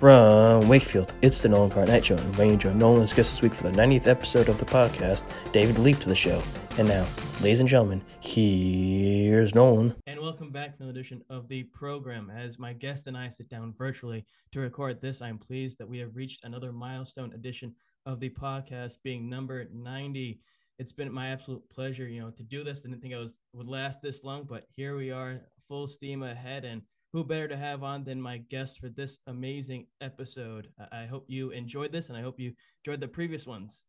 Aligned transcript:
From 0.00 0.66
Wakefield, 0.66 1.12
it's 1.20 1.42
the 1.42 1.50
Nolan 1.50 1.68
Carr 1.68 1.84
Night 1.84 2.06
Show, 2.06 2.16
and 2.16 2.32
bringing 2.32 2.54
you 2.54 2.58
join 2.58 2.78
Nolan's 2.78 3.12
guest 3.12 3.32
this 3.32 3.42
week 3.42 3.52
for 3.52 3.64
the 3.64 3.76
90th 3.76 4.06
episode 4.06 4.48
of 4.48 4.58
the 4.58 4.64
podcast, 4.64 5.24
David 5.52 5.76
Leaf 5.76 6.00
to 6.00 6.08
the 6.08 6.16
show. 6.16 6.42
And 6.78 6.88
now, 6.88 7.06
ladies 7.42 7.60
and 7.60 7.68
gentlemen, 7.68 8.00
here's 8.20 9.54
Nolan. 9.54 9.94
And 10.06 10.18
welcome 10.18 10.52
back 10.52 10.70
to 10.70 10.84
another 10.84 10.98
edition 10.98 11.22
of 11.28 11.48
the 11.48 11.64
program. 11.64 12.30
As 12.30 12.58
my 12.58 12.72
guest 12.72 13.08
and 13.08 13.16
I 13.16 13.28
sit 13.28 13.50
down 13.50 13.74
virtually 13.76 14.24
to 14.52 14.60
record 14.60 15.02
this, 15.02 15.20
I'm 15.20 15.36
pleased 15.36 15.76
that 15.76 15.88
we 15.90 15.98
have 15.98 16.16
reached 16.16 16.44
another 16.44 16.72
milestone 16.72 17.34
edition 17.34 17.74
of 18.06 18.20
the 18.20 18.30
podcast, 18.30 18.94
being 19.04 19.28
number 19.28 19.66
90. 19.70 20.40
It's 20.78 20.92
been 20.92 21.12
my 21.12 21.28
absolute 21.28 21.68
pleasure, 21.68 22.08
you 22.08 22.22
know, 22.22 22.30
to 22.30 22.42
do 22.42 22.64
this. 22.64 22.80
Didn't 22.80 23.02
think 23.02 23.12
I 23.12 23.18
was 23.18 23.34
would 23.52 23.68
last 23.68 24.00
this 24.00 24.24
long, 24.24 24.44
but 24.48 24.64
here 24.74 24.96
we 24.96 25.10
are, 25.10 25.42
full 25.68 25.86
steam 25.86 26.22
ahead, 26.22 26.64
and 26.64 26.80
who 27.12 27.24
better 27.24 27.48
to 27.48 27.56
have 27.56 27.82
on 27.82 28.04
than 28.04 28.20
my 28.20 28.38
guest 28.38 28.78
for 28.78 28.88
this 28.88 29.18
amazing 29.26 29.86
episode? 30.00 30.68
I 30.92 31.06
hope 31.06 31.24
you 31.28 31.50
enjoyed 31.50 31.92
this 31.92 32.08
and 32.08 32.16
I 32.16 32.22
hope 32.22 32.38
you 32.38 32.52
enjoyed 32.84 33.00
the 33.00 33.08
previous 33.08 33.46
ones. 33.46 33.82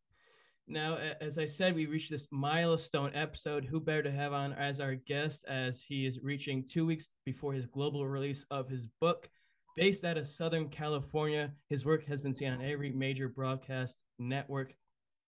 Now, 0.68 0.96
as 1.20 1.38
I 1.38 1.46
said, 1.46 1.74
we 1.74 1.86
reached 1.86 2.10
this 2.10 2.28
milestone 2.30 3.12
episode. 3.14 3.64
Who 3.64 3.80
better 3.80 4.04
to 4.04 4.12
have 4.12 4.32
on 4.32 4.52
as 4.52 4.80
our 4.80 4.94
guest 4.94 5.44
as 5.48 5.80
he 5.80 6.06
is 6.06 6.20
reaching 6.22 6.64
two 6.64 6.86
weeks 6.86 7.08
before 7.24 7.52
his 7.52 7.66
global 7.66 8.06
release 8.06 8.44
of 8.50 8.68
his 8.68 8.86
book. 9.00 9.28
Based 9.76 10.04
out 10.04 10.18
of 10.18 10.28
Southern 10.28 10.68
California, 10.68 11.52
his 11.68 11.84
work 11.84 12.06
has 12.06 12.20
been 12.20 12.34
seen 12.34 12.52
on 12.52 12.62
every 12.62 12.92
major 12.92 13.28
broadcast 13.28 13.98
network. 14.18 14.74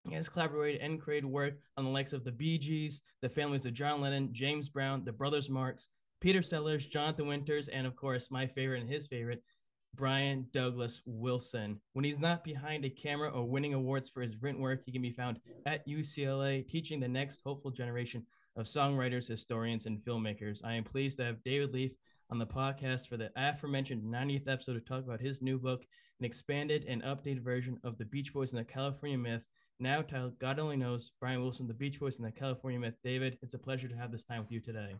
He 0.06 0.14
has 0.14 0.28
collaborated 0.28 0.82
and 0.82 1.00
created 1.00 1.26
work 1.26 1.54
on 1.78 1.84
the 1.84 1.90
likes 1.90 2.12
of 2.12 2.24
the 2.24 2.32
Bee 2.32 2.58
Gees, 2.58 3.00
the 3.22 3.28
families 3.28 3.64
of 3.64 3.72
John 3.72 4.02
Lennon, 4.02 4.34
James 4.34 4.68
Brown, 4.68 5.02
the 5.04 5.12
Brothers 5.12 5.48
Marx, 5.48 5.88
Peter 6.24 6.42
Sellers, 6.42 6.86
Jonathan 6.86 7.26
Winters, 7.26 7.68
and 7.68 7.86
of 7.86 7.94
course, 7.96 8.30
my 8.30 8.46
favorite 8.46 8.80
and 8.80 8.88
his 8.88 9.06
favorite, 9.06 9.42
Brian 9.94 10.46
Douglas 10.54 11.02
Wilson. 11.04 11.78
When 11.92 12.06
he's 12.06 12.18
not 12.18 12.42
behind 12.42 12.86
a 12.86 12.88
camera 12.88 13.28
or 13.28 13.44
winning 13.46 13.74
awards 13.74 14.08
for 14.08 14.22
his 14.22 14.40
written 14.40 14.62
work, 14.62 14.80
he 14.86 14.90
can 14.90 15.02
be 15.02 15.12
found 15.12 15.38
at 15.66 15.86
UCLA 15.86 16.66
teaching 16.66 16.98
the 16.98 17.06
next 17.06 17.40
hopeful 17.44 17.70
generation 17.70 18.24
of 18.56 18.64
songwriters, 18.64 19.28
historians, 19.28 19.84
and 19.84 19.98
filmmakers. 19.98 20.64
I 20.64 20.72
am 20.72 20.84
pleased 20.84 21.18
to 21.18 21.24
have 21.24 21.44
David 21.44 21.74
Leaf 21.74 21.92
on 22.30 22.38
the 22.38 22.46
podcast 22.46 23.06
for 23.06 23.18
the 23.18 23.30
aforementioned 23.36 24.02
90th 24.02 24.48
episode 24.48 24.72
to 24.72 24.80
talk 24.80 25.04
about 25.04 25.20
his 25.20 25.42
new 25.42 25.58
book, 25.58 25.82
an 26.20 26.24
expanded 26.24 26.86
and 26.88 27.02
updated 27.02 27.44
version 27.44 27.78
of 27.84 27.98
the 27.98 28.06
Beach 28.06 28.32
Boys 28.32 28.50
and 28.50 28.58
the 28.58 28.64
California 28.64 29.18
Myth, 29.18 29.42
now 29.78 30.00
titled 30.00 30.38
God 30.38 30.58
Only 30.58 30.78
Knows, 30.78 31.10
Brian 31.20 31.42
Wilson, 31.42 31.68
the 31.68 31.74
Beach 31.74 32.00
Boys 32.00 32.16
and 32.16 32.26
the 32.26 32.32
California 32.32 32.80
Myth. 32.80 32.94
David, 33.04 33.36
it's 33.42 33.52
a 33.52 33.58
pleasure 33.58 33.88
to 33.88 33.96
have 33.96 34.10
this 34.10 34.24
time 34.24 34.40
with 34.40 34.50
you 34.50 34.60
today. 34.60 34.94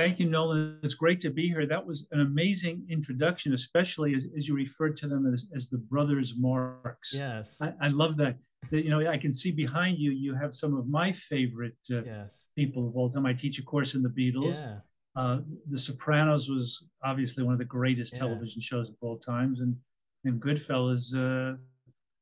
Thank 0.00 0.18
you, 0.18 0.30
Nolan. 0.30 0.78
It's 0.82 0.94
great 0.94 1.20
to 1.20 1.30
be 1.30 1.46
here. 1.48 1.66
That 1.66 1.84
was 1.86 2.06
an 2.10 2.20
amazing 2.20 2.86
introduction, 2.88 3.52
especially 3.52 4.14
as, 4.14 4.26
as 4.34 4.48
you 4.48 4.54
referred 4.54 4.96
to 4.98 5.08
them 5.08 5.30
as, 5.32 5.46
as 5.54 5.68
the 5.68 5.76
brothers 5.76 6.34
Marx. 6.38 7.12
Yes. 7.12 7.58
I, 7.60 7.74
I 7.82 7.88
love 7.88 8.16
that. 8.16 8.36
that. 8.70 8.84
You 8.84 8.88
know, 8.88 9.06
I 9.10 9.18
can 9.18 9.32
see 9.32 9.50
behind 9.50 9.98
you, 9.98 10.10
you 10.10 10.34
have 10.34 10.54
some 10.54 10.74
of 10.74 10.88
my 10.88 11.12
favorite 11.12 11.76
uh, 11.92 12.02
yes. 12.02 12.46
people 12.56 12.88
of 12.88 12.96
all 12.96 13.10
time. 13.10 13.26
I 13.26 13.34
teach 13.34 13.58
a 13.58 13.62
course 13.62 13.94
in 13.94 14.02
the 14.02 14.08
Beatles. 14.08 14.62
Yeah. 14.62 14.78
Uh, 15.20 15.40
the 15.70 15.78
Sopranos 15.78 16.48
was 16.48 16.86
obviously 17.04 17.44
one 17.44 17.52
of 17.52 17.58
the 17.58 17.64
greatest 17.66 18.14
Yeah. 18.14 18.20
television 18.20 18.62
shows 18.62 18.88
of 18.88 18.96
all 19.02 19.18
times. 19.18 19.60
And, 19.60 19.76
and 20.24 20.40
Goodfellas, 20.40 21.14
uh, 21.14 21.58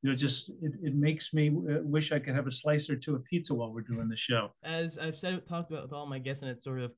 you 0.01 0.09
know, 0.09 0.15
just 0.17 0.49
it, 0.49 0.73
it 0.83 0.95
makes 0.95 1.33
me 1.33 1.47
uh, 1.49 1.79
wish 1.83 2.11
I 2.11 2.19
could 2.19 2.35
have 2.35 2.47
a 2.47 2.51
slice 2.51 2.89
or 2.89 2.97
two 2.97 3.15
of 3.15 3.23
pizza 3.23 3.53
while 3.53 3.71
we're 3.73 3.81
doing 3.81 4.09
the 4.09 4.17
show. 4.17 4.51
As 4.65 4.97
I've 4.97 5.17
said, 5.17 5.47
talked 5.47 5.71
about 5.71 5.83
with 5.83 5.93
all 5.93 6.07
my 6.07 6.19
guests, 6.19 6.41
and 6.41 6.51
it's 6.51 6.63
sort 6.63 6.81
of 6.81 6.91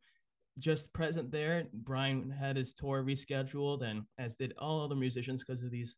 just 0.59 0.91
present 0.93 1.31
there. 1.31 1.67
Brian 1.73 2.29
had 2.29 2.55
his 2.55 2.73
tour 2.73 3.03
rescheduled, 3.03 3.83
and 3.83 4.03
as 4.17 4.35
did 4.35 4.53
all 4.57 4.83
other 4.83 4.95
musicians 4.95 5.43
because 5.43 5.63
of 5.63 5.71
these 5.71 5.95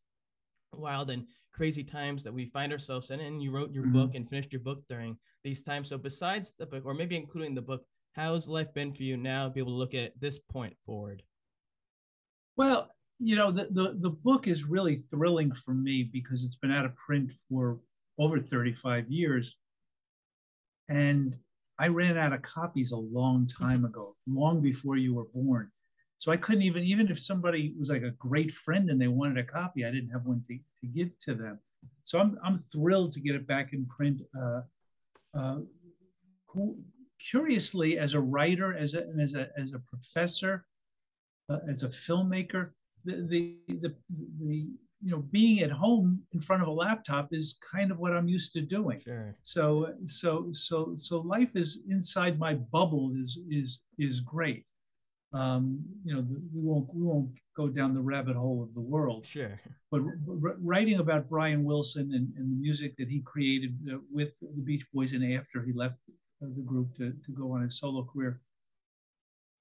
wild 0.73 1.09
and 1.09 1.27
crazy 1.51 1.83
times 1.83 2.23
that 2.23 2.33
we 2.33 2.45
find 2.45 2.71
ourselves 2.71 3.11
in. 3.11 3.19
And 3.19 3.41
you 3.41 3.51
wrote 3.51 3.71
your 3.71 3.85
Mhm. 3.85 3.93
book 3.93 4.15
and 4.15 4.29
finished 4.29 4.51
your 4.51 4.61
book 4.61 4.83
during 4.87 5.17
these 5.43 5.63
times. 5.63 5.89
So, 5.89 5.97
besides 5.97 6.53
the 6.53 6.65
book, 6.65 6.85
or 6.85 6.93
maybe 6.93 7.15
including 7.15 7.53
the 7.55 7.61
book, 7.61 7.85
how's 8.13 8.47
life 8.47 8.73
been 8.73 8.93
for 8.93 9.03
you 9.03 9.17
now? 9.17 9.49
Be 9.49 9.59
able 9.59 9.73
to 9.73 9.77
look 9.77 9.93
at 9.93 10.19
this 10.19 10.39
point 10.39 10.75
forward. 10.85 11.23
Well, 12.55 12.89
you 13.19 13.35
know, 13.35 13.51
the, 13.51 13.67
the, 13.71 13.93
the 13.93 14.09
book 14.09 14.47
is 14.47 14.65
really 14.65 15.03
thrilling 15.11 15.53
for 15.53 15.73
me 15.73 16.03
because 16.03 16.43
it's 16.43 16.55
been 16.55 16.71
out 16.71 16.85
of 16.85 16.95
print 16.95 17.31
for 17.49 17.79
over 18.17 18.39
35 18.39 19.09
years. 19.09 19.57
And 20.89 21.37
I 21.79 21.87
ran 21.87 22.17
out 22.17 22.33
of 22.33 22.41
copies 22.41 22.91
a 22.91 22.97
long 22.97 23.47
time 23.47 23.85
ago, 23.85 24.15
long 24.27 24.61
before 24.61 24.97
you 24.97 25.15
were 25.15 25.25
born. 25.33 25.71
So 26.17 26.31
I 26.31 26.37
couldn't 26.37 26.61
even, 26.61 26.83
even 26.83 27.09
if 27.09 27.19
somebody 27.19 27.73
was 27.77 27.89
like 27.89 28.03
a 28.03 28.11
great 28.11 28.51
friend 28.51 28.89
and 28.89 29.01
they 29.01 29.07
wanted 29.07 29.37
a 29.37 29.43
copy, 29.43 29.85
I 29.85 29.91
didn't 29.91 30.11
have 30.11 30.25
one 30.25 30.43
to, 30.47 30.57
to 30.81 30.87
give 30.87 31.17
to 31.19 31.33
them. 31.33 31.59
So 32.03 32.19
I'm, 32.19 32.37
I'm 32.43 32.57
thrilled 32.57 33.13
to 33.13 33.19
get 33.19 33.35
it 33.35 33.47
back 33.47 33.73
in 33.73 33.85
print. 33.85 34.21
Uh, 34.39 34.61
uh, 35.37 35.57
curiously, 37.19 37.97
as 37.97 38.13
a 38.13 38.21
writer, 38.21 38.77
as 38.77 38.93
a, 38.93 39.05
as 39.21 39.33
a, 39.35 39.49
as 39.57 39.73
a 39.73 39.79
professor, 39.79 40.65
uh, 41.49 41.59
as 41.69 41.83
a 41.83 41.89
filmmaker, 41.89 42.69
the, 43.05 43.27
the 43.27 43.57
the 43.67 43.95
the 44.39 44.67
you 45.03 45.11
know 45.11 45.23
being 45.31 45.59
at 45.59 45.71
home 45.71 46.21
in 46.31 46.39
front 46.39 46.61
of 46.61 46.67
a 46.67 46.71
laptop 46.71 47.29
is 47.31 47.57
kind 47.75 47.91
of 47.91 47.99
what 47.99 48.13
I'm 48.13 48.27
used 48.27 48.53
to 48.53 48.61
doing. 48.61 49.01
Sure. 49.01 49.35
So 49.43 49.93
so 50.05 50.49
so 50.53 50.93
so 50.97 51.19
life 51.19 51.55
is 51.55 51.69
inside 51.89 52.39
my 52.39 52.53
bubble 52.55 53.13
is 53.23 53.37
is 53.49 53.81
is 53.97 54.19
great. 54.21 54.65
Um, 55.33 55.79
you 56.05 56.13
know 56.13 56.21
we 56.53 56.61
won't 56.69 56.87
we 56.93 57.01
won't 57.01 57.29
go 57.57 57.67
down 57.67 57.93
the 57.93 58.01
rabbit 58.01 58.35
hole 58.35 58.61
of 58.63 58.73
the 58.75 58.81
world, 58.81 59.25
Sure. 59.25 59.59
but 59.91 60.01
r- 60.01 60.57
writing 60.61 60.99
about 60.99 61.27
Brian 61.29 61.63
Wilson 61.63 62.13
and, 62.13 62.27
and 62.37 62.51
the 62.51 62.59
music 62.67 62.95
that 62.97 63.09
he 63.09 63.19
created 63.21 63.75
uh, 63.91 63.97
with 64.11 64.39
the 64.39 64.61
Beach 64.61 64.85
Boys 64.93 65.11
and 65.13 65.23
after 65.39 65.63
he 65.63 65.73
left 65.73 65.99
uh, 66.41 66.47
the 66.55 66.61
group 66.61 66.95
to, 66.97 67.13
to 67.25 67.31
go 67.31 67.51
on 67.53 67.63
his 67.63 67.79
solo 67.79 68.03
career, 68.03 68.41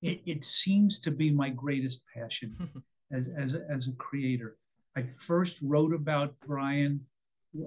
it, 0.03 0.21
it 0.27 0.45
seems 0.45 0.99
to 1.01 1.11
be 1.11 1.31
my 1.31 1.49
greatest 1.49 2.03
passion 2.15 2.57
as, 3.13 3.29
as, 3.37 3.55
as 3.55 3.89
a 3.89 3.93
creator. 3.93 4.57
I 4.97 5.03
first 5.03 5.59
wrote 5.63 5.95
about 5.95 6.35
Brian 6.47 7.01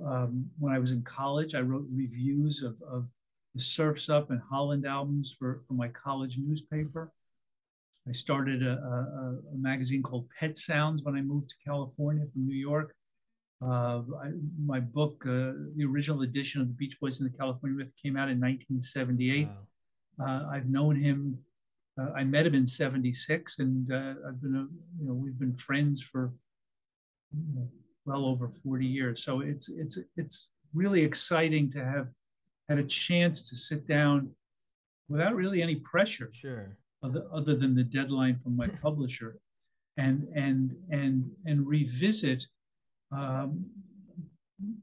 um, 0.05 0.49
when 0.59 0.73
I 0.73 0.79
was 0.79 0.91
in 0.91 1.03
college. 1.03 1.55
I 1.55 1.61
wrote 1.61 1.87
reviews 1.91 2.61
of, 2.61 2.81
of 2.89 3.07
the 3.53 3.61
Surfs 3.61 4.09
Up 4.09 4.29
and 4.31 4.41
Holland 4.49 4.85
albums 4.85 5.35
for, 5.37 5.61
for 5.67 5.73
my 5.73 5.87
college 5.87 6.37
newspaper. 6.37 7.11
I 8.07 8.11
started 8.11 8.61
a, 8.61 8.73
a, 8.73 9.53
a 9.53 9.57
magazine 9.57 10.03
called 10.03 10.27
Pet 10.39 10.57
Sounds 10.57 11.03
when 11.03 11.15
I 11.15 11.21
moved 11.21 11.49
to 11.49 11.55
California 11.65 12.25
from 12.31 12.45
New 12.45 12.55
York. 12.55 12.93
Uh, 13.61 14.01
I, 14.21 14.31
my 14.63 14.79
book, 14.79 15.23
uh, 15.25 15.53
the 15.75 15.85
original 15.89 16.21
edition 16.21 16.61
of 16.61 16.67
the 16.67 16.73
Beach 16.73 16.99
Boys 16.99 17.19
in 17.19 17.25
the 17.25 17.35
California 17.35 17.77
Myth, 17.77 17.93
came 18.01 18.17
out 18.17 18.29
in 18.29 18.39
1978. 18.39 19.47
Wow. 19.47 20.27
Uh, 20.27 20.49
I've 20.51 20.69
known 20.69 20.95
him. 20.97 21.39
Uh, 21.99 22.11
I 22.15 22.25
met 22.25 22.45
him 22.45 22.53
in 22.53 22.67
'76, 22.67 23.59
and 23.59 23.91
uh, 23.91 24.15
I've 24.27 24.41
been, 24.41 24.55
a, 24.55 24.67
you 25.01 25.07
know, 25.07 25.13
we've 25.13 25.39
been 25.39 25.55
friends 25.55 26.01
for 26.01 26.33
well 28.05 28.25
over 28.25 28.47
40 28.49 28.85
years. 28.85 29.23
So 29.23 29.41
it's 29.41 29.69
it's 29.69 29.97
it's 30.15 30.49
really 30.73 31.01
exciting 31.03 31.71
to 31.71 31.83
have 31.83 32.07
had 32.69 32.77
a 32.79 32.83
chance 32.83 33.47
to 33.49 33.55
sit 33.55 33.87
down 33.87 34.31
without 35.07 35.35
really 35.35 35.61
any 35.61 35.75
pressure, 35.75 36.29
Sure. 36.33 36.77
other, 37.03 37.23
other 37.31 37.55
than 37.55 37.75
the 37.75 37.83
deadline 37.83 38.39
from 38.43 38.55
my 38.55 38.67
publisher, 38.83 39.37
and 39.97 40.27
and 40.35 40.75
and 40.89 41.31
and 41.45 41.67
revisit 41.67 42.47
um, 43.11 43.65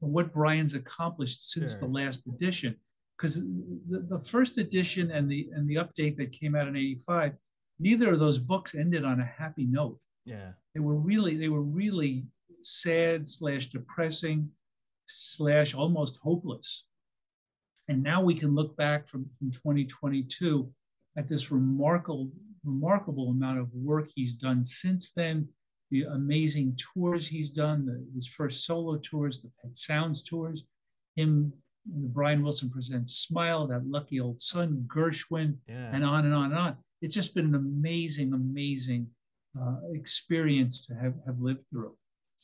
what 0.01 0.33
Brian's 0.33 0.75
accomplished 0.75 1.51
since 1.51 1.77
the 1.77 1.87
last 1.87 2.27
edition 2.27 2.77
because 3.17 3.37
the, 3.37 4.01
the 4.09 4.21
first 4.21 4.59
edition 4.59 5.11
and 5.11 5.31
the 5.31 5.49
and 5.55 5.69
the 5.69 5.77
update 5.77 6.17
that 6.17 6.31
came 6.33 6.55
out 6.55 6.69
in 6.69 6.77
85 6.77 7.33
neither 7.79 8.13
of 8.13 8.19
those 8.21 8.39
books 8.39 8.75
ended 8.75 9.05
on 9.05 9.19
a 9.21 9.25
happy 9.25 9.65
note 9.65 9.99
Yeah. 10.27 10.53
they 10.75 10.81
were 10.81 10.95
really 10.97 11.37
they 11.37 11.49
were 11.49 11.63
really 11.63 12.27
sad 12.63 13.29
slash 13.29 13.67
depressing 13.67 14.51
slash 15.07 15.75
almost 15.75 16.19
hopeless 16.23 16.87
and 17.89 18.03
now 18.03 18.23
we 18.23 18.35
can 18.35 18.55
look 18.55 18.77
back 18.77 19.07
from 19.09 19.29
from 19.29 19.51
2022 19.51 20.71
at 21.17 21.29
this 21.29 21.51
remarkable 21.51 22.31
remarkable 22.65 23.29
amount 23.31 23.59
of 23.59 23.69
work 23.75 24.09
he's 24.15 24.33
done 24.35 24.65
since 24.65 25.11
then 25.13 25.49
the 25.91 26.03
amazing 26.05 26.77
tours 26.95 27.29
he's 27.29 27.51
done 27.51 27.85
the, 27.85 28.07
his 28.15 28.27
first 28.27 28.65
solo 28.65 28.97
tours 28.99 29.41
the 29.43 29.51
pet 29.61 29.77
sounds 29.77 30.23
tours 30.23 30.65
him 31.17 31.53
the 31.85 32.07
Brian 32.07 32.45
Wilson 32.45 32.71
presents 32.71 33.13
Smile, 33.13 33.67
That 33.67 33.85
Lucky 33.85 34.21
Old 34.21 34.41
Sun, 34.41 34.85
Gershwin, 34.87 35.57
Yeah. 35.67 35.91
and 35.93 36.05
on 36.05 36.25
and 36.25 36.33
on 36.33 36.53
and 36.53 36.55
on. 36.55 36.77
It's 37.01 37.13
just 37.13 37.35
been 37.35 37.47
an 37.47 37.57
amazing, 37.57 38.33
amazing 38.33 39.09
uh, 39.61 39.79
experience 39.93 40.87
to 40.87 40.95
have, 40.95 41.15
have 41.27 41.41
lived 41.41 41.63
through. 41.69 41.97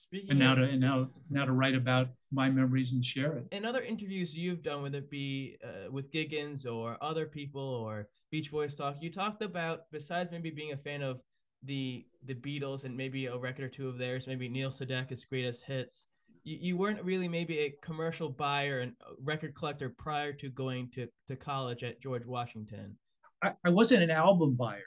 Speaking 0.02 0.30
And 0.30 0.38
now 0.38 0.54
to 0.54 0.62
and 0.62 0.80
now 0.80 1.08
now 1.30 1.44
to 1.44 1.52
write 1.52 1.74
about 1.74 2.08
my 2.30 2.48
memories 2.50 2.92
and 2.92 3.04
share 3.04 3.32
it. 3.38 3.46
in 3.52 3.64
other 3.64 3.82
interviews 3.82 4.34
you've 4.34 4.62
done, 4.62 4.82
whether 4.82 4.98
it 4.98 5.10
be 5.10 5.56
uh, 5.64 5.90
with 5.90 6.12
Giggins 6.12 6.66
or 6.66 6.96
other 7.02 7.26
people 7.26 7.62
or 7.62 8.08
Beach 8.30 8.50
Boys 8.50 8.74
talk, 8.74 8.96
you 9.00 9.10
talked 9.10 9.42
about 9.42 9.90
besides 9.90 10.30
maybe 10.30 10.50
being 10.50 10.72
a 10.72 10.76
fan 10.76 11.02
of 11.02 11.20
the 11.64 12.06
the 12.24 12.34
Beatles 12.34 12.84
and 12.84 12.96
maybe 12.96 13.26
a 13.26 13.36
record 13.36 13.64
or 13.64 13.68
two 13.68 13.88
of 13.88 13.98
theirs, 13.98 14.26
maybe 14.26 14.48
Neil 14.48 14.70
Sedaka's 14.70 15.24
greatest 15.24 15.64
hits. 15.64 16.08
You, 16.44 16.58
you 16.60 16.76
weren't 16.76 17.02
really 17.02 17.28
maybe 17.28 17.58
a 17.60 17.74
commercial 17.82 18.28
buyer 18.28 18.80
and 18.80 18.92
record 19.22 19.54
collector 19.54 19.88
prior 19.88 20.32
to 20.34 20.48
going 20.50 20.90
to, 20.94 21.08
to 21.28 21.36
college 21.36 21.82
at 21.82 22.00
George 22.00 22.26
Washington. 22.26 22.96
I, 23.42 23.52
I 23.64 23.70
wasn't 23.70 24.02
an 24.02 24.10
album 24.10 24.54
buyer. 24.54 24.82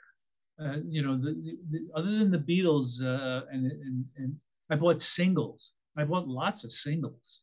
Uh, 0.60 0.76
you 0.86 1.02
know, 1.02 1.16
the, 1.16 1.32
the, 1.32 1.58
the, 1.70 1.78
other 1.96 2.10
than 2.18 2.30
the 2.30 2.38
Beatles, 2.38 3.02
uh, 3.02 3.46
and, 3.50 3.70
and, 3.70 4.04
and 4.16 4.36
I 4.72 4.74
bought 4.74 5.02
singles. 5.02 5.72
I 5.98 6.04
bought 6.04 6.26
lots 6.26 6.64
of 6.64 6.72
singles. 6.72 7.42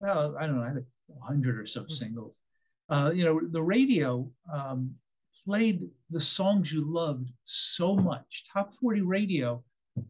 Well, 0.00 0.34
I 0.38 0.46
don't 0.46 0.56
know, 0.56 0.64
I 0.64 0.68
had 0.68 0.78
a 0.78 1.24
hundred 1.24 1.60
or 1.60 1.66
so 1.66 1.82
mm-hmm. 1.82 1.92
singles. 1.92 2.40
Uh, 2.88 3.12
you 3.14 3.24
know, 3.24 3.40
the 3.48 3.62
radio 3.62 4.28
um, 4.52 4.96
played 5.44 5.88
the 6.10 6.20
songs 6.20 6.72
you 6.72 6.82
loved 6.84 7.30
so 7.44 7.94
much. 7.94 8.44
Top 8.52 8.72
40 8.72 9.02
radio 9.02 9.62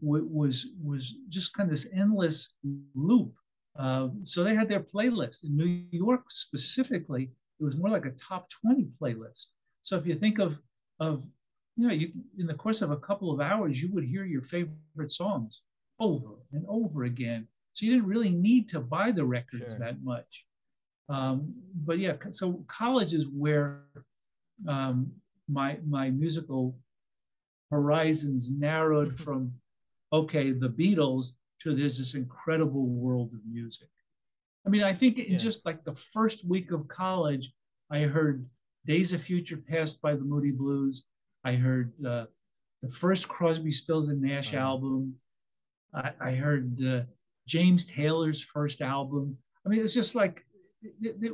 w- 0.02 0.26
was 0.30 0.68
was 0.82 1.16
just 1.28 1.52
kind 1.52 1.68
of 1.68 1.76
this 1.76 1.88
endless 1.94 2.48
loop. 2.94 3.34
Uh, 3.78 4.08
so 4.24 4.42
they 4.42 4.54
had 4.54 4.70
their 4.70 4.80
playlist 4.80 5.44
in 5.44 5.54
New 5.54 5.84
York 5.90 6.30
specifically. 6.30 7.30
It 7.60 7.64
was 7.64 7.76
more 7.76 7.90
like 7.90 8.06
a 8.06 8.10
top 8.12 8.48
20 8.62 8.88
playlist. 8.98 9.48
So 9.82 9.98
if 9.98 10.06
you 10.06 10.14
think 10.14 10.38
of 10.38 10.62
of 10.98 11.24
you 11.76 11.86
know, 11.86 11.92
you 11.92 12.12
in 12.38 12.46
the 12.46 12.54
course 12.54 12.80
of 12.80 12.90
a 12.90 12.96
couple 12.96 13.30
of 13.30 13.38
hours, 13.38 13.82
you 13.82 13.92
would 13.92 14.04
hear 14.04 14.24
your 14.24 14.42
favorite 14.42 15.10
songs 15.10 15.60
over 15.98 16.36
and 16.52 16.64
over 16.68 17.04
again. 17.04 17.48
So 17.74 17.86
you 17.86 17.92
didn't 17.92 18.08
really 18.08 18.30
need 18.30 18.68
to 18.70 18.80
buy 18.80 19.12
the 19.12 19.24
records 19.24 19.72
sure. 19.72 19.80
that 19.80 20.02
much. 20.02 20.46
Um, 21.08 21.54
but 21.74 21.98
yeah, 21.98 22.14
so 22.30 22.64
college 22.66 23.12
is 23.14 23.28
where 23.28 23.82
um, 24.66 25.12
my 25.48 25.78
my 25.86 26.10
musical 26.10 26.76
horizons 27.70 28.50
narrowed 28.50 29.14
mm-hmm. 29.14 29.24
from 29.24 29.52
okay, 30.12 30.52
the 30.52 30.68
Beatles 30.68 31.32
to 31.62 31.74
there's 31.74 31.98
this 31.98 32.14
incredible 32.14 32.86
world 32.86 33.32
of 33.32 33.40
music. 33.50 33.88
I 34.66 34.68
mean, 34.68 34.82
I 34.82 34.94
think 34.94 35.18
in 35.18 35.32
yeah. 35.32 35.38
just 35.38 35.64
like 35.64 35.84
the 35.84 35.94
first 35.94 36.44
week 36.44 36.72
of 36.72 36.88
college, 36.88 37.52
I 37.90 38.00
heard 38.02 38.46
Days 38.84 39.12
of 39.12 39.22
Future 39.22 39.56
Past 39.56 40.02
by 40.02 40.14
the 40.14 40.24
Moody 40.24 40.50
Blues. 40.50 41.04
I 41.44 41.54
heard 41.54 41.92
uh, 42.04 42.24
the 42.82 42.88
first 42.88 43.28
Crosby, 43.28 43.70
Stills 43.70 44.08
and 44.08 44.20
Nash 44.20 44.54
album. 44.54 45.14
I, 45.94 46.10
I 46.20 46.30
heard 46.32 46.78
uh, 46.84 47.00
James 47.46 47.86
Taylor's 47.86 48.42
first 48.42 48.80
album. 48.80 49.38
I 49.64 49.68
mean, 49.68 49.80
it's 49.80 49.94
just 49.94 50.14
like, 50.14 50.44
it, 50.82 51.16
it, 51.20 51.32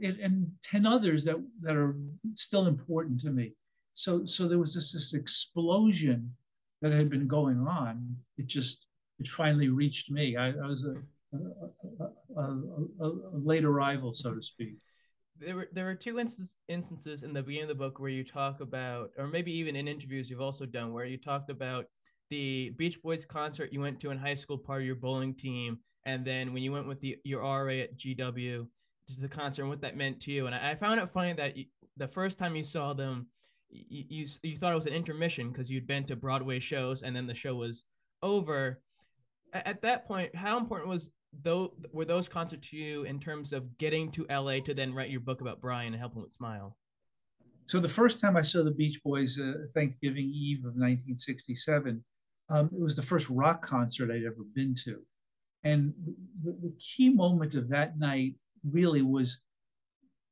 it, 0.00 0.20
and 0.20 0.50
10 0.62 0.86
others 0.86 1.24
that, 1.24 1.36
that 1.62 1.76
are 1.76 1.96
still 2.34 2.66
important 2.66 3.20
to 3.20 3.30
me. 3.30 3.52
So, 3.94 4.24
so 4.26 4.48
there 4.48 4.58
was 4.58 4.74
this, 4.74 4.92
this 4.92 5.14
explosion 5.14 6.34
that 6.82 6.92
had 6.92 7.10
been 7.10 7.28
going 7.28 7.66
on. 7.66 8.16
It 8.36 8.46
just, 8.46 8.86
it 9.18 9.28
finally 9.28 9.68
reached 9.68 10.10
me. 10.10 10.36
I, 10.36 10.48
I 10.48 10.66
was 10.66 10.84
a, 10.84 10.94
a, 11.36 12.40
a, 12.40 13.06
a, 13.06 13.10
late 13.34 13.64
arrival, 13.64 14.12
so 14.12 14.34
to 14.34 14.42
speak 14.42 14.76
there 15.40 15.54
were 15.54 15.68
there 15.72 15.84
were 15.84 15.94
two 15.94 16.18
instance, 16.18 16.54
instances 16.68 17.22
in 17.22 17.32
the 17.32 17.42
beginning 17.42 17.70
of 17.70 17.76
the 17.76 17.82
book 17.82 17.98
where 17.98 18.10
you 18.10 18.24
talk 18.24 18.60
about, 18.60 19.10
or 19.16 19.26
maybe 19.26 19.52
even 19.52 19.76
in 19.76 19.88
interviews 19.88 20.28
you've 20.28 20.40
also 20.40 20.66
done, 20.66 20.92
where 20.92 21.04
you 21.04 21.16
talked 21.16 21.50
about 21.50 21.86
the 22.30 22.70
Beach 22.76 23.00
Boys 23.02 23.24
concert 23.24 23.72
you 23.72 23.80
went 23.80 24.00
to 24.00 24.10
in 24.10 24.18
high 24.18 24.34
school, 24.34 24.58
part 24.58 24.82
of 24.82 24.86
your 24.86 24.96
bowling 24.96 25.34
team, 25.34 25.78
and 26.04 26.24
then 26.24 26.52
when 26.52 26.62
you 26.62 26.72
went 26.72 26.88
with 26.88 27.00
the, 27.00 27.16
your 27.24 27.42
RA 27.42 27.72
at 27.72 27.98
GW 27.98 28.66
to 29.08 29.20
the 29.20 29.28
concert 29.28 29.62
and 29.62 29.70
what 29.70 29.80
that 29.80 29.96
meant 29.96 30.20
to 30.22 30.32
you. 30.32 30.46
And 30.46 30.54
I, 30.54 30.72
I 30.72 30.74
found 30.74 31.00
it 31.00 31.10
funny 31.12 31.32
that 31.34 31.56
you, 31.56 31.66
the 31.96 32.08
first 32.08 32.38
time 32.38 32.56
you 32.56 32.64
saw 32.64 32.92
them, 32.92 33.26
you 33.70 34.04
you, 34.08 34.26
you 34.42 34.58
thought 34.58 34.72
it 34.72 34.76
was 34.76 34.86
an 34.86 34.94
intermission 34.94 35.50
because 35.50 35.70
you'd 35.70 35.86
been 35.86 36.04
to 36.04 36.16
Broadway 36.16 36.60
shows 36.60 37.02
and 37.02 37.14
then 37.14 37.26
the 37.26 37.34
show 37.34 37.54
was 37.54 37.84
over. 38.22 38.80
At 39.52 39.82
that 39.82 40.06
point, 40.06 40.34
how 40.34 40.58
important 40.58 40.88
was 40.88 41.10
though 41.42 41.74
were 41.92 42.04
those 42.04 42.28
concerts 42.28 42.70
to 42.70 42.76
you 42.76 43.04
in 43.04 43.20
terms 43.20 43.52
of 43.52 43.76
getting 43.78 44.10
to 44.12 44.26
LA 44.30 44.60
to 44.60 44.74
then 44.74 44.94
write 44.94 45.10
your 45.10 45.20
book 45.20 45.40
about 45.40 45.60
Brian 45.60 45.92
and 45.92 46.00
help 46.00 46.14
him 46.14 46.22
with 46.22 46.32
Smile? 46.32 46.76
So 47.66 47.80
the 47.80 47.88
first 47.88 48.20
time 48.20 48.36
I 48.36 48.42
saw 48.42 48.64
the 48.64 48.70
Beach 48.70 49.00
Boys, 49.04 49.38
uh, 49.38 49.52
Thanksgiving 49.74 50.32
Eve 50.34 50.60
of 50.60 50.72
1967, 50.72 52.02
um, 52.50 52.70
it 52.72 52.80
was 52.80 52.96
the 52.96 53.02
first 53.02 53.28
rock 53.28 53.66
concert 53.66 54.10
I'd 54.10 54.24
ever 54.24 54.44
been 54.54 54.74
to, 54.84 55.02
and 55.64 55.92
the, 56.42 56.52
the 56.52 56.72
key 56.78 57.10
moment 57.10 57.54
of 57.54 57.68
that 57.68 57.98
night 57.98 58.34
really 58.68 59.02
was 59.02 59.38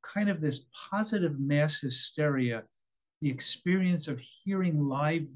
kind 0.02 0.28
of 0.28 0.40
this 0.40 0.60
positive 0.90 1.38
mass 1.38 1.80
hysteria, 1.80 2.62
the 3.20 3.30
experience 3.30 4.08
of 4.08 4.20
hearing 4.20 4.88
live 4.88 5.26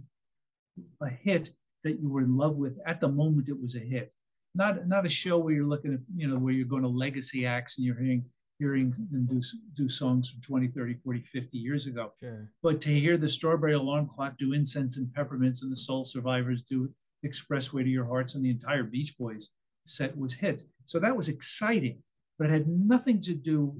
a 1.02 1.08
hit 1.08 1.50
that 1.84 2.00
you 2.00 2.08
were 2.08 2.22
in 2.22 2.36
love 2.36 2.56
with 2.56 2.78
at 2.86 3.00
the 3.00 3.08
moment 3.08 3.48
it 3.48 3.60
was 3.60 3.74
a 3.74 3.80
hit. 3.80 4.12
Not 4.54 4.88
not 4.88 5.06
a 5.06 5.08
show 5.08 5.38
where 5.38 5.54
you're 5.54 5.66
looking 5.66 5.94
at 5.94 6.00
you 6.16 6.26
know 6.26 6.38
where 6.38 6.52
you're 6.52 6.66
going 6.66 6.82
to 6.82 6.88
legacy 6.88 7.46
acts 7.46 7.78
and 7.78 7.86
you're 7.86 7.98
hearing 7.98 8.24
hearing 8.60 8.94
them 9.10 9.26
do 9.26 9.40
do 9.74 9.88
songs 9.88 10.30
from 10.30 10.40
20 10.42 10.68
30 10.68 10.94
40 11.02 11.24
50 11.32 11.58
years 11.58 11.86
ago. 11.86 12.12
Sure. 12.20 12.52
but 12.62 12.80
to 12.82 12.90
hear 12.90 13.16
the 13.16 13.28
strawberry 13.28 13.72
alarm 13.72 14.06
clock 14.06 14.34
do 14.38 14.52
incense 14.52 14.96
and 14.96 15.12
peppermints 15.12 15.62
and 15.62 15.72
the 15.72 15.76
soul 15.76 16.04
survivors 16.04 16.62
do 16.62 16.90
expressway 17.26 17.82
to 17.82 17.90
your 17.90 18.06
hearts 18.06 18.34
and 18.34 18.44
the 18.44 18.50
entire 18.50 18.84
beach 18.84 19.16
boys 19.18 19.50
set 19.86 20.16
was 20.16 20.34
hits. 20.34 20.64
So 20.84 21.00
that 21.00 21.16
was 21.16 21.28
exciting 21.28 22.02
but 22.40 22.48
it 22.48 22.52
had 22.52 22.68
nothing 22.68 23.20
to 23.20 23.34
do 23.34 23.76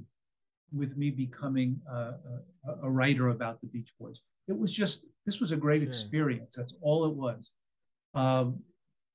with 0.71 0.95
me 0.95 1.09
becoming 1.09 1.81
a, 1.91 1.95
a, 1.95 2.13
a 2.83 2.89
writer 2.89 3.29
about 3.29 3.59
the 3.59 3.67
beach 3.67 3.91
boys. 3.99 4.21
It 4.47 4.57
was 4.57 4.71
just 4.71 5.03
this 5.25 5.41
was 5.41 5.51
a 5.51 5.57
great 5.57 5.81
sure. 5.81 5.87
experience. 5.87 6.55
That's 6.55 6.75
all 6.79 7.05
it 7.05 7.15
was. 7.15 7.51
Um, 8.13 8.59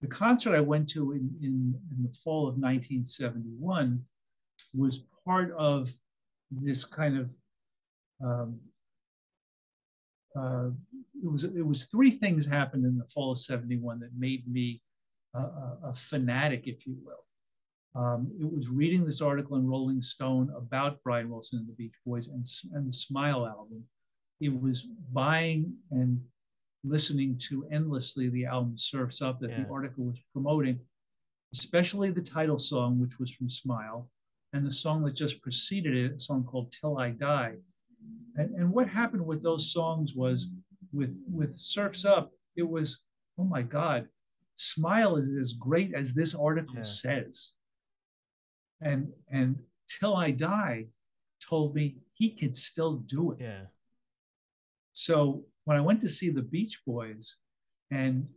the 0.01 0.09
concert 0.09 0.55
I 0.55 0.61
went 0.61 0.89
to 0.91 1.13
in, 1.13 1.31
in, 1.41 1.75
in 1.97 2.03
the 2.03 2.13
fall 2.13 2.49
of 2.49 2.57
1971 2.57 4.05
was 4.75 5.07
part 5.27 5.53
of 5.59 5.93
this 6.51 6.85
kind 6.85 7.19
of 7.19 7.31
um, 8.25 8.61
uh, 10.39 10.69
it 11.23 11.31
was 11.31 11.45
it 11.45 11.67
was 11.67 11.85
three 11.85 12.11
things 12.11 12.47
happened 12.47 12.85
in 12.85 12.97
the 12.97 13.07
fall 13.13 13.33
of 13.33 13.39
71 13.39 14.01
that 14.01 14.11
made 14.17 14.47
me 14.47 14.81
a, 15.35 15.39
a, 15.39 15.79
a 15.87 15.95
fanatic 15.95 16.63
if 16.67 16.87
you 16.87 16.97
will 17.05 17.25
um, 18.01 18.31
it 18.41 18.51
was 18.51 18.69
reading 18.69 19.05
this 19.05 19.21
article 19.21 19.57
in 19.57 19.67
rolling 19.67 20.03
stone 20.03 20.53
about 20.57 21.03
brian 21.03 21.29
wilson 21.31 21.59
and 21.59 21.69
the 21.69 21.73
beach 21.73 21.95
boys 22.07 22.29
and, 22.29 22.47
and 22.75 22.89
the 22.89 22.93
smile 22.93 23.47
album 23.47 23.85
it 24.41 24.61
was 24.61 24.87
buying 25.13 25.75
and 25.91 26.21
listening 26.85 27.39
to 27.49 27.67
endlessly 27.71 28.29
the 28.29 28.45
album 28.45 28.77
Surfs 28.77 29.21
Up 29.21 29.41
that 29.41 29.51
yeah. 29.51 29.63
the 29.63 29.71
article 29.71 30.05
was 30.05 30.23
promoting, 30.33 30.81
especially 31.53 32.11
the 32.11 32.23
title 32.23 32.59
song, 32.59 33.01
which 33.01 33.19
was 33.19 33.31
from 33.31 33.49
Smile, 33.49 34.09
and 34.53 34.67
the 34.67 34.73
song 34.73 35.05
that 35.05 35.15
just 35.15 35.43
preceded 35.43 35.95
it, 35.95 36.17
a 36.17 36.21
song 36.21 36.45
called 36.45 36.73
Till 36.73 36.99
I 36.99 37.11
Die. 37.11 37.55
And, 38.37 38.55
and 38.55 38.71
what 38.71 38.89
happened 38.89 39.27
with 39.27 39.43
those 39.43 39.73
songs 39.73 40.15
was 40.15 40.49
with, 40.93 41.19
with 41.31 41.59
Surfs 41.59 42.05
Up, 42.05 42.33
it 42.57 42.69
was, 42.69 43.03
oh 43.39 43.45
my 43.45 43.63
God, 43.63 44.09
Smile 44.57 45.17
is 45.17 45.29
as 45.41 45.53
great 45.53 45.95
as 45.95 46.15
this 46.15 46.35
article 46.35 46.77
yeah. 46.77 46.83
says. 46.83 47.53
And 48.81 49.13
and 49.29 49.57
Till 49.89 50.17
I 50.17 50.31
Die 50.31 50.87
told 51.47 51.75
me 51.75 51.97
he 52.15 52.31
could 52.31 52.57
still 52.57 52.95
do 52.97 53.33
it. 53.33 53.39
Yeah. 53.41 53.67
So 54.93 55.45
when 55.65 55.77
I 55.77 55.81
went 55.81 56.01
to 56.01 56.09
see 56.09 56.31
the 56.31 56.43
Beach 56.43 56.81
Boys 56.87 57.37
and 57.91 58.29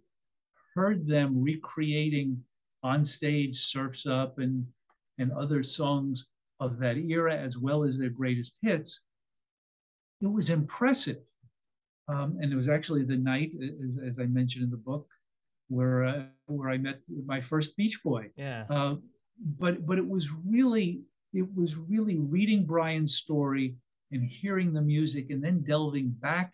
heard 0.75 1.07
them 1.07 1.41
recreating 1.41 2.43
on 2.83 3.05
stage 3.05 3.55
Surfs 3.55 4.05
Up 4.05 4.39
and, 4.39 4.67
and 5.19 5.31
other 5.31 5.61
songs 5.61 6.25
of 6.59 6.79
that 6.79 6.97
era, 6.97 7.35
as 7.38 7.57
well 7.57 7.83
as 7.83 7.97
their 7.97 8.09
greatest 8.09 8.57
hits, 8.61 9.01
it 10.21 10.31
was 10.31 10.49
impressive. 10.49 11.21
Um, 12.07 12.38
and 12.41 12.51
it 12.51 12.55
was 12.55 12.69
actually 12.69 13.03
the 13.03 13.15
night, 13.17 13.51
as, 13.85 13.99
as 14.03 14.19
I 14.19 14.25
mentioned 14.25 14.63
in 14.63 14.71
the 14.71 14.77
book, 14.77 15.07
where 15.67 16.03
uh, 16.03 16.23
where 16.47 16.69
I 16.69 16.77
met 16.77 17.01
my 17.25 17.39
first 17.39 17.77
Beach 17.77 18.01
Boy. 18.03 18.31
Yeah. 18.35 18.65
Uh, 18.69 18.95
but 19.57 19.85
but 19.85 19.97
it 19.99 20.07
was 20.07 20.31
really 20.31 21.01
it 21.33 21.45
was 21.55 21.77
really 21.77 22.17
reading 22.17 22.65
Brian's 22.65 23.15
story 23.15 23.75
and 24.11 24.23
hearing 24.23 24.73
the 24.73 24.81
music, 24.81 25.29
and 25.29 25.43
then 25.43 25.61
delving 25.61 26.09
back 26.09 26.53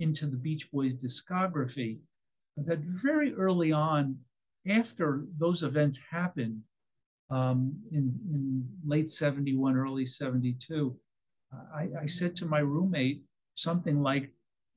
into 0.00 0.26
the 0.26 0.36
Beach 0.36 0.70
Boys 0.72 0.96
discography 0.96 1.98
that 2.56 2.80
very 2.80 3.32
early 3.34 3.70
on, 3.70 4.18
after 4.68 5.24
those 5.38 5.62
events 5.62 6.00
happened 6.10 6.62
um, 7.30 7.76
in, 7.90 8.18
in 8.30 8.68
late 8.86 9.10
71, 9.10 9.76
early 9.76 10.06
72, 10.06 10.96
I, 11.74 11.88
I 12.02 12.06
said 12.06 12.36
to 12.36 12.46
my 12.46 12.58
roommate 12.58 13.22
something 13.54 14.02
like, 14.02 14.30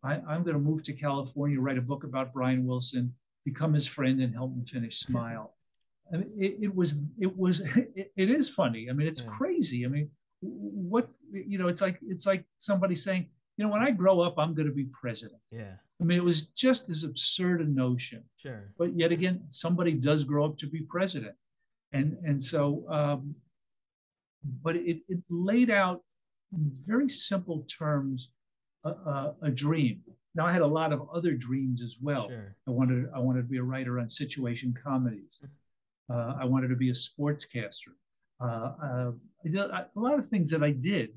I, 0.03 0.15
am 0.15 0.43
going 0.43 0.53
to 0.53 0.59
move 0.59 0.83
to 0.83 0.93
California, 0.93 1.59
write 1.59 1.77
a 1.77 1.81
book 1.81 2.03
about 2.03 2.33
Brian 2.33 2.65
Wilson, 2.65 3.15
become 3.43 3.73
his 3.73 3.85
friend, 3.85 4.21
and 4.21 4.33
help 4.33 4.53
him 4.53 4.65
finish 4.65 4.99
Smile. 4.99 5.55
I 6.11 6.17
mean, 6.17 6.31
it, 6.37 6.57
it, 6.61 6.75
was, 6.75 6.95
it 7.19 7.37
was, 7.37 7.59
it, 7.75 8.11
it 8.15 8.29
is 8.29 8.49
funny. 8.49 8.87
I 8.89 8.93
mean, 8.93 9.07
it's 9.07 9.21
yeah. 9.21 9.29
crazy. 9.29 9.85
I 9.85 9.89
mean, 9.89 10.09
what 10.41 11.09
you 11.31 11.57
know, 11.57 11.67
it's 11.67 11.81
like 11.81 11.99
it's 12.01 12.25
like 12.25 12.45
somebody 12.59 12.95
saying, 12.95 13.27
you 13.57 13.65
know, 13.65 13.71
when 13.71 13.81
I 13.81 13.91
grow 13.91 14.21
up, 14.21 14.35
I'm 14.37 14.53
going 14.53 14.67
to 14.67 14.73
be 14.73 14.85
president. 14.85 15.41
Yeah. 15.51 15.73
I 16.01 16.05
mean, 16.05 16.17
it 16.17 16.23
was 16.23 16.47
just 16.47 16.89
as 16.89 17.03
absurd 17.03 17.61
a 17.61 17.65
notion. 17.65 18.23
Sure. 18.37 18.71
But 18.77 18.97
yet 18.97 19.11
again, 19.11 19.43
somebody 19.49 19.93
does 19.93 20.23
grow 20.23 20.45
up 20.45 20.57
to 20.59 20.67
be 20.67 20.81
president, 20.81 21.35
and 21.91 22.17
and 22.23 22.43
so, 22.43 22.85
um, 22.89 23.35
but 24.63 24.75
it 24.75 25.01
it 25.07 25.19
laid 25.29 25.69
out 25.69 26.03
in 26.53 26.71
very 26.73 27.09
simple 27.09 27.65
terms 27.79 28.31
a, 28.83 28.89
a, 28.89 29.35
a 29.43 29.49
dream. 29.49 30.01
Now 30.35 30.45
I 30.45 30.51
had 30.51 30.61
a 30.61 30.67
lot 30.67 30.93
of 30.93 31.07
other 31.13 31.33
dreams 31.33 31.81
as 31.81 31.97
well. 32.01 32.29
Sure. 32.29 32.55
I 32.67 32.71
wanted 32.71 33.09
I 33.15 33.19
wanted 33.19 33.41
to 33.41 33.47
be 33.47 33.57
a 33.57 33.63
writer 33.63 33.99
on 33.99 34.09
situation 34.09 34.73
comedies. 34.83 35.39
Uh, 36.11 36.35
I 36.39 36.45
wanted 36.45 36.69
to 36.69 36.75
be 36.75 36.89
a 36.89 36.93
sportscaster. 36.93 37.93
Uh, 38.41 38.71
uh, 38.83 39.11
I 39.45 39.83
a 39.95 39.99
lot 39.99 40.17
of 40.17 40.29
things 40.29 40.49
that 40.51 40.63
I 40.63 40.71
did, 40.71 41.09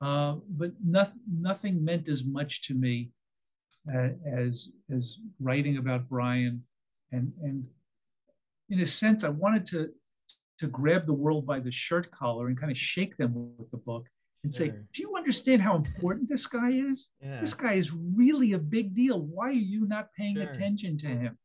uh, 0.00 0.36
but 0.48 0.72
nothing 0.84 1.20
nothing 1.30 1.84
meant 1.84 2.08
as 2.08 2.24
much 2.24 2.62
to 2.68 2.74
me 2.74 3.10
as 3.88 4.70
as 4.90 5.18
writing 5.40 5.76
about 5.76 6.08
Brian, 6.08 6.64
and 7.12 7.32
and 7.42 7.64
in 8.70 8.80
a 8.80 8.86
sense, 8.86 9.24
I 9.24 9.28
wanted 9.28 9.66
to 9.66 9.90
to 10.58 10.66
grab 10.66 11.04
the 11.04 11.12
world 11.12 11.46
by 11.46 11.60
the 11.60 11.70
shirt 11.70 12.10
collar 12.10 12.46
and 12.46 12.58
kind 12.58 12.72
of 12.72 12.78
shake 12.78 13.14
them 13.18 13.34
with 13.58 13.70
the 13.70 13.76
book 13.76 14.06
and 14.42 14.52
say, 14.52 14.68
"Do 14.70 15.02
you 15.02 15.14
understand 15.14 15.60
how 15.60 15.76
important 15.76 16.30
this 16.30 16.46
guy 16.46 16.70
is? 16.70 17.10
Yeah. 17.20 17.40
This 17.40 17.52
guy 17.52 17.74
is 17.74 17.92
really 17.92 18.52
a 18.54 18.58
big 18.58 18.94
deal. 18.94 19.20
Why 19.20 19.48
are 19.48 19.52
you 19.52 19.86
not 19.86 20.08
paying 20.16 20.36
Sure. 20.36 20.44
attention 20.44 20.96
to 20.98 21.08
him?" 21.08 21.38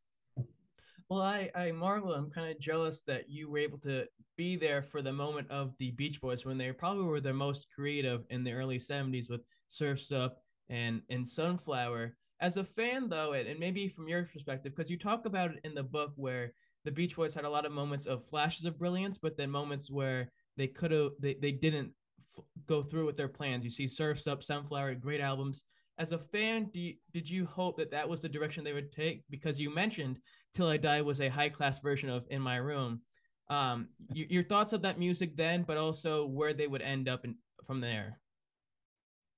Well, 1.10 1.22
I, 1.22 1.52
I 1.54 1.74
marvel. 1.74 2.14
I'm 2.14 2.32
kind 2.32 2.50
of 2.52 2.60
jealous 2.62 3.02
that 3.02 3.30
you 3.30 3.50
were 3.50 3.58
able 3.58 3.80
to 3.80 4.06
be 4.38 4.56
there 4.56 4.82
for 4.82 5.02
the 5.02 5.12
moment 5.12 5.52
of 5.52 5.74
the 5.78 5.92
Beach 5.92 6.22
Boys 6.22 6.46
when 6.46 6.58
they 6.58 6.72
probably 6.72 7.04
were 7.04 7.20
their 7.20 7.34
most 7.34 7.68
creative 7.76 8.24
in 8.30 8.46
the 8.46 8.54
early 8.54 8.80
70s 8.80 9.30
with 9.30 9.42
Surf's 9.68 10.14
Up 10.14 10.38
and, 10.70 11.02
and 11.10 11.28
Sunflower. 11.28 12.16
As 12.40 12.56
a 12.56 12.64
fan, 12.64 13.10
though, 13.10 13.34
and, 13.34 13.46
and 13.46 13.60
maybe 13.60 13.90
from 13.90 14.08
your 14.08 14.24
perspective, 14.24 14.74
because 14.74 14.90
you 14.90 14.98
talk 14.98 15.26
about 15.26 15.52
it 15.52 15.60
in 15.66 15.76
the 15.76 15.84
book 15.84 16.14
where 16.16 16.54
the 16.86 16.92
Beach 16.92 17.16
Boys 17.16 17.34
had 17.34 17.46
a 17.46 17.50
lot 17.50 17.66
of 17.66 17.72
moments 17.72 18.06
of 18.06 18.28
flashes 18.28 18.66
of 18.66 18.80
brilliance, 18.80 19.18
but 19.18 19.38
then 19.38 19.50
moments 19.50 19.90
where 19.90 20.32
they 20.58 20.68
could 20.68 20.92
have, 20.92 21.12
they, 21.20 21.36
they 21.36 21.52
didn't 21.52 21.92
f- 22.38 22.44
go 22.68 22.84
through 22.84 23.06
with 23.06 23.18
their 23.18 23.28
plans. 23.28 23.64
You 23.64 23.70
see 23.72 23.88
Surf's 23.88 24.28
Up, 24.28 24.44
Sunflower, 24.44 24.96
great 24.96 25.22
albums. 25.22 25.66
As 25.98 26.12
a 26.12 26.18
fan, 26.18 26.70
do 26.74 26.80
you, 26.80 26.96
did 27.14 27.30
you 27.30 27.46
hope 27.46 27.78
that 27.78 27.92
that 27.92 28.10
was 28.10 28.22
the 28.22 28.30
direction 28.30 28.64
they 28.64 28.74
would 28.74 28.92
take? 28.92 29.24
Because 29.30 29.60
you 29.60 29.74
mentioned 29.74 30.18
Till 30.54 30.68
I 30.68 30.78
Die 30.78 31.02
was 31.02 31.22
a 31.22 31.30
high 31.30 31.50
class 31.50 31.80
version 31.80 32.10
of 32.10 32.26
In 32.30 32.42
My 32.42 32.58
Room. 32.58 33.02
Um, 33.50 33.90
your, 34.12 34.28
your 34.28 34.44
thoughts 34.44 34.74
of 34.74 34.82
that 34.82 34.98
music 34.98 35.36
then, 35.36 35.64
but 35.64 35.78
also 35.78 36.26
where 36.26 36.54
they 36.54 36.68
would 36.68 36.82
end 36.82 37.08
up 37.08 37.26
in, 37.26 37.36
from 37.68 37.82
there. 37.82 38.20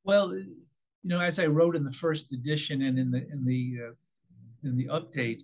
Well, 0.03 0.33
you 0.33 0.55
know, 1.03 1.19
as 1.19 1.39
I 1.39 1.47
wrote 1.47 1.75
in 1.75 1.83
the 1.83 1.91
first 1.91 2.31
edition 2.31 2.81
and 2.81 2.97
in 2.97 3.11
the 3.11 3.27
in 3.29 3.45
the 3.45 3.77
uh, 3.87 3.93
in 4.63 4.77
the 4.77 4.85
update, 4.85 5.41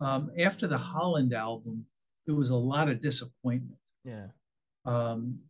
um, 0.00 0.30
after 0.38 0.66
the 0.66 0.78
Holland 0.78 1.34
album, 1.34 1.86
there 2.26 2.34
was 2.34 2.50
a 2.50 2.56
lot 2.56 2.88
of 2.88 3.00
disappointment. 3.00 3.78
Yeah. 4.04 4.26
Um, 4.84 5.40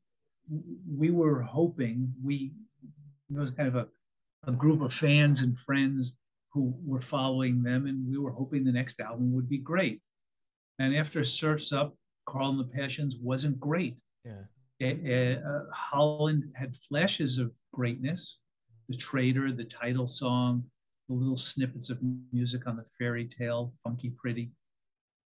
we 0.97 1.11
were 1.11 1.43
hoping 1.43 2.14
we 2.25 2.52
it 3.31 3.38
was 3.38 3.50
kind 3.50 3.69
of 3.69 3.76
a, 3.76 3.88
a 4.47 4.52
group 4.52 4.81
of 4.81 4.95
fans 4.95 5.43
and 5.43 5.59
friends 5.59 6.17
who 6.52 6.75
were 6.85 7.00
following 7.00 7.62
them, 7.62 7.87
and 7.87 8.11
we 8.11 8.19
were 8.19 8.31
hoping 8.31 8.64
the 8.64 8.73
next 8.73 9.00
album 9.00 9.35
would 9.35 9.49
be 9.49 9.59
great. 9.59 10.00
And 10.78 10.97
after 10.97 11.23
Surfs 11.25 11.73
Up, 11.73 11.95
Carl 12.26 12.50
and 12.50 12.61
the 12.61 12.64
Passions 12.64 13.17
wasn't 13.21 13.61
great. 13.61 13.99
Yeah. 14.25 14.45
Uh, 14.81 15.64
Holland 15.73 16.45
had 16.55 16.75
flashes 16.75 17.38
of 17.38 17.57
greatness, 17.75 18.38
the 18.88 18.97
Trader, 18.97 19.52
the 19.52 19.64
title 19.64 20.07
song, 20.07 20.64
the 21.09 21.15
little 21.15 21.37
snippets 21.37 21.91
of 21.91 21.99
music 22.33 22.67
on 22.67 22.77
the 22.77 22.85
fairy 22.99 23.27
tale, 23.27 23.73
Funky 23.83 24.11
Pretty. 24.11 24.53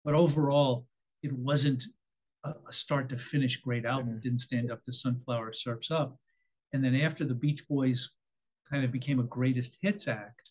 But 0.04 0.14
overall, 0.14 0.86
it 1.22 1.32
wasn't 1.32 1.84
a, 2.44 2.54
a 2.68 2.72
start 2.72 3.08
to 3.10 3.18
finish 3.18 3.58
great 3.58 3.84
album. 3.84 4.14
It 4.14 4.22
didn't 4.22 4.40
stand 4.40 4.70
up 4.70 4.84
to 4.84 4.92
Sunflower 4.92 5.52
Surfs 5.52 5.90
Up. 5.90 6.18
And 6.72 6.84
then 6.84 6.94
after 6.94 7.24
the 7.24 7.34
Beach 7.34 7.66
Boys 7.68 8.10
kind 8.70 8.84
of 8.84 8.92
became 8.92 9.20
a 9.20 9.24
greatest 9.24 9.78
hits 9.80 10.08
act, 10.08 10.50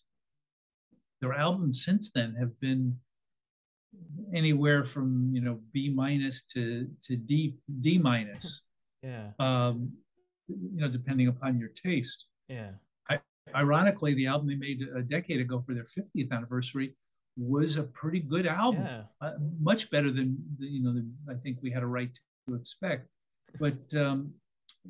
their 1.20 1.34
albums 1.34 1.84
since 1.84 2.10
then 2.10 2.36
have 2.38 2.58
been 2.60 2.98
anywhere 4.34 4.84
from 4.84 5.30
you 5.34 5.40
know 5.40 5.60
B 5.72 5.90
minus 5.90 6.44
to 6.44 6.88
to 7.02 7.16
D 7.16 7.56
D 7.80 7.98
minus. 7.98 8.62
Yeah. 9.02 9.30
Um, 9.38 9.92
you 10.48 10.80
know, 10.80 10.88
depending 10.88 11.28
upon 11.28 11.58
your 11.58 11.68
taste. 11.68 12.26
Yeah. 12.48 12.72
Ironically, 13.54 14.14
the 14.14 14.26
album 14.26 14.48
they 14.48 14.54
made 14.54 14.82
a 14.94 15.02
decade 15.02 15.40
ago 15.40 15.60
for 15.60 15.74
their 15.74 15.84
50th 15.84 16.30
anniversary 16.32 16.96
was 17.36 17.76
a 17.76 17.82
pretty 17.84 18.20
good 18.20 18.46
album, 18.46 18.82
Yeah. 18.84 19.02
uh, 19.20 19.32
much 19.60 19.90
better 19.90 20.10
than 20.12 20.36
you 20.58 20.82
know 20.82 20.92
than 20.92 21.14
I 21.28 21.34
think 21.34 21.58
we 21.62 21.70
had 21.70 21.82
a 21.82 21.86
right 21.86 22.10
to 22.48 22.54
expect. 22.54 23.08
But 23.58 23.78
um, 23.94 24.34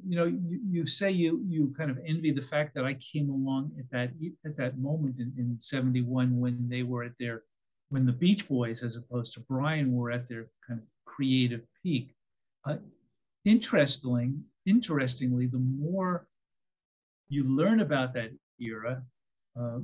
you 0.07 0.17
know, 0.17 0.25
you, 0.25 0.61
you 0.71 0.87
say 0.87 1.11
you 1.11 1.43
you 1.49 1.75
kind 1.77 1.91
of 1.91 1.99
envy 2.07 2.33
the 2.33 2.43
fact 2.43 2.75
that 2.75 2.85
I 2.85 2.95
came 2.95 3.29
along 3.31 3.73
at 3.79 3.91
that 3.91 4.11
at 4.45 4.57
that 4.57 4.79
moment 4.79 5.17
in, 5.19 5.33
in 5.39 5.57
71 5.61 6.39
when 6.39 6.69
they 6.69 6.83
were 6.83 7.05
at 7.05 7.13
their 7.19 7.43
when 7.89 8.07
the 8.07 8.13
Beach 8.13 8.49
Boys, 8.49 8.83
as 8.83 8.97
opposed 8.97 9.35
to 9.35 9.41
Brian, 9.41 9.93
were 9.93 10.11
at 10.11 10.29
their 10.29 10.47
kind 10.67 10.81
of 10.81 10.87
creative 11.05 11.63
peak. 11.83 12.15
Uh, 12.65 12.77
interestingly, 13.45 14.33
interestingly, 14.67 15.47
the 15.47 15.59
more 15.59 16.27
you 17.29 17.45
learn 17.45 17.81
about 17.81 18.13
that 18.15 18.31
era, 18.61 19.03
uh, 19.61 19.79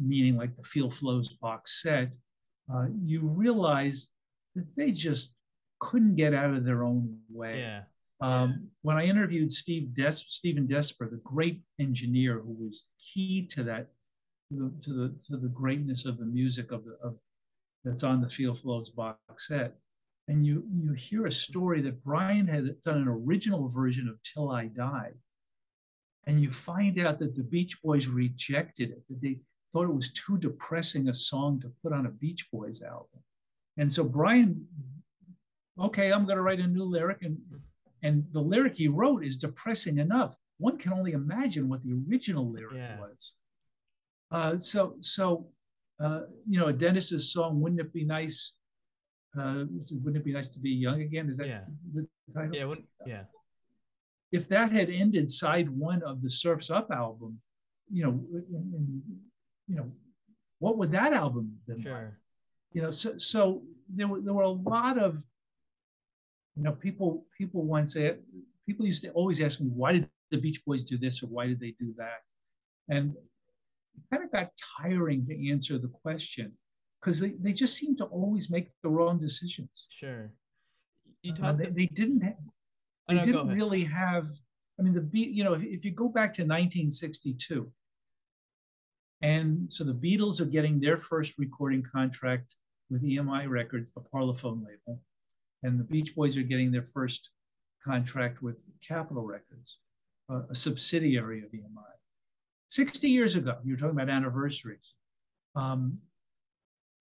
meaning 0.00 0.36
like 0.36 0.56
the 0.56 0.62
Feel 0.62 0.90
Flows 0.90 1.28
box 1.28 1.82
set, 1.82 2.14
uh, 2.72 2.86
you 3.04 3.20
realize 3.22 4.08
that 4.54 4.66
they 4.76 4.90
just 4.92 5.34
couldn't 5.80 6.16
get 6.16 6.34
out 6.34 6.54
of 6.54 6.64
their 6.64 6.84
own 6.84 7.18
way. 7.30 7.60
Yeah. 7.60 7.82
Um, 8.22 8.68
when 8.82 8.98
I 8.98 9.04
interviewed 9.04 9.50
Steve 9.50 9.94
Des- 9.94 10.12
Stephen 10.12 10.66
Desper, 10.66 11.10
the 11.10 11.20
great 11.24 11.62
engineer 11.78 12.38
who 12.38 12.52
was 12.52 12.90
key 13.00 13.46
to 13.46 13.62
that, 13.64 13.88
to 14.50 14.58
the, 14.58 14.84
to 14.84 14.92
the, 14.92 15.14
to 15.28 15.36
the 15.40 15.48
greatness 15.48 16.04
of 16.04 16.18
the 16.18 16.26
music 16.26 16.70
of 16.70 16.84
the 16.84 16.98
of 17.02 17.16
that's 17.82 18.04
on 18.04 18.20
the 18.20 18.28
Feel 18.28 18.54
Flows 18.54 18.90
box 18.90 19.48
set, 19.48 19.78
and 20.28 20.44
you 20.44 20.64
you 20.70 20.92
hear 20.92 21.24
a 21.24 21.32
story 21.32 21.80
that 21.82 22.04
Brian 22.04 22.46
had 22.46 22.82
done 22.82 22.98
an 22.98 23.08
original 23.08 23.68
version 23.68 24.06
of 24.06 24.18
Till 24.22 24.50
I 24.50 24.66
Die, 24.66 25.12
and 26.30 26.40
you 26.40 26.50
find 26.52 26.96
out 27.00 27.18
that 27.18 27.34
the 27.34 27.42
Beach 27.42 27.82
Boys 27.82 28.06
rejected 28.06 28.90
it. 28.90 29.02
That 29.08 29.20
they 29.20 29.40
thought 29.72 29.84
it 29.90 29.94
was 29.94 30.12
too 30.12 30.38
depressing 30.38 31.08
a 31.08 31.14
song 31.14 31.60
to 31.60 31.72
put 31.82 31.92
on 31.92 32.06
a 32.06 32.10
Beach 32.10 32.48
Boys 32.52 32.80
album, 32.82 33.20
and 33.76 33.92
so 33.92 34.04
Brian, 34.04 34.66
okay, 35.78 36.12
I'm 36.12 36.24
going 36.24 36.36
to 36.36 36.42
write 36.42 36.60
a 36.60 36.66
new 36.66 36.84
lyric 36.84 37.22
and 37.22 37.38
and 38.02 38.24
the 38.32 38.40
lyric 38.40 38.76
he 38.76 38.88
wrote 38.88 39.24
is 39.24 39.36
depressing 39.36 39.98
enough. 39.98 40.36
One 40.58 40.78
can 40.78 40.92
only 40.92 41.12
imagine 41.12 41.68
what 41.68 41.82
the 41.82 41.92
original 42.08 42.50
lyric 42.50 42.76
Yeah. 42.76 42.98
was. 43.00 43.34
Uh, 44.30 44.58
so, 44.58 44.96
so 45.00 45.48
uh, 46.02 46.20
you 46.48 46.58
know, 46.60 46.70
Dennis's 46.72 47.30
song 47.32 47.60
"Wouldn't 47.60 47.80
It 47.80 47.92
Be 47.92 48.04
Nice?" 48.04 48.54
Uh, 49.38 49.64
wouldn't 50.02 50.16
it 50.16 50.24
be 50.24 50.32
nice 50.32 50.48
to 50.48 50.58
be 50.60 50.70
young 50.70 51.02
again? 51.02 51.28
Is 51.28 51.36
that 51.38 51.46
Yeah. 51.48 51.64
the 51.94 52.06
title? 52.34 52.54
Yeah. 52.54 52.74
Yeah. 53.06 53.24
If 54.32 54.48
that 54.48 54.72
had 54.72 54.88
ended 54.90 55.30
side 55.30 55.68
one 55.68 56.02
of 56.02 56.22
the 56.22 56.30
Surfs 56.30 56.70
Up 56.70 56.90
album, 56.90 57.40
you 57.90 58.04
know, 58.04 58.10
and, 58.32 58.74
and, 58.74 59.02
you 59.66 59.76
know, 59.76 59.90
what 60.60 60.76
would 60.78 60.92
that 60.92 61.12
album 61.12 61.58
have 61.66 61.76
been 61.76 61.92
like? 61.92 62.12
You 62.72 62.82
know 62.82 62.90
so 62.92 63.18
so 63.18 63.62
there 63.88 64.06
were 64.06 64.20
there 64.20 64.32
were 64.32 64.44
a 64.44 64.48
lot 64.48 64.96
of 64.96 65.24
you 66.54 66.62
know 66.62 66.72
people 66.72 67.26
people 67.36 67.64
once 67.64 67.94
say 67.94 68.16
people 68.66 68.86
used 68.86 69.02
to 69.02 69.10
always 69.10 69.40
ask 69.40 69.60
me 69.60 69.66
why 69.68 69.92
did 69.92 70.08
the 70.30 70.38
beach 70.38 70.64
boys 70.64 70.84
do 70.84 70.96
this 70.96 71.22
or 71.22 71.26
why 71.26 71.48
did 71.48 71.58
they 71.58 71.74
do 71.80 71.92
that 71.96 72.20
and 72.88 73.14
it 73.96 74.02
kind 74.10 74.22
of 74.22 74.30
got 74.30 74.52
tiring 74.78 75.26
to 75.26 75.50
answer 75.50 75.78
the 75.78 75.88
question 75.88 76.52
because 77.00 77.18
they, 77.18 77.32
they 77.40 77.52
just 77.52 77.74
seem 77.74 77.96
to 77.96 78.04
always 78.04 78.48
make 78.50 78.68
the 78.82 78.88
wrong 78.88 79.18
decisions 79.18 79.86
Sure. 79.90 80.30
You 81.22 81.34
Uh, 81.42 81.52
they, 81.52 81.66
they 81.66 81.86
didn't 81.86 82.20
have, 82.20 82.36
they 83.08 83.14
no, 83.14 83.24
didn't 83.24 83.48
really 83.48 83.84
have 83.84 84.28
i 84.78 84.82
mean 84.82 84.94
the 84.94 85.00
beat 85.00 85.30
you 85.30 85.44
know 85.44 85.52
if, 85.52 85.62
if 85.62 85.84
you 85.84 85.90
go 85.90 86.08
back 86.08 86.32
to 86.32 86.42
1962 86.42 87.70
and 89.22 89.70
so 89.70 89.84
the 89.84 89.92
beatles 89.92 90.40
are 90.40 90.46
getting 90.46 90.80
their 90.80 90.96
first 90.96 91.38
recording 91.38 91.82
contract 91.82 92.56
with 92.90 93.02
emi 93.02 93.48
records 93.48 93.92
the 93.92 94.00
parlophone 94.00 94.64
label 94.64 95.00
and 95.62 95.78
the 95.78 95.84
beach 95.84 96.14
boys 96.14 96.36
are 96.36 96.42
getting 96.42 96.70
their 96.70 96.84
first 96.84 97.30
contract 97.84 98.42
with 98.42 98.56
capitol 98.86 99.24
records 99.24 99.78
uh, 100.30 100.42
a 100.50 100.54
subsidiary 100.54 101.40
of 101.42 101.50
emi 101.50 101.90
60 102.68 103.08
years 103.08 103.36
ago 103.36 103.56
you're 103.64 103.76
talking 103.76 103.98
about 103.98 104.08
anniversaries 104.08 104.94
um, 105.56 105.98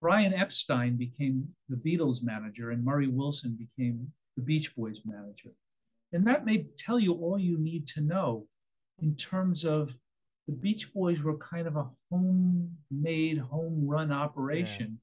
brian 0.02 0.34
epstein 0.34 0.98
became 0.98 1.50
the 1.70 1.76
beatles 1.76 2.24
manager 2.24 2.72
and 2.72 2.84
murray 2.84 3.08
wilson 3.08 3.58
became 3.58 4.12
the 4.36 4.42
beach 4.42 4.76
boys 4.76 5.02
manager 5.06 5.52
and 6.12 6.26
that 6.28 6.46
may 6.46 6.66
tell 6.78 7.00
you 7.00 7.14
all 7.14 7.38
you 7.38 7.58
need 7.58 7.88
to 7.90 8.02
know 8.02 8.48
in 9.02 9.16
terms 9.16 9.64
of 9.64 9.98
the 10.48 10.54
Beach 10.54 10.92
Boys 10.94 11.22
were 11.22 11.38
kind 11.38 11.68
of 11.68 11.76
a 11.76 11.88
homemade, 12.12 13.38
home 13.38 13.88
run 13.88 14.12
operation. 14.12 15.00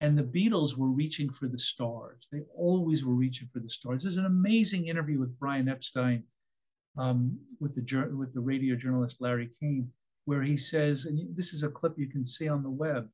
Yeah. 0.00 0.06
And 0.08 0.16
the 0.16 0.22
Beatles 0.22 0.76
were 0.76 0.88
reaching 0.88 1.28
for 1.28 1.48
the 1.48 1.58
stars. 1.58 2.28
They 2.32 2.42
always 2.56 3.04
were 3.04 3.14
reaching 3.14 3.48
for 3.48 3.58
the 3.58 3.68
stars. 3.68 4.02
There's 4.02 4.16
an 4.16 4.26
amazing 4.26 4.86
interview 4.86 5.18
with 5.18 5.38
Brian 5.38 5.68
Epstein 5.68 6.22
um, 6.96 7.38
with 7.60 7.74
the 7.74 8.16
with 8.16 8.32
the 8.32 8.40
radio 8.40 8.76
journalist 8.76 9.20
Larry 9.20 9.50
Kane, 9.60 9.90
where 10.24 10.42
he 10.42 10.56
says, 10.56 11.04
and 11.04 11.36
this 11.36 11.52
is 11.52 11.64
a 11.64 11.68
clip 11.68 11.98
you 11.98 12.06
can 12.06 12.24
see 12.24 12.48
on 12.48 12.62
the 12.62 12.70
web. 12.70 13.08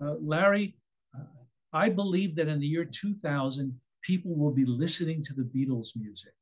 Uh, 0.00 0.14
Larry, 0.20 0.76
uh, 1.18 1.24
I 1.72 1.88
believe 1.88 2.36
that 2.36 2.48
in 2.48 2.60
the 2.60 2.66
year 2.66 2.84
2000, 2.84 3.78
people 4.02 4.36
will 4.36 4.52
be 4.52 4.64
listening 4.64 5.22
to 5.24 5.34
the 5.34 5.42
Beatles 5.42 5.96
music 5.96 6.34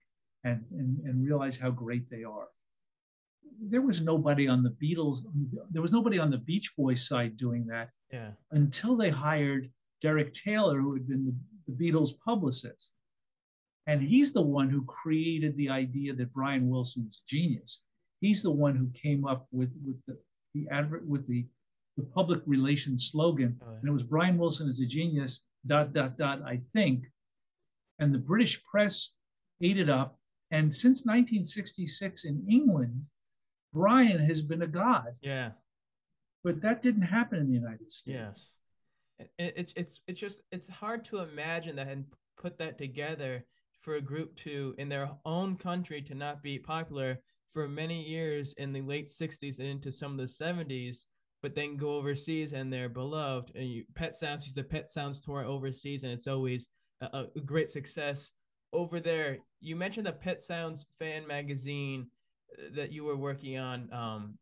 and, 0.45 0.65
and, 0.73 0.99
and 1.05 1.25
realize 1.25 1.59
how 1.59 1.71
great 1.71 2.11
they 2.11 2.25
are. 2.25 2.49
There 3.61 3.83
was 3.83 4.01
nobody 4.01 4.49
on 4.49 4.63
the 4.63 4.71
Beatles, 4.83 5.21
there 5.71 5.83
was 5.83 5.93
nobody 5.93 6.19
on 6.19 6.31
the 6.31 6.39
Beach 6.39 6.73
Boys 6.77 7.07
side 7.07 7.37
doing 7.37 7.67
that 7.67 7.91
yeah. 8.13 8.31
until 8.51 8.97
they 8.97 9.11
hired 9.11 9.71
Derek 10.01 10.33
Taylor, 10.33 10.81
who 10.81 10.95
had 10.95 11.07
been 11.07 11.27
the, 11.27 11.73
the 11.73 11.93
Beatles 11.93 12.11
publicist. 12.25 12.93
And 13.87 14.03
he's 14.03 14.33
the 14.33 14.43
one 14.43 14.71
who 14.71 14.85
created 14.85 15.57
the 15.57 15.69
idea 15.69 16.15
that 16.15 16.33
Brian 16.33 16.69
Wilson's 16.69 17.23
genius. 17.27 17.83
He's 18.21 18.43
the 18.43 18.51
one 18.51 18.77
who 18.77 18.91
came 18.95 19.27
up 19.27 19.47
with, 19.51 19.71
with 19.85 19.97
the, 20.07 20.19
the 20.55 20.69
advert 20.71 21.07
with 21.07 21.27
the, 21.29 21.47
the 21.97 22.05
public 22.05 22.41
relations 22.47 23.11
slogan. 23.11 23.61
Oh, 23.61 23.67
yeah. 23.71 23.79
And 23.81 23.89
it 23.89 23.93
was 23.93 24.05
Brian 24.05 24.39
Wilson 24.39 24.69
is 24.69 24.81
a 24.81 24.87
genius, 24.87 25.43
dot, 25.67 25.93
dot, 25.93 26.17
dot, 26.17 26.43
I 26.43 26.61
think. 26.73 27.07
And 27.99 28.15
the 28.15 28.19
British 28.19 28.63
press 28.65 29.11
ate 29.61 29.79
it 29.79 29.91
up. 29.91 30.19
And 30.53 30.73
since 30.73 31.05
1966 31.07 32.25
in 32.25 32.47
England, 32.49 33.07
Brian 33.73 34.21
has 34.21 34.43
been 34.43 34.63
a 34.63 34.67
god. 34.67 35.15
Yeah. 35.23 35.53
But 36.45 36.61
that 36.61 36.83
didn't 36.83 37.03
happen 37.03 37.39
in 37.39 37.49
the 37.49 37.55
United 37.55 37.91
States. 37.91 38.51
Yes. 39.19 39.29
It's 39.39 39.73
it's 39.77 40.01
it's 40.07 40.21
just 40.21 40.41
it's 40.51 40.69
hard 40.69 41.05
to 41.07 41.19
imagine 41.21 41.77
that 41.77 41.89
and 41.89 42.05
put 42.37 42.59
that 42.59 42.77
together 42.77 43.45
for 43.81 43.97
a 43.97 44.01
group 44.01 44.37
to 44.37 44.75
in 44.79 44.89
their 44.89 45.11
own 45.25 45.57
country 45.57 46.03
to 46.03 46.15
not 46.15 46.43
be 46.43 46.59
popular 46.59 47.19
for 47.53 47.69
many 47.69 48.03
years 48.03 48.53
in 48.59 48.73
the 48.73 48.81
late 48.83 49.09
60s 49.09 49.59
and 49.59 49.69
into 49.69 49.93
some 49.93 50.13
of 50.13 50.19
the 50.19 50.45
70s 50.45 51.05
but 51.43 51.55
then 51.55 51.77
go 51.77 51.97
overseas 51.97 52.53
and 52.53 52.73
they're 52.73 52.89
beloved 52.89 53.53
and 53.55 53.69
you, 53.69 53.85
pet 53.95 54.15
sounds 54.17 54.45
used 54.45 54.57
the 54.57 54.63
pet 54.63 54.91
sounds 54.91 55.21
tour 55.21 55.45
overseas 55.45 56.05
and 56.05 56.13
it's 56.13 56.27
always 56.27 56.69
a, 57.01 57.25
a, 57.37 57.41
great 57.41 57.71
success 57.71 58.31
over 58.73 59.01
there 59.01 59.39
you 59.61 59.77
mentioned 59.77 60.07
the 60.07 60.13
pet 60.13 60.43
sounds 60.43 60.87
fan 60.99 61.27
magazine 61.27 62.07
uh, 62.59 62.75
that 62.75 62.93
you 62.93 63.05
were 63.05 63.17
working 63.17 63.59
on 63.59 63.89
um, 63.93 64.39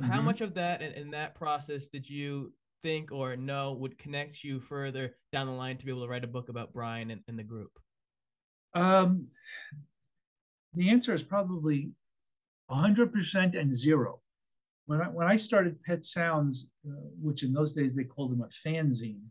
mm-hmm. 0.00 0.10
how 0.10 0.20
much 0.20 0.40
of 0.40 0.54
that 0.54 0.82
in, 0.82 0.92
in 0.92 1.10
that 1.10 1.34
process 1.34 1.86
did 1.86 2.08
you 2.08 2.52
think 2.82 3.12
or 3.12 3.36
know 3.36 3.72
would 3.72 3.98
connect 3.98 4.42
you 4.42 4.58
further 4.58 5.14
down 5.32 5.46
the 5.46 5.52
line 5.52 5.76
to 5.76 5.84
be 5.84 5.90
able 5.90 6.02
to 6.02 6.08
write 6.08 6.24
a 6.24 6.28
book 6.28 6.48
about 6.48 6.72
brian 6.72 7.10
and, 7.10 7.20
and 7.28 7.38
the 7.38 7.42
group 7.42 7.72
um, 8.74 9.26
the 10.74 10.90
answer 10.90 11.14
is 11.14 11.22
probably 11.22 11.90
100% 12.70 13.58
and 13.58 13.74
zero. 13.74 14.20
When 14.86 15.00
I, 15.00 15.04
when 15.04 15.26
I 15.26 15.36
started 15.36 15.82
Pet 15.82 16.04
Sounds, 16.04 16.68
uh, 16.86 16.92
which 17.20 17.42
in 17.42 17.52
those 17.52 17.74
days 17.74 17.94
they 17.94 18.04
called 18.04 18.32
them 18.32 18.42
a 18.42 18.68
fanzine, 18.68 19.22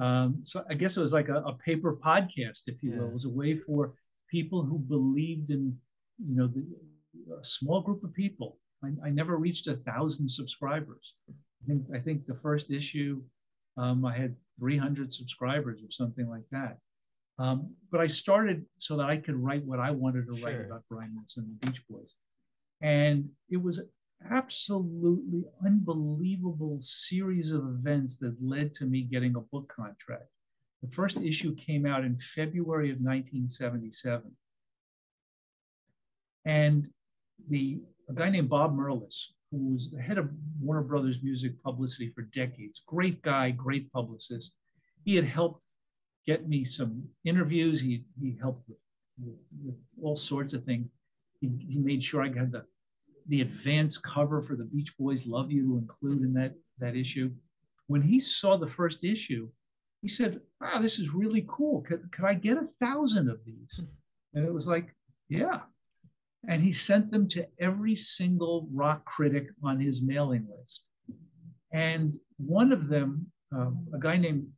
um, 0.00 0.40
so 0.42 0.64
I 0.68 0.74
guess 0.74 0.96
it 0.96 1.02
was 1.02 1.12
like 1.12 1.28
a, 1.28 1.36
a 1.42 1.54
paper 1.54 1.96
podcast, 1.96 2.62
if 2.66 2.82
you 2.82 2.92
yeah. 2.92 2.98
will. 2.98 3.08
It 3.08 3.14
was 3.14 3.24
a 3.24 3.30
way 3.30 3.56
for 3.56 3.94
people 4.30 4.62
who 4.62 4.78
believed 4.78 5.50
in, 5.50 5.76
you 6.18 6.36
know, 6.36 6.48
the, 6.48 6.64
a 7.40 7.44
small 7.44 7.80
group 7.80 8.02
of 8.04 8.14
people. 8.14 8.58
I, 8.82 9.08
I 9.08 9.10
never 9.10 9.36
reached 9.36 9.66
a 9.66 9.76
thousand 9.76 10.28
subscribers. 10.28 11.14
I 11.28 11.66
think 11.66 11.82
I 11.94 11.98
think 11.98 12.26
the 12.26 12.34
first 12.34 12.70
issue, 12.70 13.22
um, 13.76 14.04
I 14.04 14.16
had 14.16 14.36
300 14.58 15.12
subscribers 15.12 15.80
or 15.82 15.90
something 15.90 16.28
like 16.28 16.44
that. 16.50 16.78
Um, 17.38 17.74
but 17.90 18.00
I 18.00 18.06
started 18.06 18.64
so 18.78 18.96
that 18.98 19.10
I 19.10 19.16
could 19.16 19.36
write 19.36 19.64
what 19.64 19.80
I 19.80 19.90
wanted 19.90 20.26
to 20.28 20.36
sure. 20.36 20.46
write 20.46 20.60
about 20.64 20.84
Brian 20.88 21.12
Wilson 21.16 21.44
and 21.44 21.60
the 21.60 21.66
Beach 21.66 21.82
Boys. 21.88 22.14
And 22.80 23.30
it 23.50 23.60
was 23.60 23.82
absolutely 24.30 25.44
unbelievable 25.64 26.78
series 26.80 27.50
of 27.52 27.62
events 27.64 28.18
that 28.18 28.36
led 28.40 28.74
to 28.74 28.86
me 28.86 29.02
getting 29.02 29.36
a 29.36 29.40
book 29.40 29.72
contract. 29.74 30.28
The 30.82 30.90
first 30.90 31.18
issue 31.18 31.54
came 31.54 31.86
out 31.86 32.04
in 32.04 32.18
February 32.18 32.90
of 32.90 32.98
1977. 32.98 34.32
And 36.44 36.88
the 37.48 37.80
a 38.08 38.12
guy 38.12 38.28
named 38.28 38.50
Bob 38.50 38.76
Merlis, 38.76 39.28
who 39.50 39.72
was 39.72 39.90
the 39.90 40.00
head 40.00 40.18
of 40.18 40.28
Warner 40.60 40.82
Brothers 40.82 41.22
Music 41.22 41.62
Publicity 41.62 42.12
for 42.14 42.22
decades, 42.22 42.82
great 42.86 43.22
guy, 43.22 43.50
great 43.50 43.90
publicist. 43.92 44.56
He 45.04 45.16
had 45.16 45.24
helped 45.24 45.70
get 46.26 46.48
me 46.48 46.64
some 46.64 47.04
interviews. 47.24 47.80
He, 47.80 48.04
he 48.20 48.36
helped 48.40 48.68
with, 48.68 48.78
with, 49.18 49.36
with 49.64 49.76
all 50.02 50.16
sorts 50.16 50.52
of 50.52 50.64
things. 50.64 50.88
He, 51.40 51.50
he 51.66 51.78
made 51.78 52.02
sure 52.02 52.22
I 52.22 52.28
got 52.28 52.52
the, 52.52 52.64
the 53.26 53.40
advance 53.40 53.98
cover 53.98 54.42
for 54.42 54.56
the 54.56 54.64
Beach 54.64 54.96
Boys 54.98 55.26
Love 55.26 55.50
You 55.50 55.64
to 55.64 55.78
include 55.78 56.22
in 56.22 56.34
that, 56.34 56.54
that 56.78 56.96
issue. 56.96 57.30
When 57.86 58.02
he 58.02 58.20
saw 58.20 58.56
the 58.56 58.66
first 58.66 59.04
issue, 59.04 59.48
he 60.02 60.08
said, 60.08 60.40
Wow, 60.60 60.80
this 60.80 60.98
is 60.98 61.14
really 61.14 61.46
cool. 61.48 61.82
Could, 61.82 62.12
could 62.12 62.24
I 62.24 62.34
get 62.34 62.58
a 62.58 62.68
thousand 62.80 63.30
of 63.30 63.44
these? 63.44 63.80
And 64.34 64.46
it 64.46 64.52
was 64.52 64.66
like, 64.66 64.94
Yeah. 65.28 65.60
And 66.46 66.62
he 66.62 66.72
sent 66.72 67.10
them 67.10 67.26
to 67.28 67.46
every 67.58 67.96
single 67.96 68.68
rock 68.72 69.06
critic 69.06 69.48
on 69.62 69.80
his 69.80 70.02
mailing 70.02 70.46
list. 70.58 70.82
And 71.72 72.14
one 72.36 72.70
of 72.70 72.88
them, 72.88 73.32
um, 73.50 73.86
a 73.94 73.98
guy 73.98 74.18
named 74.18 74.48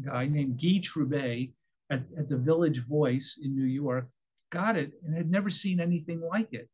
guy 0.00 0.26
named 0.26 0.60
Guy 0.60 0.80
Trebay 0.80 1.52
at, 1.90 2.02
at 2.16 2.28
the 2.28 2.36
Village 2.36 2.78
Voice 2.78 3.38
in 3.42 3.54
New 3.54 3.64
York 3.64 4.08
got 4.50 4.76
it 4.76 4.92
and 5.04 5.16
had 5.16 5.30
never 5.30 5.50
seen 5.50 5.80
anything 5.80 6.20
like 6.20 6.52
it. 6.52 6.68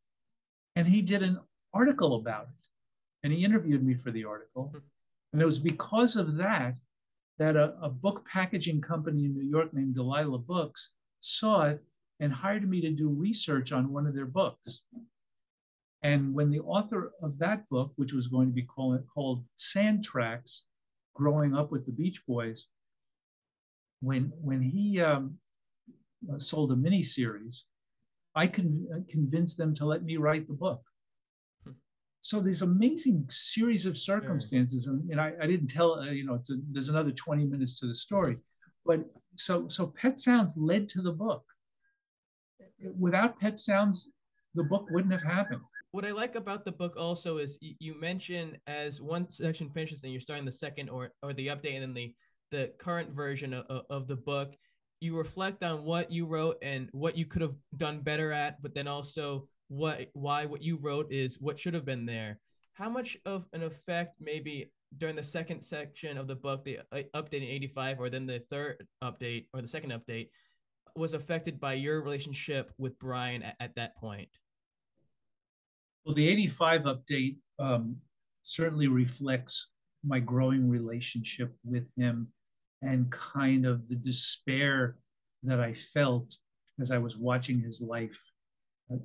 And 0.77 0.87
he 0.87 1.01
did 1.01 1.23
an 1.23 1.39
article 1.73 2.15
about 2.15 2.43
it. 2.43 2.67
And 3.23 3.33
he 3.33 3.43
interviewed 3.43 3.83
me 3.83 3.95
for 3.95 4.11
the 4.11 4.25
article. 4.25 4.71
And 5.33 5.41
it 5.41 5.45
was 5.45 5.57
because 5.57 6.15
of 6.15 6.37
that 6.37 6.75
that 7.39 7.55
a, 7.55 7.73
a 7.81 7.89
book 7.89 8.27
packaging 8.31 8.81
company 8.81 9.25
in 9.25 9.33
New 9.33 9.49
York 9.49 9.73
named 9.73 9.95
Delilah 9.95 10.37
Books 10.37 10.91
saw 11.19 11.63
it 11.63 11.83
and 12.19 12.31
hired 12.31 12.69
me 12.69 12.79
to 12.81 12.91
do 12.91 13.09
research 13.09 13.71
on 13.71 13.91
one 13.91 14.05
of 14.05 14.13
their 14.13 14.27
books. 14.27 14.83
And 16.03 16.35
when 16.35 16.51
the 16.51 16.59
author 16.59 17.11
of 17.23 17.39
that 17.39 17.67
book, 17.69 17.93
which 17.95 18.13
was 18.13 18.27
going 18.27 18.47
to 18.47 18.53
be 18.53 18.61
called, 18.61 19.03
called 19.11 19.45
Sand 19.55 20.03
Tracks, 20.03 20.65
Growing 21.15 21.55
Up 21.55 21.71
with 21.71 21.87
the 21.87 21.91
Beach 21.91 22.21
Boys, 22.27 22.67
when 23.99 24.31
when 24.41 24.61
he 24.61 25.01
um, 25.01 25.39
sold 26.37 26.71
a 26.71 26.75
mini 26.75 27.01
series, 27.01 27.65
I 28.37 28.45
can 28.45 29.05
convince 29.09 29.55
them 29.55 29.73
to 29.75 29.85
let 29.85 30.03
me 30.03 30.17
write 30.17 30.47
the 30.47 30.53
book. 30.53 30.81
Hmm. 31.63 31.71
So 32.21 32.39
these 32.39 32.61
amazing 32.61 33.25
series 33.29 33.87
of 33.87 33.97
circumstances, 33.97 34.85
and, 34.85 35.09
and 35.09 35.19
I, 35.19 35.33
I, 35.41 35.47
didn't 35.47 35.69
tell 35.69 35.95
uh, 35.95 36.11
you 36.11 36.23
know 36.23 36.35
a, 36.35 36.53
there's 36.71 36.89
another 36.89 37.11
20 37.11 37.45
minutes 37.45 37.79
to 37.79 37.87
the 37.87 37.95
story, 37.95 38.37
but 38.85 38.99
so 39.35 39.67
so 39.67 39.87
Pet 39.87 40.19
Sounds 40.19 40.55
led 40.55 40.87
to 40.89 41.01
the 41.01 41.11
book. 41.11 41.43
Without 42.97 43.39
Pet 43.39 43.59
Sounds, 43.59 44.11
the 44.53 44.63
book 44.63 44.87
wouldn't 44.91 45.13
have 45.13 45.23
happened. 45.23 45.61
What 45.91 46.05
I 46.05 46.11
like 46.11 46.35
about 46.35 46.63
the 46.63 46.71
book 46.71 46.95
also 46.95 47.39
is 47.39 47.57
you 47.59 47.99
mention 47.99 48.57
as 48.67 49.01
one 49.01 49.31
section 49.31 49.71
finishes 49.71 50.03
and 50.03 50.11
you're 50.11 50.21
starting 50.21 50.45
the 50.45 50.51
second 50.51 50.89
or 50.89 51.09
or 51.23 51.33
the 51.33 51.47
update 51.47 51.73
and 51.73 51.81
then 51.81 51.93
the 51.95 52.13
the 52.51 52.71
current 52.79 53.09
version 53.09 53.53
of, 53.53 53.81
of 53.89 54.07
the 54.07 54.15
book 54.15 54.53
you 54.99 55.15
reflect 55.17 55.63
on 55.63 55.83
what 55.83 56.11
you 56.11 56.25
wrote 56.25 56.57
and 56.61 56.89
what 56.91 57.17
you 57.17 57.25
could 57.25 57.41
have 57.41 57.55
done 57.75 58.01
better 58.01 58.31
at 58.31 58.61
but 58.61 58.73
then 58.73 58.87
also 58.87 59.47
what 59.67 60.07
why 60.13 60.45
what 60.45 60.63
you 60.63 60.77
wrote 60.77 61.11
is 61.11 61.39
what 61.39 61.59
should 61.59 61.73
have 61.73 61.85
been 61.85 62.05
there. 62.05 62.39
How 62.73 62.89
much 62.89 63.17
of 63.25 63.45
an 63.53 63.63
effect 63.63 64.15
maybe 64.19 64.71
during 64.97 65.15
the 65.15 65.23
second 65.23 65.61
section 65.61 66.17
of 66.17 66.27
the 66.27 66.35
book 66.35 66.63
the 66.63 66.79
uh, 66.91 67.01
update 67.15 67.41
in 67.41 67.43
85 67.43 67.99
or 67.99 68.09
then 68.09 68.25
the 68.25 68.41
third 68.49 68.87
update 69.03 69.47
or 69.53 69.61
the 69.61 69.67
second 69.67 69.91
update 69.91 70.29
was 70.95 71.13
affected 71.13 71.59
by 71.59 71.73
your 71.73 72.01
relationship 72.01 72.71
with 72.77 72.97
brian 72.97 73.43
at, 73.43 73.55
at 73.59 73.75
that 73.75 73.97
point? 73.97 74.29
Well 76.05 76.15
the 76.15 76.27
85 76.29 76.81
update 76.81 77.37
um, 77.59 77.97
certainly 78.43 78.87
reflects 78.87 79.67
my 80.05 80.19
growing 80.19 80.69
relationship 80.69 81.53
with 81.65 81.87
him 81.97 82.29
and 82.81 83.11
kind 83.11 83.65
of 83.65 83.87
the 83.89 83.95
despair 83.95 84.97
that 85.43 85.59
I 85.59 85.73
felt 85.73 86.35
as 86.79 86.91
I 86.91 86.97
was 86.97 87.17
watching 87.17 87.59
his 87.61 87.81
life 87.81 88.19
uh, 88.91 88.97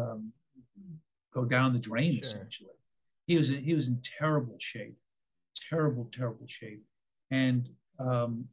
um, 0.00 0.32
go 1.32 1.44
down 1.44 1.72
the 1.72 1.78
drain. 1.78 2.14
Sure. 2.14 2.22
Essentially, 2.22 2.70
he 3.26 3.36
was 3.36 3.48
he 3.48 3.74
was 3.74 3.88
in 3.88 4.00
terrible 4.18 4.56
shape, 4.58 4.96
terrible, 5.68 6.08
terrible 6.12 6.46
shape, 6.46 6.84
and 7.30 7.68
um, 7.98 8.46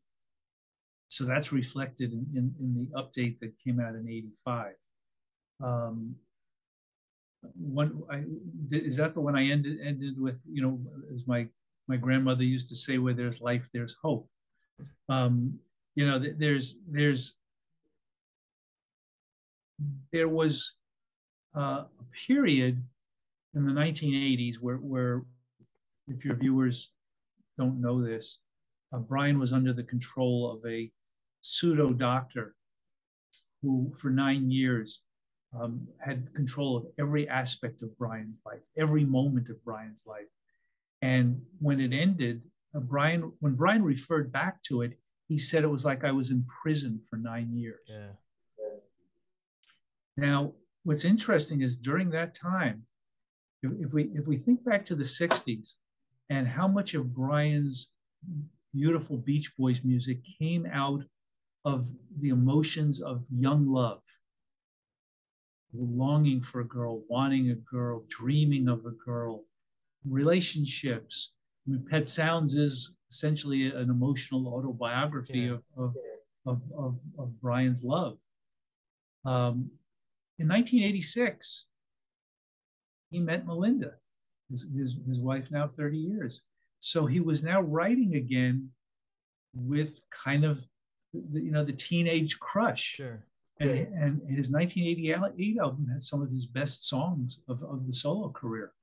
so 1.08 1.24
that's 1.24 1.52
reflected 1.54 2.12
in, 2.12 2.26
in, 2.36 2.56
in, 2.60 2.76
the 2.76 3.00
update 3.00 3.40
that 3.40 3.54
came 3.64 3.80
out 3.80 3.96
in 3.96 4.10
'85. 4.10 4.74
Um, 5.64 6.16
one 7.54 8.02
I, 8.12 8.24
is 8.72 8.98
that 8.98 9.14
the 9.14 9.22
one 9.22 9.36
I 9.36 9.46
ended 9.46 9.80
ended 9.84 10.20
with? 10.20 10.42
You 10.52 10.62
know, 10.64 10.80
as 11.14 11.28
my 11.28 11.48
my 11.88 11.98
grandmother 11.98 12.44
used 12.44 12.70
to 12.70 12.76
say, 12.76 12.98
"Where 12.98 13.14
there's 13.14 13.42
life, 13.42 13.70
there's 13.74 13.96
hope." 14.02 14.28
Um, 15.10 15.60
you 15.96 16.06
know, 16.06 16.20
there's 16.20 16.78
there's 16.88 17.36
there 20.12 20.30
was 20.30 20.74
uh, 21.56 21.84
a 21.86 22.06
period 22.28 22.84
in 23.54 23.66
the 23.66 23.74
1980s 23.74 24.56
where 24.60 24.78
where 24.78 25.24
if 26.08 26.26
your 26.26 26.36
viewers 26.36 26.92
don't 27.58 27.82
know 27.82 28.04
this, 28.04 28.40
uh, 28.94 29.00
Brian 29.00 29.40
was 29.40 29.54
under 29.54 29.74
the 29.74 29.84
control 29.84 30.52
of 30.52 30.70
a 30.70 30.92
pseudo 31.42 31.94
doctor 31.94 32.56
who, 33.62 33.92
for 33.96 34.10
nine 34.10 34.52
years, 34.52 35.02
um, 35.60 35.88
had 36.00 36.34
control 36.34 36.78
of 36.78 36.86
every 37.00 37.28
aspect 37.30 37.82
of 37.82 37.98
Brian's 37.98 38.40
life, 38.46 38.62
every 38.78 39.06
moment 39.06 39.50
of 39.50 39.64
Brian's 39.64 40.04
life. 40.06 40.28
And 41.06 41.44
when 41.60 41.80
it 41.80 41.94
ended, 41.94 42.42
uh, 42.76 42.80
Brian, 42.80 43.32
when 43.40 43.54
Brian 43.54 43.84
referred 43.84 44.32
back 44.32 44.64
to 44.64 44.82
it, 44.82 44.98
he 45.28 45.38
said 45.38 45.64
it 45.64 45.68
was 45.68 45.86
like 45.86 46.04
I 46.04 46.12
was 46.12 46.32
in 46.32 46.46
prison 46.46 47.00
for 47.08 47.18
nine 47.18 47.56
years. 47.56 47.88
Yeah. 47.88 48.14
Now, 50.18 50.54
what's 50.84 51.06
interesting 51.06 51.62
is 51.62 51.78
during 51.78 52.10
that 52.10 52.34
time, 52.34 52.88
if, 53.62 53.72
if 53.80 53.94
we 53.94 54.10
if 54.16 54.26
we 54.26 54.38
think 54.38 54.66
back 54.66 54.84
to 54.86 54.96
the 54.96 55.04
'60s 55.04 55.76
and 56.32 56.48
how 56.48 56.68
much 56.68 56.96
of 56.96 57.14
Brian's 57.14 57.90
beautiful 58.74 59.18
Beach 59.18 59.56
Boys 59.56 59.84
music 59.84 60.20
came 60.40 60.66
out 60.66 61.04
of 61.66 61.88
the 62.20 62.30
emotions 62.30 63.00
of 63.00 63.26
young 63.30 63.72
love, 63.72 64.02
longing 65.72 66.42
for 66.42 66.62
a 66.62 66.68
girl, 66.68 67.04
wanting 67.08 67.52
a 67.52 67.56
girl, 67.56 68.06
dreaming 68.10 68.68
of 68.68 68.88
a 68.88 68.92
girl, 68.92 69.44
relationships. 70.08 71.34
I 71.68 71.72
mean, 71.72 71.86
Pet 71.90 72.08
Sounds 72.08 72.56
is 72.56 72.96
essentially 73.10 73.72
an 73.72 73.90
emotional 73.90 74.48
autobiography 74.48 75.40
yeah. 75.40 75.52
of, 75.52 75.62
of, 75.78 75.96
of, 76.46 76.62
of, 76.78 76.96
of, 77.18 77.42
Brian's 77.42 77.84
love. 77.84 78.18
Um, 79.26 79.72
in 80.38 80.48
1986, 80.48 81.66
he 83.10 83.20
met 83.20 83.46
Melinda, 83.46 83.94
his, 84.52 84.68
his, 84.76 84.98
his 85.08 85.20
wife 85.20 85.48
now 85.50 85.68
30 85.68 85.98
years. 85.98 86.42
So 86.80 87.06
he 87.06 87.20
was 87.20 87.42
now 87.42 87.62
writing 87.62 88.16
again 88.16 88.70
with 89.54 90.00
kind 90.12 90.44
of, 90.44 90.66
the, 91.14 91.42
you 91.42 91.52
know, 91.52 91.64
the 91.64 91.74
teenage 91.74 92.40
crush. 92.40 92.96
Sure. 92.98 93.24
And, 93.60 93.70
and 93.70 94.22
his 94.28 94.52
1988 94.52 95.58
album 95.60 95.88
had 95.92 96.04
some 96.04 96.22
of 96.22 96.30
his 96.30 96.46
best 96.46 96.90
songs 96.90 97.40
of, 97.48 97.64
of 97.64 97.88
the 97.88 97.94
solo 97.94 98.30
career. 98.30 98.74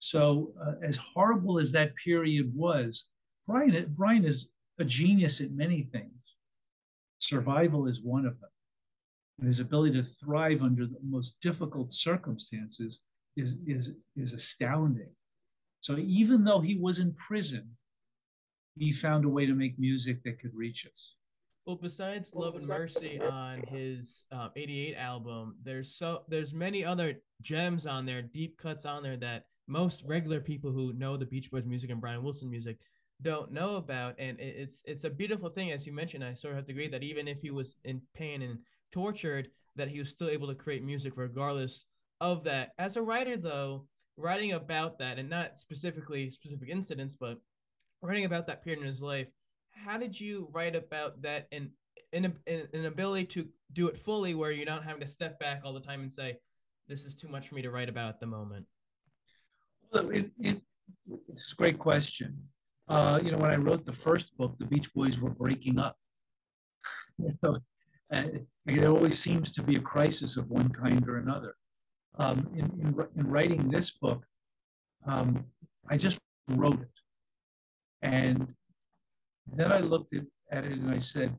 So, 0.00 0.54
uh, 0.60 0.72
as 0.82 0.96
horrible 0.96 1.58
as 1.58 1.72
that 1.72 1.94
period 1.94 2.52
was, 2.54 3.04
Brian, 3.46 3.94
Brian 3.96 4.24
is 4.24 4.48
a 4.78 4.84
genius 4.84 5.42
at 5.42 5.52
many 5.52 5.82
things. 5.82 6.10
Survival 7.18 7.86
is 7.86 8.02
one 8.02 8.24
of 8.24 8.40
them. 8.40 8.48
And 9.38 9.46
his 9.46 9.60
ability 9.60 10.00
to 10.00 10.04
thrive 10.04 10.62
under 10.62 10.86
the 10.86 10.98
most 11.06 11.36
difficult 11.42 11.92
circumstances 11.92 13.00
is, 13.36 13.56
is, 13.66 13.92
is 14.16 14.32
astounding. 14.32 15.10
So, 15.82 15.98
even 15.98 16.44
though 16.44 16.60
he 16.60 16.76
was 16.76 16.98
in 16.98 17.12
prison, 17.12 17.76
he 18.78 18.92
found 18.92 19.26
a 19.26 19.28
way 19.28 19.44
to 19.44 19.54
make 19.54 19.78
music 19.78 20.22
that 20.24 20.40
could 20.40 20.54
reach 20.54 20.86
us. 20.86 21.16
Well, 21.66 21.76
besides 21.76 22.32
"Love 22.34 22.54
and 22.54 22.66
Mercy" 22.66 23.20
on 23.20 23.62
his 23.68 24.26
um, 24.32 24.50
'88 24.56 24.96
album, 24.96 25.56
there's 25.62 25.94
so 25.94 26.22
there's 26.28 26.54
many 26.54 26.84
other 26.84 27.16
gems 27.42 27.86
on 27.86 28.06
there, 28.06 28.22
deep 28.22 28.56
cuts 28.58 28.86
on 28.86 29.02
there 29.02 29.18
that 29.18 29.44
most 29.70 30.02
regular 30.04 30.40
people 30.40 30.72
who 30.72 30.92
know 30.92 31.16
the 31.16 31.24
Beach 31.24 31.50
Boys 31.50 31.64
music 31.64 31.90
and 31.90 32.00
Brian 32.00 32.22
Wilson 32.22 32.50
music 32.50 32.78
don't 33.22 33.52
know 33.52 33.76
about. 33.76 34.16
And 34.18 34.38
it's 34.40 34.82
it's 34.84 35.04
a 35.04 35.10
beautiful 35.10 35.48
thing, 35.48 35.70
as 35.70 35.86
you 35.86 35.92
mentioned. 35.92 36.24
I 36.24 36.34
sort 36.34 36.52
of 36.52 36.58
have 36.58 36.66
to 36.66 36.72
agree 36.72 36.88
that 36.88 37.02
even 37.02 37.28
if 37.28 37.40
he 37.40 37.50
was 37.50 37.76
in 37.84 38.02
pain 38.14 38.42
and 38.42 38.58
tortured, 38.92 39.48
that 39.76 39.88
he 39.88 39.98
was 39.98 40.10
still 40.10 40.28
able 40.28 40.48
to 40.48 40.54
create 40.54 40.84
music 40.84 41.12
regardless 41.16 41.84
of 42.20 42.44
that. 42.44 42.70
As 42.78 42.96
a 42.96 43.02
writer, 43.02 43.36
though, 43.36 43.86
writing 44.16 44.52
about 44.52 44.98
that 44.98 45.18
and 45.18 45.30
not 45.30 45.58
specifically 45.58 46.30
specific 46.30 46.68
incidents, 46.68 47.16
but 47.18 47.38
writing 48.02 48.24
about 48.24 48.46
that 48.48 48.64
period 48.64 48.80
in 48.80 48.88
his 48.88 49.02
life, 49.02 49.28
how 49.70 49.98
did 49.98 50.18
you 50.18 50.48
write 50.52 50.74
about 50.74 51.22
that 51.22 51.46
and 51.52 51.70
an, 52.12 52.34
an 52.46 52.86
ability 52.86 53.26
to 53.26 53.46
do 53.72 53.86
it 53.88 53.96
fully 53.96 54.34
where 54.34 54.50
you're 54.50 54.66
not 54.66 54.84
having 54.84 55.00
to 55.00 55.06
step 55.06 55.38
back 55.38 55.62
all 55.64 55.72
the 55.72 55.80
time 55.80 56.00
and 56.00 56.12
say, 56.12 56.38
this 56.88 57.04
is 57.04 57.14
too 57.14 57.28
much 57.28 57.48
for 57.48 57.54
me 57.54 57.62
to 57.62 57.70
write 57.70 57.88
about 57.88 58.08
at 58.08 58.20
the 58.20 58.26
moment? 58.26 58.66
It, 59.92 60.30
it, 60.38 60.60
it's 61.28 61.52
a 61.52 61.56
great 61.56 61.78
question. 61.78 62.36
Uh, 62.88 63.20
you 63.22 63.30
know, 63.30 63.38
when 63.38 63.50
I 63.50 63.56
wrote 63.56 63.86
the 63.86 63.92
first 63.92 64.36
book, 64.36 64.56
the 64.58 64.66
Beach 64.66 64.92
Boys 64.92 65.20
were 65.20 65.30
breaking 65.30 65.78
up. 65.78 65.96
you 67.18 67.32
know, 67.42 67.58
and 68.10 68.46
there 68.66 68.90
always 68.90 69.18
seems 69.18 69.52
to 69.52 69.62
be 69.62 69.76
a 69.76 69.80
crisis 69.80 70.36
of 70.36 70.50
one 70.50 70.70
kind 70.70 71.08
or 71.08 71.18
another. 71.18 71.54
Um, 72.18 72.48
in, 72.54 72.66
in, 72.80 73.06
in, 73.16 73.26
writing 73.28 73.70
this 73.70 73.92
book, 73.92 74.24
um, 75.06 75.44
I 75.88 75.96
just 75.96 76.18
wrote 76.48 76.80
it. 76.80 76.88
And 78.02 78.54
then 79.46 79.70
I 79.72 79.78
looked 79.78 80.14
at, 80.14 80.24
at 80.50 80.64
it 80.64 80.72
and 80.72 80.90
I 80.90 80.98
said, 80.98 81.36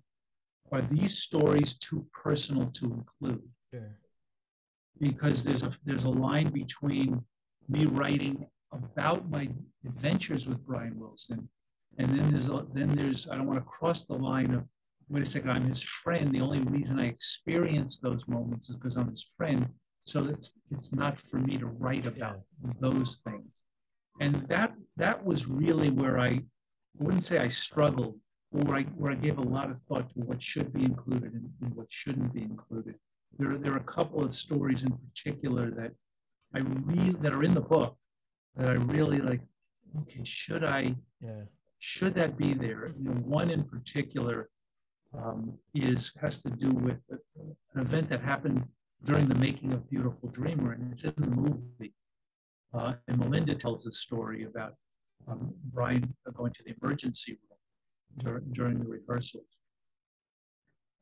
are 0.72 0.82
these 0.82 1.18
stories 1.18 1.78
too 1.78 2.06
personal 2.14 2.68
to 2.68 2.86
include? 2.86 3.42
Sure. 3.74 3.98
Because 5.00 5.44
there's 5.44 5.64
a 5.64 5.72
there's 5.84 6.06
a 6.06 6.10
line 6.10 6.52
between 6.52 7.22
me 7.70 7.86
writing 7.86 8.48
about 8.72 9.30
my 9.30 9.50
adventures 9.86 10.48
with 10.48 10.66
Brian 10.66 11.00
Wilson. 11.00 11.50
And 11.98 12.18
then 12.18 12.32
there's 12.32 12.50
a, 12.50 12.66
then 12.74 12.90
there's 12.90 13.30
I 13.30 13.36
don't 13.36 13.48
want 13.48 13.60
to 13.60 13.66
cross 13.66 14.06
the 14.06 14.16
line 14.16 14.54
of 14.54 14.64
wait 15.10 15.24
a 15.24 15.26
second 15.26 15.52
I'm 15.52 15.70
his 15.70 15.82
friend. 15.82 16.34
The 16.34 16.42
only 16.42 16.60
reason 16.60 17.00
I 17.00 17.08
experience 17.08 17.98
those 17.98 18.28
moments 18.28 18.70
is 18.70 18.76
because 18.76 18.96
I'm 18.96 19.10
his 19.10 19.26
friend. 19.38 19.68
So 20.06 20.26
it's 20.26 20.54
it's 20.72 20.94
not 20.94 21.20
for 21.20 21.38
me 21.38 21.58
to 21.58 21.66
write 21.66 22.08
about 22.08 22.42
those 22.80 23.22
things. 23.26 23.62
And 24.20 24.48
that 24.50 24.74
that 24.98 25.26
was 25.26 25.48
really 25.48 25.90
where 25.90 26.18
I, 26.20 26.28
I 26.28 26.44
wouldn't 27.00 27.24
say 27.24 27.40
I 27.40 27.50
struggled, 27.50 28.20
where 28.52 28.78
I 28.78 28.84
where 28.84 29.12
I 29.12 29.16
gave 29.16 29.38
a 29.38 29.44
lot 29.44 29.70
of 29.70 29.82
thought 29.84 30.10
to 30.12 30.20
what 30.20 30.42
should 30.42 30.74
be 30.74 30.84
included 30.84 31.34
and, 31.34 31.50
and 31.62 31.76
what 31.76 31.92
shouldn't 31.92 32.34
be 32.34 32.42
included. 32.42 32.96
There, 33.38 33.52
are, 33.52 33.58
there 33.58 33.74
are 33.74 33.78
a 33.78 33.84
couple 33.84 34.24
of 34.24 34.36
stories 34.36 34.84
in 34.84 34.92
particular 34.92 35.72
that 35.72 35.92
I 36.54 36.60
really 36.60 37.14
that 37.22 37.34
are 37.34 37.44
in 37.44 37.54
the 37.54 37.62
book 37.62 37.98
that 38.56 38.70
I 38.70 38.74
really 38.74 39.20
like. 39.20 39.42
Okay, 40.02 40.24
should 40.24 40.64
I? 40.64 40.96
Yeah. 41.22 41.44
Should 41.80 42.14
that 42.16 42.38
be 42.38 42.54
there? 42.54 42.94
You 42.98 43.10
know, 43.10 43.22
one 43.22 43.50
in 43.50 43.64
particular 43.64 44.50
um, 45.18 45.58
is 45.74 46.14
has 46.22 46.42
to 46.44 46.50
do 46.50 46.70
with 46.70 47.00
an 47.10 47.82
event 47.82 48.10
that 48.10 48.22
happened 48.22 48.68
during 49.04 49.28
the 49.28 49.36
making 49.36 49.74
of 49.74 49.90
Beautiful 49.90 50.30
Dreamer, 50.30 50.74
and 50.74 50.92
it's 50.92 51.04
in 51.04 51.14
the 51.18 51.28
movie. 51.28 51.94
Uh, 52.74 52.94
and 53.08 53.18
Melinda 53.20 53.56
tells 53.56 53.84
the 53.84 53.92
story 53.92 54.46
about 54.46 54.76
um, 55.28 55.54
Brian 55.74 56.16
going 56.34 56.54
to 56.54 56.64
the 56.64 56.74
emergency 56.82 57.34
room 57.34 57.60
during, 58.18 58.54
during 58.54 58.80
the 58.80 58.88
rehearsals, 58.88 59.48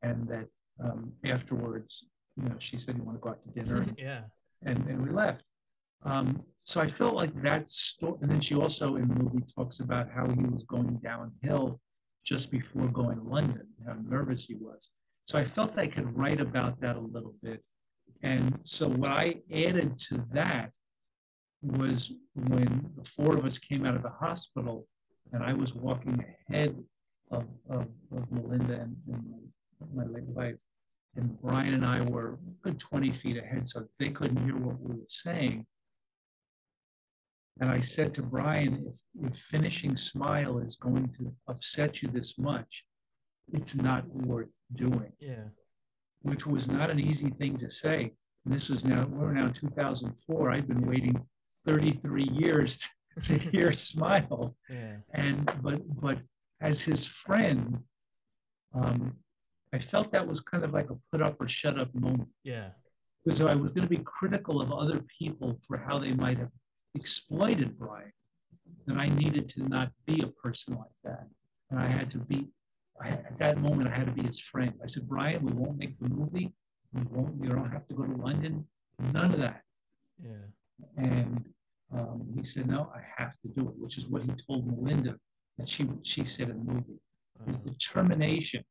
and 0.01 0.27
that 0.29 0.47
um, 0.83 1.13
afterwards, 1.25 2.05
you 2.37 2.43
know, 2.43 2.55
she 2.57 2.77
said, 2.77 2.97
"You 2.97 3.03
want 3.03 3.17
to 3.17 3.21
go 3.21 3.29
out 3.29 3.39
to 3.43 3.63
dinner?" 3.63 3.85
yeah 3.97 4.21
and, 4.63 4.85
and 4.87 5.01
we 5.01 5.09
left. 5.11 5.43
Um, 6.03 6.43
so 6.63 6.79
I 6.79 6.87
felt 6.87 7.15
like 7.15 7.41
that 7.41 7.69
story, 7.69 8.17
and 8.21 8.31
then 8.31 8.41
she 8.41 8.55
also 8.55 8.95
in 8.95 9.07
the 9.07 9.15
movie 9.15 9.43
talks 9.55 9.79
about 9.79 10.09
how 10.11 10.29
he 10.29 10.43
was 10.43 10.63
going 10.63 10.99
downhill 11.03 11.79
just 12.25 12.51
before 12.51 12.87
going 12.87 13.17
to 13.17 13.23
London, 13.23 13.67
how 13.85 13.95
nervous 14.07 14.45
he 14.45 14.55
was. 14.55 14.89
So 15.25 15.37
I 15.37 15.43
felt 15.43 15.77
I 15.77 15.87
could 15.87 16.15
write 16.17 16.41
about 16.41 16.79
that 16.81 16.95
a 16.95 16.99
little 16.99 17.35
bit. 17.41 17.63
And 18.21 18.59
so 18.63 18.87
what 18.87 19.11
I 19.11 19.35
added 19.53 19.97
to 20.09 20.25
that 20.33 20.71
was 21.61 22.13
when 22.35 22.91
the 22.95 23.03
four 23.03 23.37
of 23.37 23.45
us 23.45 23.57
came 23.57 23.85
out 23.85 23.95
of 23.95 24.03
the 24.03 24.09
hospital 24.09 24.87
and 25.31 25.43
I 25.43 25.53
was 25.53 25.73
walking 25.75 26.23
ahead 26.49 26.75
of, 27.31 27.45
of, 27.69 27.87
of 28.15 28.31
Melinda 28.31 28.81
and, 28.81 28.95
and 29.11 29.23
my 29.95 30.05
late 30.05 30.23
wife, 30.23 30.55
and 31.15 31.41
Brian 31.41 31.73
and 31.73 31.85
I 31.85 32.01
were 32.01 32.37
good 32.61 32.79
20 32.79 33.11
feet 33.13 33.37
ahead, 33.37 33.67
so 33.67 33.85
they 33.99 34.09
couldn't 34.09 34.43
hear 34.43 34.55
what 34.55 34.79
we 34.79 34.95
were 34.95 35.07
saying. 35.09 35.65
And 37.59 37.69
I 37.69 37.81
said 37.81 38.13
to 38.13 38.23
Brian, 38.23 38.85
if, 38.87 39.31
if 39.31 39.37
finishing 39.37 39.97
Smile 39.97 40.59
is 40.59 40.75
going 40.75 41.09
to 41.17 41.33
upset 41.47 42.01
you 42.01 42.09
this 42.09 42.37
much, 42.37 42.85
it's 43.51 43.75
not 43.75 44.07
worth 44.07 44.49
doing. 44.73 45.11
Yeah. 45.19 45.49
Which 46.21 46.45
was 46.45 46.67
not 46.67 46.89
an 46.89 46.99
easy 46.99 47.29
thing 47.31 47.57
to 47.57 47.69
say. 47.69 48.13
And 48.45 48.53
this 48.53 48.69
was 48.69 48.85
now, 48.85 49.05
we're 49.09 49.33
now 49.33 49.49
2004. 49.49 50.51
I'd 50.51 50.67
been 50.67 50.87
waiting 50.87 51.25
33 51.65 52.29
years 52.31 52.77
to, 52.77 53.21
to 53.23 53.49
hear 53.49 53.71
Smile. 53.73 54.55
Yeah. 54.69 54.97
And, 55.13 55.51
but, 55.61 55.81
but 56.01 56.19
as 56.61 56.83
his 56.83 57.05
friend, 57.05 57.79
um, 58.73 59.17
I 59.73 59.79
felt 59.79 60.11
that 60.11 60.27
was 60.27 60.41
kind 60.41 60.63
of 60.63 60.71
like 60.73 60.89
a 60.89 60.95
put 61.11 61.21
up 61.21 61.39
or 61.39 61.47
shut 61.47 61.79
up 61.79 61.93
moment. 61.93 62.29
Yeah. 62.43 62.69
because 63.23 63.41
I 63.41 63.55
was 63.55 63.71
going 63.71 63.87
to 63.87 63.95
be 63.97 64.03
critical 64.03 64.61
of 64.61 64.71
other 64.71 65.01
people 65.19 65.59
for 65.67 65.77
how 65.77 65.99
they 65.99 66.13
might 66.13 66.37
have 66.39 66.49
exploited 66.95 67.77
Brian, 67.77 68.11
and 68.87 68.99
I 68.99 69.09
needed 69.09 69.47
to 69.49 69.63
not 69.67 69.91
be 70.07 70.21
a 70.21 70.27
person 70.27 70.75
like 70.75 70.97
that. 71.03 71.27
And 71.69 71.79
I 71.79 71.87
had 71.87 72.09
to 72.11 72.17
be, 72.17 72.47
I, 73.01 73.09
at 73.09 73.37
that 73.39 73.57
moment, 73.59 73.89
I 73.89 73.95
had 73.95 74.07
to 74.07 74.11
be 74.11 74.23
his 74.23 74.39
friend. 74.39 74.73
I 74.83 74.87
said, 74.87 75.07
Brian, 75.07 75.43
we 75.45 75.51
won't 75.53 75.77
make 75.77 75.99
the 75.99 76.09
movie. 76.09 76.51
We 76.93 77.01
won't, 77.11 77.35
you 77.43 77.49
don't 77.49 77.71
have 77.71 77.87
to 77.89 77.93
go 77.93 78.03
to 78.03 78.15
London. 78.15 78.65
None 78.99 79.33
of 79.33 79.39
that. 79.39 79.61
Yeah. 80.23 80.45
And 80.97 81.45
um, 81.95 82.25
he 82.35 82.41
said, 82.43 82.67
no, 82.67 82.91
I 82.95 83.01
have 83.21 83.33
to 83.41 83.47
do 83.55 83.67
it, 83.69 83.75
which 83.77 83.97
is 83.99 84.07
what 84.07 84.23
he 84.23 84.31
told 84.47 84.65
Melinda 84.65 85.15
that 85.59 85.67
she, 85.69 85.87
she 86.03 86.23
said 86.23 86.49
in 86.49 86.65
the 86.65 86.73
movie. 86.73 86.99
His 87.45 87.57
Uh-huh. 87.57 87.69
determination, 87.69 88.63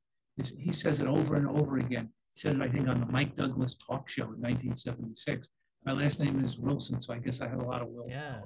he 0.58 0.72
says 0.72 1.00
it 1.00 1.06
over 1.06 1.36
and 1.36 1.48
over 1.48 1.78
again. 1.78 2.10
He 2.34 2.40
said 2.40 2.56
it, 2.56 2.62
I 2.62 2.68
think, 2.68 2.88
on 2.88 3.00
the 3.00 3.06
Mike 3.06 3.34
Douglas 3.34 3.76
talk 3.76 4.08
show 4.08 4.24
in 4.24 4.40
1976. 4.40 5.48
My 5.84 5.92
last 5.92 6.20
name 6.20 6.44
is 6.44 6.58
Wilson, 6.58 7.00
so 7.00 7.14
I 7.14 7.18
guess 7.18 7.40
I 7.40 7.48
have 7.48 7.60
a 7.60 7.64
lot 7.64 7.82
of 7.82 7.88
will. 7.88 8.06
Yeah. 8.08 8.40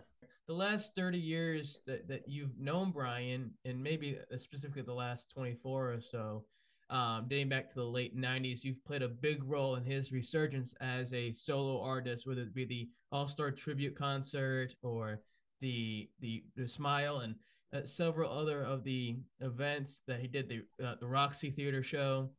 The 0.48 0.55
last 0.55 0.94
30 0.94 1.18
years 1.18 1.81
that, 1.87 2.09
that 2.09 2.22
you've 2.26 2.59
known 2.59 2.90
Brian, 2.90 3.52
and 3.64 3.83
maybe 3.83 4.18
uh, 4.33 4.38
specifically 4.38 4.83
the 4.83 4.92
last 4.92 5.31
24 5.35 5.92
or 5.92 6.00
so, 6.00 6.44
um, 6.90 7.26
dating 7.28 7.48
back 7.48 7.70
to 7.70 7.76
the 7.76 7.85
late 7.85 8.16
90s, 8.16 8.64
you've 8.64 8.85
played 8.85 9.02
a 9.02 9.09
big 9.09 9.42
role 9.44 9.76
in 9.76 9.85
his 9.85 10.12
resurgence 10.12 10.74
as 10.81 11.12
a 11.14 11.33
solo 11.33 11.81
artist, 11.81 12.26
whether 12.26 12.42
it 12.42 12.55
be 12.55 12.64
the 12.64 12.90
All 13.11 13.28
Star 13.28 13.50
Tribute 13.50 13.96
Concert 13.96 14.74
or 14.83 15.22
the, 15.61 16.09
the, 16.20 16.44
the 16.57 16.68
Smile 16.68 17.20
and 17.20 17.35
uh, 17.72 17.85
several 17.85 18.30
other 18.30 18.62
of 18.62 18.85
the 18.85 19.16
events 19.40 20.00
that 20.06 20.20
he 20.20 20.26
did, 20.26 20.48
the, 20.48 20.85
uh, 20.85 20.94
the 21.00 21.06
Roxy 21.06 21.50
Theater 21.50 21.82
show. 21.82 22.30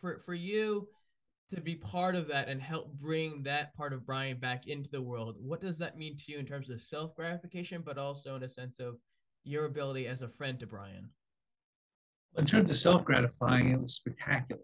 For, 0.00 0.22
for 0.24 0.34
you, 0.34 0.88
to 1.54 1.60
be 1.60 1.74
part 1.74 2.14
of 2.14 2.28
that 2.28 2.48
and 2.48 2.60
help 2.60 2.92
bring 2.94 3.42
that 3.44 3.76
part 3.76 3.92
of 3.92 4.06
Brian 4.06 4.38
back 4.38 4.66
into 4.66 4.90
the 4.90 5.02
world. 5.02 5.36
What 5.38 5.60
does 5.60 5.78
that 5.78 5.96
mean 5.96 6.16
to 6.16 6.24
you 6.32 6.38
in 6.38 6.46
terms 6.46 6.70
of 6.70 6.80
self 6.80 7.14
gratification, 7.14 7.82
but 7.84 7.98
also 7.98 8.36
in 8.36 8.42
a 8.42 8.48
sense 8.48 8.80
of 8.80 8.96
your 9.44 9.66
ability 9.66 10.06
as 10.06 10.22
a 10.22 10.28
friend 10.28 10.58
to 10.60 10.66
Brian? 10.66 11.10
In 12.36 12.46
terms 12.46 12.70
of 12.70 12.76
self 12.76 13.04
gratifying, 13.04 13.70
it 13.70 13.80
was 13.80 13.94
spectacular. 13.94 14.62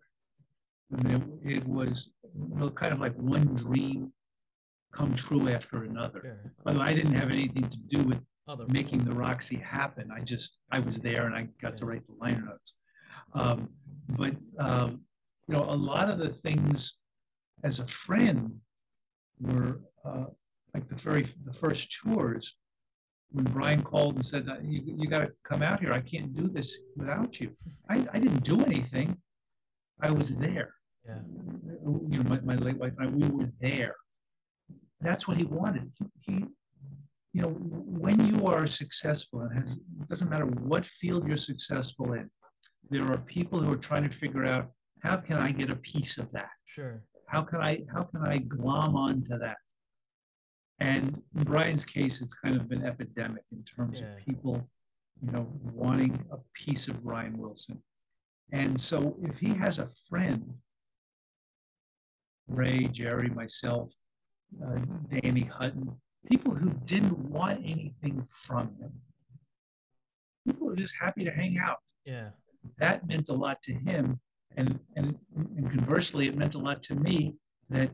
I 0.93 1.03
mean, 1.03 1.41
it, 1.45 1.57
it 1.57 1.67
was 1.67 2.11
you 2.35 2.57
know, 2.57 2.71
kind 2.71 2.93
of 2.93 3.01
like 3.01 3.15
one 3.17 3.55
dream 3.55 4.13
come 4.93 5.15
true 5.15 5.49
after 5.49 5.85
another. 5.85 6.21
Sure. 6.23 6.53
By 6.65 6.73
the 6.73 6.81
way, 6.81 6.87
I 6.87 6.93
didn't 6.95 7.15
have 7.15 7.31
anything 7.31 7.69
to 7.69 7.79
do 7.79 8.03
with 8.03 8.19
Other 8.49 8.67
making 8.69 9.05
the 9.05 9.15
Roxy 9.15 9.57
happen. 9.57 10.11
I 10.11 10.21
just 10.21 10.59
I 10.71 10.81
was 10.81 10.99
there 10.99 11.27
and 11.27 11.35
I 11.35 11.49
got 11.61 11.77
to 11.77 11.87
write 11.87 12.07
the 12.07 12.15
liner 12.21 12.43
notes. 12.43 12.75
Um, 13.35 13.69
but 14.09 14.35
um, 14.59 15.03
you 15.47 15.55
know, 15.55 15.65
a 15.65 15.77
lot 15.77 16.11
of 16.11 16.19
the 16.19 16.31
things 16.31 16.95
as 17.63 17.79
a 17.79 17.87
friend 17.87 18.61
were 19.41 19.81
uh, 20.05 20.25
like 20.75 20.89
the 20.89 20.97
very 20.97 21.29
the 21.45 21.53
first 21.53 21.97
tours 22.03 22.57
when 23.31 23.45
Brian 23.45 23.83
called 23.83 24.17
and 24.17 24.27
said, 24.27 24.47
"You, 24.63 24.83
you 24.99 25.09
got 25.09 25.21
to 25.21 25.33
come 25.45 25.63
out 25.63 25.81
here. 25.81 25.93
I 25.93 26.01
can't 26.01 26.35
do 26.35 26.49
this 26.49 26.79
without 26.97 27.41
you." 27.41 27.53
I, 27.89 28.07
I 28.13 28.19
didn't 28.19 28.43
do 28.43 28.63
anything. 28.63 29.19
I 30.01 30.11
was 30.11 30.31
there. 30.31 30.75
Yeah. 31.07 31.19
You 32.11 32.23
know, 32.23 32.29
my, 32.29 32.41
my 32.41 32.57
late 32.57 32.79
wife 32.79 32.93
and 32.99 33.09
I, 33.09 33.11
we 33.11 33.29
were 33.29 33.51
there. 33.61 33.95
That's 35.01 35.27
what 35.27 35.37
he 35.37 35.45
wanted. 35.45 35.93
He, 36.21 36.45
you 37.33 37.43
know, 37.43 37.49
when 37.49 38.27
you 38.27 38.47
are 38.47 38.67
successful, 38.67 39.41
and 39.41 39.53
has, 39.59 39.73
it 39.77 40.09
doesn't 40.09 40.29
matter 40.31 40.45
what 40.47 40.85
field 40.85 41.27
you're 41.27 41.37
successful 41.37 42.13
in, 42.13 42.31
there 42.91 43.11
are 43.11 43.19
people 43.19 43.59
who 43.59 43.73
are 43.73 43.77
trying 43.77 44.09
to 44.09 44.15
figure 44.15 44.45
out 44.45 44.71
how 45.03 45.17
can 45.17 45.39
I 45.39 45.51
get 45.53 45.71
a 45.71 45.77
piece 45.77 46.19
of 46.19 46.31
that? 46.33 46.51
Sure. 46.67 47.03
How 47.27 47.43
can 47.43 47.61
I 47.61 47.85
how 47.93 48.03
can 48.05 48.23
I 48.23 48.39
glom 48.39 48.95
onto 48.97 49.39
that? 49.39 49.57
And 50.79 51.23
in 51.35 51.45
Brian's 51.45 51.85
case, 51.85 52.21
it's 52.21 52.35
kind 52.35 52.57
of 52.61 52.71
an 52.71 52.85
epidemic 52.85 53.45
in 53.51 53.63
terms 53.65 54.01
Yeah. 54.01 54.09
of 54.09 54.19
people, 54.19 54.69
you 55.25 55.31
know, 55.33 55.47
wanting 55.63 56.25
a 56.31 56.39
piece 56.53 56.89
of 56.89 57.03
Brian 57.03 57.39
Wilson. 57.39 57.83
And 58.53 58.79
so 58.79 59.17
if 59.23 59.39
he 59.39 59.55
has 59.55 59.79
a 59.79 59.87
friend, 59.87 60.59
Ray, 62.47 62.89
Jerry, 62.89 63.31
myself, 63.31 63.95
uh, 64.63 64.81
Danny 65.09 65.45
Hutton, 65.45 66.01
people 66.31 66.55
who 66.55 66.71
didn't 66.85 67.19
want 67.19 67.61
anything 67.65 68.25
from 68.29 68.75
him, 68.81 68.93
people 70.47 70.67
were 70.67 70.77
just 70.77 70.95
happy 71.01 71.25
to 71.25 71.31
hang 71.31 71.59
out. 71.59 71.79
Yeah. 72.05 72.31
that 72.79 73.07
meant 73.07 73.29
a 73.29 73.33
lot 73.33 73.63
to 73.63 73.73
him 73.73 74.21
and 74.57 74.81
and, 74.97 75.17
and 75.37 75.71
conversely 75.71 76.27
it 76.27 76.37
meant 76.37 76.55
a 76.55 76.59
lot 76.59 76.83
to 76.83 76.95
me 76.95 77.37
that 77.71 77.91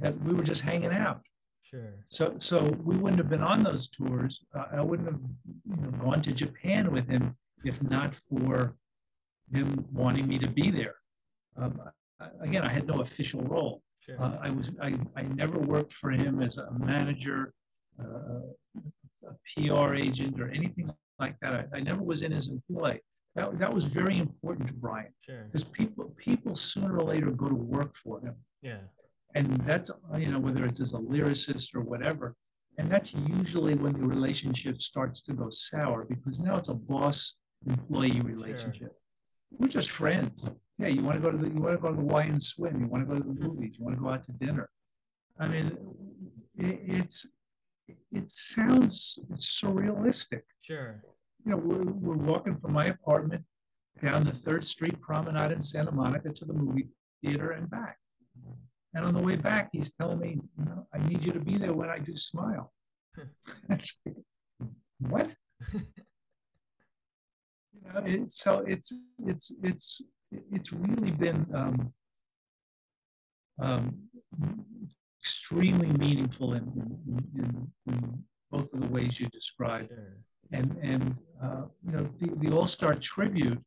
that 0.00 0.20
we 0.22 0.34
were 0.34 0.42
just 0.42 0.62
hanging 0.62 0.92
out. 0.92 1.20
Sure. 1.62 1.94
so 2.08 2.36
so 2.38 2.56
we 2.84 2.96
wouldn't 2.96 3.18
have 3.18 3.28
been 3.30 3.42
on 3.42 3.62
those 3.62 3.88
tours. 3.88 4.44
Uh, 4.56 4.66
i 4.72 4.82
wouldn't 4.82 5.08
have 5.10 5.20
you 5.70 5.76
know, 5.76 5.90
gone 6.04 6.20
to 6.22 6.32
japan 6.32 6.92
with 6.92 7.08
him 7.08 7.36
if 7.64 7.82
not 7.82 8.14
for 8.14 8.76
him 9.52 9.84
wanting 9.92 10.26
me 10.28 10.38
to 10.38 10.48
be 10.48 10.70
there. 10.70 10.96
Um, 11.56 11.80
again 12.40 12.62
i 12.62 12.72
had 12.72 12.86
no 12.86 13.00
official 13.00 13.42
role. 13.42 13.82
Sure. 14.00 14.20
uh, 14.22 14.36
I 14.42 14.50
was 14.50 14.74
I, 14.82 14.98
I 15.16 15.22
never 15.22 15.58
worked 15.58 15.92
for 15.92 16.10
him 16.10 16.42
as 16.42 16.58
a 16.58 16.70
manager, 16.78 17.54
Uh, 18.00 18.80
a 19.26 19.34
PR 19.56 19.94
agent, 19.94 20.40
or 20.40 20.50
anything 20.50 20.90
like 21.18 21.38
that. 21.40 21.52
I, 21.54 21.76
I 21.78 21.80
never 21.80 22.02
was 22.02 22.22
in 22.22 22.32
his 22.32 22.48
employ. 22.48 23.00
That, 23.34 23.58
that 23.58 23.72
was 23.74 23.84
very 23.86 24.18
important 24.18 24.68
to 24.68 24.74
Brian 24.74 25.12
sure. 25.22 25.44
because 25.50 25.64
people 25.64 26.14
people 26.16 26.54
sooner 26.54 26.96
or 26.98 27.02
later 27.02 27.30
go 27.30 27.48
to 27.48 27.54
work 27.54 27.96
for 27.96 28.20
him, 28.20 28.34
Yeah. 28.62 28.78
and 29.34 29.46
that's 29.66 29.90
you 30.18 30.30
know 30.30 30.38
whether 30.38 30.64
it's 30.64 30.80
as 30.80 30.92
a 30.94 30.98
lyricist 30.98 31.74
or 31.74 31.80
whatever. 31.80 32.34
And 32.76 32.90
that's 32.90 33.14
usually 33.14 33.74
when 33.74 33.92
the 33.92 34.06
relationship 34.06 34.82
starts 34.82 35.22
to 35.22 35.32
go 35.32 35.48
sour 35.50 36.04
because 36.04 36.40
now 36.40 36.56
it's 36.56 36.68
a 36.68 36.74
boss 36.74 37.36
employee 37.66 38.20
relationship. 38.20 38.92
We're 39.56 39.68
just 39.68 39.90
friends. 39.90 40.44
Yeah, 40.78 40.88
you 40.88 41.02
want 41.02 41.16
to 41.16 41.22
go 41.22 41.30
to 41.30 41.38
the 41.38 41.48
you 41.48 41.60
want 41.60 41.76
to 41.76 41.80
go 41.82 41.90
to 41.90 41.96
the 41.96 42.02
Y 42.02 42.22
and 42.24 42.42
swim. 42.42 42.80
You 42.80 42.86
want 42.88 43.08
to 43.08 43.14
go 43.14 43.20
to 43.20 43.26
the 43.26 43.40
movies. 43.46 43.76
You 43.78 43.84
want 43.84 43.96
to 43.96 44.02
go 44.02 44.10
out 44.10 44.24
to 44.24 44.32
dinner. 44.32 44.68
I 45.38 45.48
mean, 45.48 45.76
it, 46.56 46.80
it's 46.98 47.26
it 47.88 48.30
sounds 48.30 49.18
it's 49.30 49.60
surrealistic. 49.60 50.42
Sure. 50.62 51.02
You 51.44 51.52
know, 51.52 51.58
we're, 51.58 51.84
we're 51.84 52.16
walking 52.16 52.56
from 52.56 52.72
my 52.72 52.86
apartment 52.86 53.44
down 54.02 54.24
the 54.24 54.32
Third 54.32 54.66
Street 54.66 55.00
Promenade 55.00 55.52
in 55.52 55.60
Santa 55.60 55.92
Monica 55.92 56.30
to 56.30 56.44
the 56.44 56.52
movie 56.52 56.88
theater 57.22 57.50
and 57.50 57.70
back. 57.70 57.98
And 58.94 59.04
on 59.04 59.14
the 59.14 59.20
way 59.20 59.36
back, 59.36 59.70
he's 59.72 59.92
telling 59.92 60.20
me, 60.20 60.40
you 60.58 60.64
know, 60.64 60.86
I 60.94 60.98
need 61.06 61.24
you 61.24 61.32
to 61.32 61.40
be 61.40 61.58
there 61.58 61.72
when 61.72 61.90
I 61.90 61.98
do 61.98 62.16
Smile. 62.16 62.72
Like, 63.68 63.82
what? 64.98 65.34
you 65.72 65.80
know, 67.82 68.00
it, 68.06 68.32
so 68.32 68.64
it's 68.66 68.92
it's 69.26 69.52
it's 69.62 70.00
it's 70.30 70.72
really 70.72 71.10
been 71.10 71.46
um, 71.54 71.92
um, 73.60 74.08
extremely 75.24 75.88
meaningful 75.88 76.52
in, 76.52 76.64
in, 77.36 77.72
in, 77.86 78.24
both 78.50 78.72
of 78.74 78.80
the 78.82 78.86
ways 78.86 79.18
you 79.18 79.26
described 79.30 79.90
and 80.52 80.76
and 80.82 81.16
uh, 81.42 81.62
you 81.84 81.92
know 81.92 82.08
the, 82.20 82.28
the 82.42 82.54
All 82.54 82.66
Star 82.66 82.94
tribute 82.94 83.60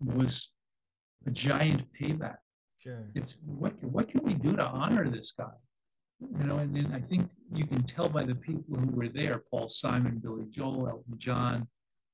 was 0.00 0.52
a 1.26 1.30
giant 1.30 1.82
payback. 1.98 2.38
Sure. 2.78 3.10
It's 3.14 3.36
what 3.44 3.82
what 3.82 4.08
can 4.08 4.22
we 4.22 4.34
do 4.34 4.54
to 4.56 4.62
honor 4.62 5.10
this 5.10 5.32
guy? 5.32 5.56
You 6.20 6.44
know, 6.46 6.58
and 6.58 6.74
then 6.74 6.92
I 6.94 7.00
think 7.00 7.30
you 7.52 7.66
can 7.66 7.82
tell 7.84 8.08
by 8.08 8.24
the 8.24 8.34
people 8.34 8.76
who 8.76 8.90
were 8.90 9.08
there: 9.08 9.42
Paul 9.50 9.68
Simon, 9.68 10.20
Billy 10.22 10.46
Joel, 10.50 10.88
Elton 10.88 11.18
John, 11.18 11.68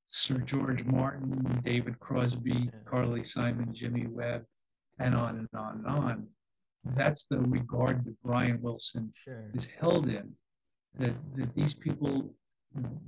Sir 0.08 0.38
George 0.38 0.84
Martin, 0.84 1.60
David 1.64 1.98
Crosby. 2.00 2.70
Carly 2.86 3.24
Simon, 3.24 3.74
Jimmy 3.74 4.06
Webb, 4.06 4.44
and 4.98 5.14
on 5.14 5.38
and 5.38 5.48
on 5.54 5.72
and 5.78 5.86
on. 5.86 6.26
That's 6.84 7.24
the 7.26 7.38
regard 7.40 8.04
that 8.04 8.16
Brian 8.22 8.60
Wilson 8.60 9.12
Sure. 9.24 9.50
is 9.54 9.66
held 9.80 10.08
in 10.08 10.32
that, 10.98 11.14
that 11.36 11.54
these 11.54 11.74
people 11.74 12.34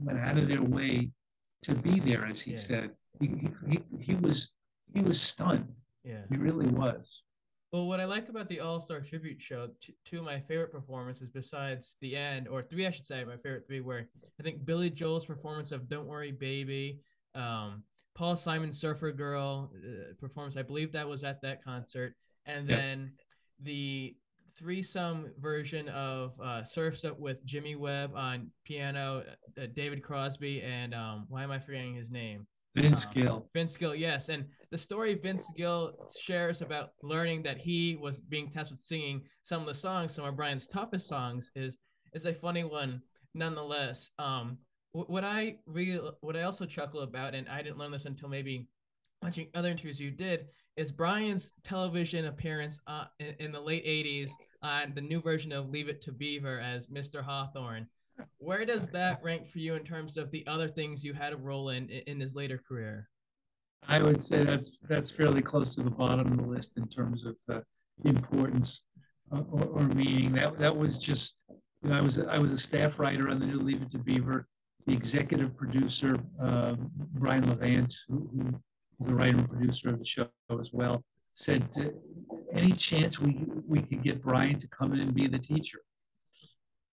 went 0.03 0.19
out 0.19 0.39
of 0.39 0.49
their 0.49 0.63
way 0.63 1.11
to 1.63 1.75
be 1.75 2.01
there 2.01 2.25
as 2.27 2.41
he 2.41 2.53
Yeah. 2.53 2.57
said 2.57 2.91
he, 3.21 3.51
he, 3.69 3.79
he, 4.01 4.15
was 4.15 4.53
he 4.95 5.01
was 5.03 5.21
stunned 5.21 5.75
Yeah. 6.05 6.23
he 6.31 6.37
really 6.37 6.67
was 6.69 7.23
Well, 7.73 7.87
what 7.87 8.01
I 8.01 8.05
liked 8.07 8.29
about 8.31 8.49
the 8.49 8.61
All 8.61 8.81
Star 8.81 9.01
Tribute 9.01 9.41
Show, 9.43 9.69
t- 9.81 9.95
two 10.05 10.19
of 10.19 10.25
my 10.25 10.41
favorite 10.41 10.73
performances, 10.73 11.29
besides 11.31 11.93
the 12.01 12.17
end, 12.17 12.49
or 12.49 12.63
three, 12.63 12.87
I 12.87 12.91
should 12.91 13.07
say, 13.07 13.25
my 13.25 13.37
favorite 13.37 13.67
three 13.67 13.81
were 13.81 14.09
I 14.39 14.43
think 14.43 14.65
Billy 14.65 14.89
Joel's 14.91 15.27
performance 15.27 15.73
of 15.73 15.89
"Don't 15.89 16.07
Worry, 16.07 16.31
Baby," 16.33 17.01
um, 17.35 17.83
Paul 18.15 18.37
Simon's 18.37 18.79
"Surfer 18.81 19.13
Girl" 19.13 19.71
uh, 19.75 20.15
performance. 20.21 20.57
I 20.57 20.63
believe 20.63 20.93
that 20.93 21.09
was 21.09 21.25
at 21.25 21.43
that 21.43 21.63
concert, 21.65 22.15
and 22.47 22.69
then 22.69 23.13
the 23.63 24.17
threesome 24.59 25.31
version 25.39 25.89
of 25.89 26.33
uh, 26.43 26.65
"Surfs 26.65 27.05
Up" 27.05 27.19
with 27.19 27.45
Jimmy 27.45 27.77
Webb 27.77 28.13
on 28.15 28.51
piano, 28.65 29.23
uh, 29.61 29.67
David 29.75 30.03
Crosby, 30.03 30.63
and 30.63 30.95
um, 30.95 31.27
why 31.29 31.43
am 31.43 31.51
I 31.51 31.59
forgetting 31.59 31.95
his 31.95 32.11
name? 32.11 32.47
Vince 32.75 33.07
Um, 33.07 33.13
Gill. 33.15 33.51
Vince 33.55 33.77
Gill, 33.77 33.95
yes. 33.95 34.29
And 34.29 34.45
the 34.71 34.79
story 34.79 35.15
Vince 35.15 35.47
Gill 35.57 36.11
shares 36.21 36.61
about 36.61 36.91
learning 37.03 37.43
that 37.45 37.59
he 37.59 37.97
was 37.97 38.19
being 38.19 38.51
tested 38.51 38.77
with 38.77 38.85
singing 38.85 39.23
some 39.43 39.63
of 39.63 39.67
the 39.67 39.75
songs, 39.75 40.15
some 40.15 40.25
of 40.27 40.37
Brian's 40.37 40.67
toughest 40.67 41.09
songs, 41.09 41.51
is 41.55 41.79
is 42.13 42.27
a 42.27 42.35
funny 42.35 42.65
one 42.65 43.01
nonetheless. 43.35 44.11
Um, 44.19 44.59
what 44.93 45.25
I 45.25 45.57
real 45.67 46.17
what 46.21 46.37
I 46.37 46.43
also 46.43 46.65
chuckle 46.67 47.01
about, 47.01 47.35
and 47.35 47.49
I 47.49 47.63
didn't 47.63 47.79
learn 47.79 47.93
this 47.93 48.05
until 48.07 48.29
maybe 48.29 48.67
watching 49.23 49.49
other 49.55 49.71
interviews 49.71 49.99
you 50.01 50.11
did, 50.11 50.47
is 50.77 50.93
Brian's 50.93 51.53
television 51.65 52.27
appearance 52.27 52.79
uh, 52.87 53.05
in, 53.19 53.35
in 53.39 53.53
the 53.53 53.61
late 53.61 53.85
'80s 53.85 54.31
on 54.63 54.93
the 54.95 55.01
new 55.01 55.21
version 55.21 55.53
of 55.53 55.71
Leave 55.71 55.89
It 55.89 56.03
to 56.03 56.13
Beaver 56.13 56.61
as 56.61 56.87
Mr. 56.89 57.23
Hawthorne. 57.23 57.87
Where 58.39 58.65
does 58.65 58.87
that 58.89 59.21
rank 59.23 59.49
for 59.51 59.59
you 59.59 59.75
in 59.75 59.85
terms 59.85 60.17
of 60.17 60.31
the 60.31 60.47
other 60.47 60.69
things 60.69 61.05
you 61.05 61.13
had 61.13 61.33
a 61.33 61.37
role 61.37 61.71
in 61.71 61.89
in, 61.89 62.21
his 62.21 62.35
later 62.35 62.61
career? 62.67 63.09
I 63.89 64.03
would 64.03 64.23
say 64.23 64.45
that's 64.45 64.79
that's 64.89 65.11
fairly 65.11 65.43
close 65.43 65.75
to 65.77 65.83
the 65.83 65.91
bottom 65.91 66.33
of 66.33 66.39
the 66.39 66.47
list 66.47 66.77
in 66.77 66.89
terms 66.89 67.25
of 67.25 67.37
uh, 67.51 67.61
importance 68.05 68.85
uh, 69.33 69.43
or, 69.51 69.65
or 69.65 69.83
meaning. 69.83 70.33
That 70.33 70.59
that 70.59 70.77
was 70.77 70.99
just 70.99 71.45
you 71.83 71.91
know, 71.91 71.97
I 71.97 72.01
was 72.01 72.19
I 72.19 72.39
was 72.39 72.53
a 72.53 72.59
staff 72.59 72.99
writer 72.99 73.29
on 73.29 73.39
the 73.39 73.47
new 73.47 73.61
Leave 73.61 73.83
It 73.83 73.91
to 73.93 73.99
Beaver. 73.99 74.47
The 74.87 74.93
executive 74.93 75.57
producer 75.57 76.17
uh, 76.41 76.77
Brian 77.15 77.49
Levant, 77.49 77.93
who, 78.09 78.31
who 78.33 78.61
the 79.01 79.15
writer 79.15 79.39
and 79.39 79.49
producer 79.49 79.91
of 79.91 79.99
the 79.99 80.05
show 80.05 80.29
as 80.61 80.73
well, 80.73 81.05
said, 81.35 81.69
"Any 82.53 82.73
chance 82.73 83.21
we 83.21 83.45
we 83.67 83.81
could 83.83 84.03
get 84.03 84.23
Brian 84.23 84.59
to 84.59 84.69
come 84.69 84.93
in 84.95 85.01
and 85.01 85.15
be 85.15 85.27
the 85.27 85.39
teacher?" 85.39 85.81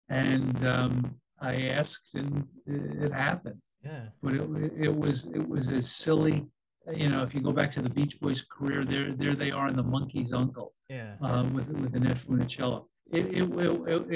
And 0.10 0.68
um, 0.68 1.16
I 1.40 1.68
asked, 1.80 2.16
and 2.16 2.46
it, 2.66 3.04
it 3.06 3.14
happened 3.14 3.62
Yeah. 3.84 4.08
but 4.22 4.34
it, 4.34 4.74
it 4.88 4.96
was 4.96 5.26
it 5.26 5.48
was 5.48 5.72
a 5.72 5.82
silly 5.82 6.48
you 6.96 7.10
know 7.10 7.22
if 7.24 7.34
you 7.36 7.42
go 7.42 7.52
back 7.52 7.72
to 7.72 7.82
the 7.82 7.90
beach 7.90 8.20
boys 8.20 8.42
career 8.42 8.84
there 8.86 9.14
there 9.14 9.36
they 9.36 9.52
are 9.52 9.68
in 9.68 9.76
the 9.76 9.84
monkey's 9.84 10.34
uncle 10.34 10.74
Yeah. 10.90 11.14
um, 11.22 11.54
with 11.54 11.68
with 11.70 11.96
Annette 11.96 12.18
Funicello 12.18 12.86
it, 13.12 13.26
it 13.40 13.44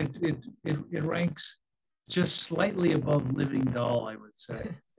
it 0.02 0.12
it 0.30 0.38
it 0.63 0.78
it 0.98 1.04
ranks 1.04 1.58
just 2.10 2.34
slightly 2.48 2.91
above 2.93 3.24
living 3.41 3.65
doll 3.78 4.08
i 4.08 4.15
would 4.15 4.38
say 4.48 4.62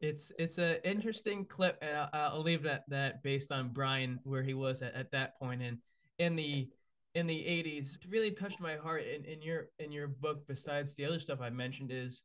It's 0.00 0.32
it's 0.38 0.58
an 0.58 0.76
interesting 0.84 1.44
clip, 1.44 1.78
and 1.82 1.96
I'll, 1.96 2.08
I'll 2.12 2.42
leave 2.42 2.64
it 2.64 2.70
at 2.70 2.88
that 2.88 3.22
based 3.22 3.52
on 3.52 3.68
Brian 3.68 4.18
where 4.24 4.42
he 4.42 4.54
was 4.54 4.80
at, 4.82 4.94
at 4.94 5.10
that 5.12 5.38
point 5.38 5.62
in 5.62 5.78
in 6.18 6.36
the 6.36 6.68
in 7.14 7.26
the 7.26 7.34
80s. 7.34 7.96
It 7.96 8.08
really 8.08 8.30
touched 8.30 8.60
my 8.60 8.76
heart 8.76 9.02
in, 9.04 9.24
in 9.24 9.42
your 9.42 9.68
in 9.78 9.92
your 9.92 10.08
book. 10.08 10.46
Besides 10.46 10.94
the 10.94 11.04
other 11.04 11.20
stuff 11.20 11.40
I 11.42 11.50
mentioned, 11.50 11.90
is 11.92 12.22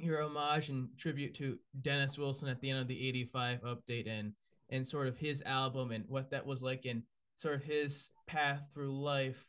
your 0.00 0.22
homage 0.22 0.68
and 0.68 0.88
tribute 0.98 1.34
to 1.36 1.58
Dennis 1.82 2.18
Wilson 2.18 2.48
at 2.48 2.60
the 2.60 2.70
end 2.70 2.80
of 2.80 2.88
the 2.88 3.08
85 3.08 3.62
update 3.62 4.08
and 4.08 4.32
and 4.70 4.86
sort 4.86 5.08
of 5.08 5.16
his 5.16 5.42
album 5.42 5.92
and 5.92 6.04
what 6.08 6.30
that 6.30 6.46
was 6.46 6.62
like 6.62 6.84
and 6.84 7.02
sort 7.38 7.54
of 7.54 7.62
his 7.62 8.10
path 8.26 8.60
through 8.74 9.00
life. 9.00 9.46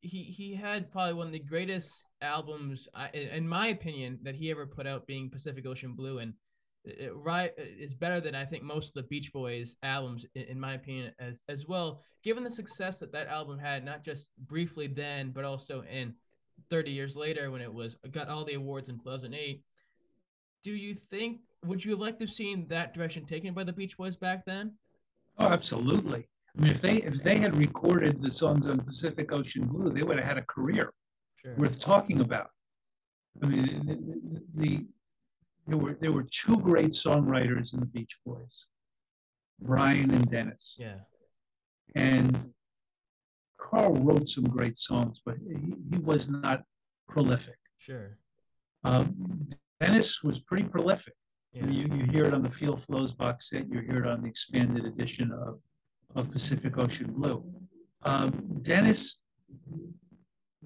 He 0.00 0.24
he 0.24 0.54
had 0.54 0.90
probably 0.90 1.14
one 1.14 1.28
of 1.28 1.32
the 1.32 1.38
greatest 1.38 2.06
albums, 2.20 2.88
I- 2.94 3.10
in 3.10 3.48
my 3.48 3.68
opinion, 3.68 4.18
that 4.22 4.34
he 4.34 4.50
ever 4.50 4.66
put 4.66 4.86
out, 4.86 5.06
being 5.06 5.30
Pacific 5.30 5.64
Ocean 5.66 5.94
Blue, 5.94 6.18
and 6.18 6.34
it, 6.84 7.12
right 7.14 7.52
is 7.58 7.94
better 7.94 8.20
than 8.20 8.34
I 8.34 8.44
think 8.44 8.62
most 8.62 8.88
of 8.88 8.94
the 8.94 9.08
Beach 9.08 9.32
Boys 9.32 9.76
albums, 9.82 10.26
in, 10.34 10.42
in 10.42 10.60
my 10.60 10.74
opinion, 10.74 11.12
as 11.18 11.42
as 11.48 11.66
well. 11.66 12.02
Given 12.22 12.44
the 12.44 12.50
success 12.50 12.98
that 12.98 13.12
that 13.12 13.28
album 13.28 13.58
had, 13.58 13.84
not 13.84 14.04
just 14.04 14.30
briefly 14.38 14.86
then, 14.86 15.30
but 15.30 15.44
also 15.44 15.82
in 15.82 16.14
30 16.70 16.90
years 16.90 17.16
later 17.16 17.50
when 17.50 17.60
it 17.60 17.72
was 17.72 17.96
got 18.10 18.28
all 18.28 18.44
the 18.44 18.54
awards 18.54 18.88
in 18.88 18.98
2008. 18.98 19.62
Do 20.62 20.72
you 20.72 20.94
think 20.94 21.40
would 21.64 21.84
you 21.84 21.92
have 21.92 22.00
liked 22.00 22.18
to 22.20 22.26
have 22.26 22.34
seen 22.34 22.66
that 22.68 22.94
direction 22.94 23.24
taken 23.26 23.54
by 23.54 23.64
the 23.64 23.72
Beach 23.72 23.96
Boys 23.96 24.16
back 24.16 24.44
then? 24.44 24.74
oh 25.38 25.48
absolutely 25.48 26.28
i 26.56 26.60
mean 26.60 26.70
if 26.70 26.82
they 26.82 26.96
if 26.96 27.22
they 27.24 27.38
had 27.38 27.56
recorded 27.56 28.20
the 28.20 28.30
songs 28.30 28.66
on 28.66 28.78
pacific 28.80 29.32
ocean 29.32 29.66
blue 29.66 29.88
they 29.90 30.02
would 30.02 30.18
have 30.18 30.26
had 30.26 30.36
a 30.36 30.42
career 30.42 30.92
Sure. 31.42 31.54
worth 31.56 31.80
talking 31.80 32.20
about. 32.20 32.50
I 33.42 33.46
mean, 33.46 34.42
the, 34.54 34.62
the 34.62 34.86
there 35.66 35.78
were 35.78 35.96
there 36.00 36.12
were 36.12 36.24
two 36.24 36.58
great 36.60 36.92
songwriters 36.92 37.72
in 37.72 37.80
the 37.80 37.86
Beach 37.86 38.18
Boys, 38.26 38.66
Brian 39.60 40.10
and 40.10 40.30
Dennis, 40.30 40.76
Yeah. 40.78 41.00
and 41.94 42.52
Carl 43.58 43.94
wrote 43.94 44.28
some 44.28 44.44
great 44.44 44.78
songs, 44.78 45.20
but 45.24 45.36
he, 45.38 45.74
he 45.90 45.98
was 45.98 46.28
not 46.28 46.62
prolific. 47.08 47.56
Sure. 47.78 48.18
Um, 48.84 49.48
Dennis 49.80 50.22
was 50.22 50.40
pretty 50.40 50.64
prolific. 50.64 51.14
Yeah. 51.52 51.66
You, 51.66 51.82
you 51.96 52.06
hear 52.10 52.24
it 52.24 52.34
on 52.34 52.42
the 52.42 52.50
Feel 52.50 52.76
Flows 52.76 53.12
box 53.12 53.50
set. 53.50 53.70
You 53.70 53.80
hear 53.80 54.02
it 54.04 54.08
on 54.08 54.22
the 54.22 54.28
expanded 54.28 54.84
edition 54.84 55.30
of, 55.32 55.60
of 56.16 56.30
Pacific 56.30 56.76
Ocean 56.78 57.12
Blue. 57.12 57.44
Um, 58.02 58.58
Dennis 58.62 59.20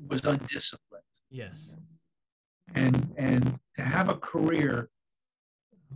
was 0.09 0.25
undisciplined. 0.25 1.03
Yes. 1.31 1.73
And 2.75 3.15
and 3.17 3.59
to 3.77 3.83
have 3.83 4.09
a 4.09 4.17
career 4.17 4.89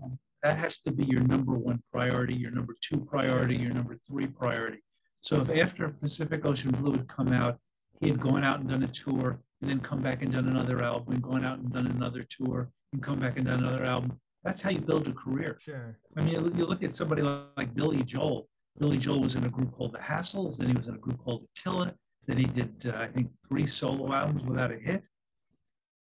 um, 0.03 0.19
that 0.43 0.57
has 0.57 0.79
to 0.81 0.93
be 0.93 1.05
your 1.05 1.23
number 1.23 1.53
one 1.53 1.83
priority 1.93 2.35
your 2.35 2.51
number 2.51 2.75
two 2.81 2.99
priority 2.99 3.57
your 3.57 3.73
number 3.73 3.99
three 4.07 4.27
priority. 4.27 4.79
So 5.23 5.41
if 5.43 5.51
after 5.51 5.89
pacific 5.89 6.45
ocean 6.47 6.71
blue 6.71 6.93
had 6.93 7.09
come 7.09 7.33
out 7.33 7.59
he 8.01 8.09
had 8.09 8.21
gone 8.21 8.45
out 8.45 8.61
and 8.61 8.69
done 8.69 8.83
a 8.83 8.89
tour 8.89 9.41
and 9.61 9.71
then 9.71 9.81
come 9.81 10.01
back 10.03 10.23
and 10.23 10.33
done 10.33 10.49
another 10.49 10.83
album 10.83 11.15
and 11.15 11.23
gone 11.23 11.45
out 11.45 11.59
and 11.59 11.73
done 11.73 11.87
another 11.87 12.25
tour 12.29 12.71
and 12.93 13.03
come 13.03 13.21
back 13.21 13.37
and 13.37 13.47
done 13.47 13.63
another 13.63 13.85
album 13.85 14.19
that's 14.43 14.63
how 14.63 14.71
you 14.71 14.81
build 14.81 15.07
a 15.07 15.13
career. 15.13 15.59
Sure. 15.61 15.99
i 16.17 16.23
mean 16.23 16.35
you 16.57 16.67
look 16.67 16.83
at 16.83 16.95
somebody 16.95 17.23
like 17.23 17.75
billy 17.75 18.03
joel. 18.03 18.49
Billy 18.79 18.99
joel 18.99 19.21
was 19.21 19.37
in 19.37 19.45
a 19.45 19.49
group 19.49 19.73
called 19.73 19.93
the 19.93 19.99
hassles 19.99 20.57
then 20.57 20.69
he 20.69 20.75
was 20.75 20.89
in 20.89 20.95
a 20.95 20.99
group 20.99 21.23
called 21.23 21.45
attila 21.57 21.93
then 22.27 22.39
he 22.39 22.45
did 22.45 22.73
uh, 22.87 22.97
i 22.97 23.07
think 23.09 23.31
three 23.49 23.67
solo 23.67 24.13
albums 24.13 24.45
without 24.45 24.73
a 24.73 24.79
hit 24.79 25.03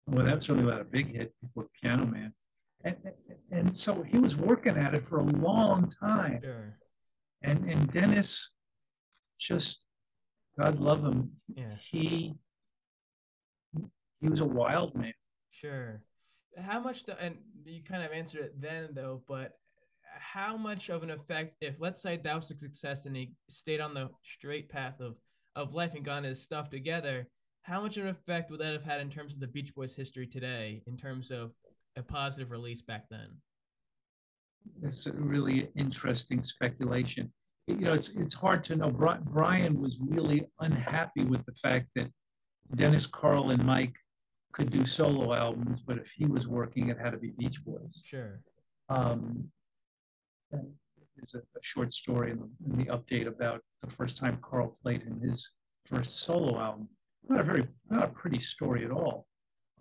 well, 0.06 0.24
that's 0.24 0.48
really 0.48 0.64
about 0.64 0.80
a 0.80 0.84
big 0.84 1.14
hit 1.14 1.34
before 1.42 1.66
Piano 1.80 2.06
Man. 2.06 2.32
And, 2.84 2.96
and 3.50 3.76
so 3.76 4.02
he 4.02 4.18
was 4.18 4.36
working 4.36 4.76
at 4.76 4.94
it 4.94 5.06
for 5.06 5.18
a 5.18 5.24
long 5.24 5.90
time. 5.90 6.40
Sure. 6.42 6.78
And, 7.42 7.68
and 7.68 7.92
Dennis, 7.92 8.52
just, 9.38 9.84
God 10.58 10.78
love 10.78 11.04
him, 11.04 11.32
Yeah. 11.54 11.74
he, 11.90 12.34
he 14.20 14.28
was 14.28 14.40
a 14.40 14.44
wild 14.44 14.94
man. 14.94 15.12
Sure. 15.50 16.02
How 16.58 16.80
much 16.80 17.04
the 17.04 17.20
and 17.20 17.36
you 17.64 17.82
kind 17.82 18.02
of 18.02 18.12
answered 18.12 18.40
it 18.40 18.60
then 18.60 18.88
though, 18.94 19.22
but 19.28 19.52
how 20.18 20.56
much 20.56 20.88
of 20.88 21.02
an 21.02 21.10
effect 21.10 21.56
if 21.60 21.74
let's 21.78 22.00
say 22.00 22.16
that 22.16 22.34
was 22.34 22.50
a 22.50 22.56
success 22.56 23.04
and 23.04 23.14
he 23.14 23.34
stayed 23.50 23.80
on 23.80 23.92
the 23.92 24.08
straight 24.38 24.70
path 24.70 25.00
of 25.00 25.16
of 25.54 25.74
life 25.74 25.92
and 25.94 26.04
gotten 26.04 26.24
his 26.24 26.42
stuff 26.42 26.70
together, 26.70 27.26
how 27.66 27.80
much 27.80 27.96
of 27.96 28.04
an 28.04 28.10
effect 28.10 28.50
would 28.50 28.60
that 28.60 28.72
have 28.72 28.84
had 28.84 29.00
in 29.00 29.10
terms 29.10 29.34
of 29.34 29.40
the 29.40 29.46
Beach 29.48 29.74
Boys 29.74 29.92
history 29.92 30.26
today, 30.26 30.82
in 30.86 30.96
terms 30.96 31.32
of 31.32 31.50
a 31.96 32.02
positive 32.02 32.52
release 32.52 32.80
back 32.80 33.06
then? 33.10 33.28
It's 34.82 35.06
a 35.06 35.12
really 35.12 35.68
interesting 35.76 36.44
speculation. 36.44 37.32
You 37.66 37.76
know, 37.76 37.92
it's, 37.92 38.10
it's 38.10 38.34
hard 38.34 38.62
to 38.64 38.76
know. 38.76 38.90
Brian 38.90 39.80
was 39.80 39.98
really 40.00 40.46
unhappy 40.60 41.24
with 41.24 41.44
the 41.44 41.54
fact 41.54 41.88
that 41.96 42.08
Dennis, 42.72 43.06
Carl, 43.08 43.50
and 43.50 43.64
Mike 43.64 43.96
could 44.52 44.70
do 44.70 44.84
solo 44.84 45.34
albums, 45.34 45.82
but 45.82 45.98
if 45.98 46.12
he 46.16 46.26
was 46.26 46.46
working, 46.46 46.88
it 46.88 46.98
had 46.98 47.10
to 47.10 47.18
be 47.18 47.32
Beach 47.36 47.64
Boys. 47.64 48.00
Sure. 48.04 48.40
Um, 48.88 49.48
there's 50.52 51.34
a, 51.34 51.38
a 51.38 51.62
short 51.62 51.92
story 51.92 52.30
in 52.30 52.38
the, 52.38 52.48
in 52.70 52.78
the 52.78 52.92
update 52.92 53.26
about 53.26 53.60
the 53.82 53.90
first 53.90 54.18
time 54.18 54.38
Carl 54.40 54.78
played 54.82 55.02
in 55.02 55.28
his 55.28 55.50
first 55.84 56.20
solo 56.20 56.60
album. 56.60 56.88
Not 57.28 57.40
a 57.40 57.44
very, 57.44 57.66
not 57.90 58.04
a 58.04 58.08
pretty 58.08 58.38
story 58.38 58.84
at 58.84 58.90
all. 58.90 59.26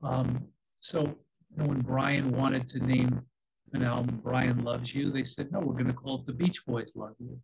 Um, 0.01 0.47
so 0.79 1.01
you 1.01 1.57
know, 1.57 1.65
when 1.65 1.81
Brian 1.81 2.31
wanted 2.31 2.67
to 2.69 2.79
name 2.79 3.21
an 3.73 3.83
album 3.83 4.19
"Brian 4.23 4.63
Loves 4.63 4.95
You," 4.95 5.11
they 5.11 5.23
said, 5.23 5.51
"No, 5.51 5.59
we're 5.59 5.73
going 5.73 5.87
to 5.87 5.93
call 5.93 6.19
it 6.19 6.25
the 6.25 6.33
Beach 6.33 6.65
Boys 6.65 6.93
Love 6.95 7.15
You," 7.19 7.39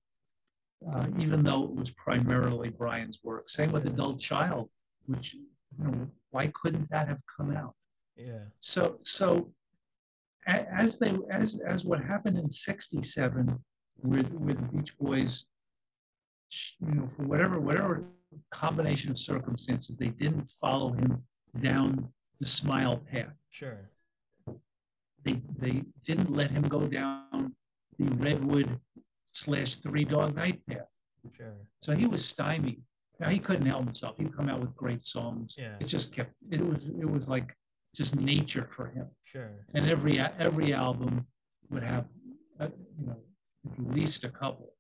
uh, 0.91 1.07
even 1.19 1.43
though 1.43 1.63
it 1.63 1.75
was 1.75 1.91
primarily 1.91 2.69
Brian's 2.69 3.19
work. 3.23 3.49
Same 3.49 3.71
with 3.71 3.85
"Adult 3.85 4.19
Child," 4.19 4.69
which 5.05 5.33
you 5.33 5.45
know, 5.77 6.07
why 6.31 6.47
couldn't 6.47 6.89
that 6.89 7.07
have 7.07 7.21
come 7.37 7.55
out? 7.55 7.75
Yeah. 8.15 8.45
So, 8.59 8.97
so 9.03 9.53
as 10.45 10.97
they 10.97 11.15
as 11.29 11.60
as 11.60 11.85
what 11.85 12.04
happened 12.04 12.37
in 12.37 12.49
'67 12.49 13.60
with 14.04 14.31
with 14.31 14.58
the 14.58 14.77
Beach 14.77 14.97
Boys, 14.97 15.45
you 16.79 16.95
know, 16.95 17.08
for 17.08 17.23
whatever 17.23 17.60
whatever 17.60 18.06
combination 18.52 19.12
of 19.12 19.17
circumstances, 19.17 19.98
they 19.98 20.08
didn't 20.10 20.50
follow 20.50 20.94
him 20.94 21.23
down 21.60 22.10
the 22.40 22.46
smile 22.46 22.98
path. 22.98 23.34
Sure. 23.50 23.90
They 25.23 25.42
they 25.58 25.84
didn't 26.04 26.32
let 26.32 26.52
him 26.52 26.63
go 26.63 26.88
down 26.88 27.56
the 28.00 28.06
redwood 28.15 28.79
slash 29.32 29.75
three 29.75 30.04
dog 30.06 30.36
night 30.36 30.65
path. 30.65 30.88
Sure. 31.38 31.54
So 31.84 31.94
he 31.94 32.08
was 32.08 32.25
stymied. 32.25 32.82
Now 33.19 33.29
he 33.29 33.38
couldn't 33.38 33.67
help 33.67 33.86
himself. 33.86 34.15
He'd 34.17 34.36
come 34.36 34.50
out 34.50 34.60
with 34.62 34.75
great 34.75 35.06
songs. 35.06 35.56
Yeah. 35.60 35.75
It 35.79 35.86
just 35.86 36.12
kept. 36.15 36.34
It 36.50 36.65
was 36.65 36.88
it 36.88 37.10
was 37.10 37.27
like 37.27 37.56
just 37.96 38.15
nature 38.15 38.69
for 38.71 38.88
him 38.88 39.08
Sure. 39.25 39.52
and 39.75 39.86
every 39.90 40.17
every 40.19 40.73
album 40.73 41.27
would 41.69 41.84
have 41.84 42.06
uh, 42.60 42.69
you 43.00 43.06
know, 43.08 43.17
at 43.69 43.94
least 43.96 44.23
a 44.23 44.29
couple. 44.29 44.73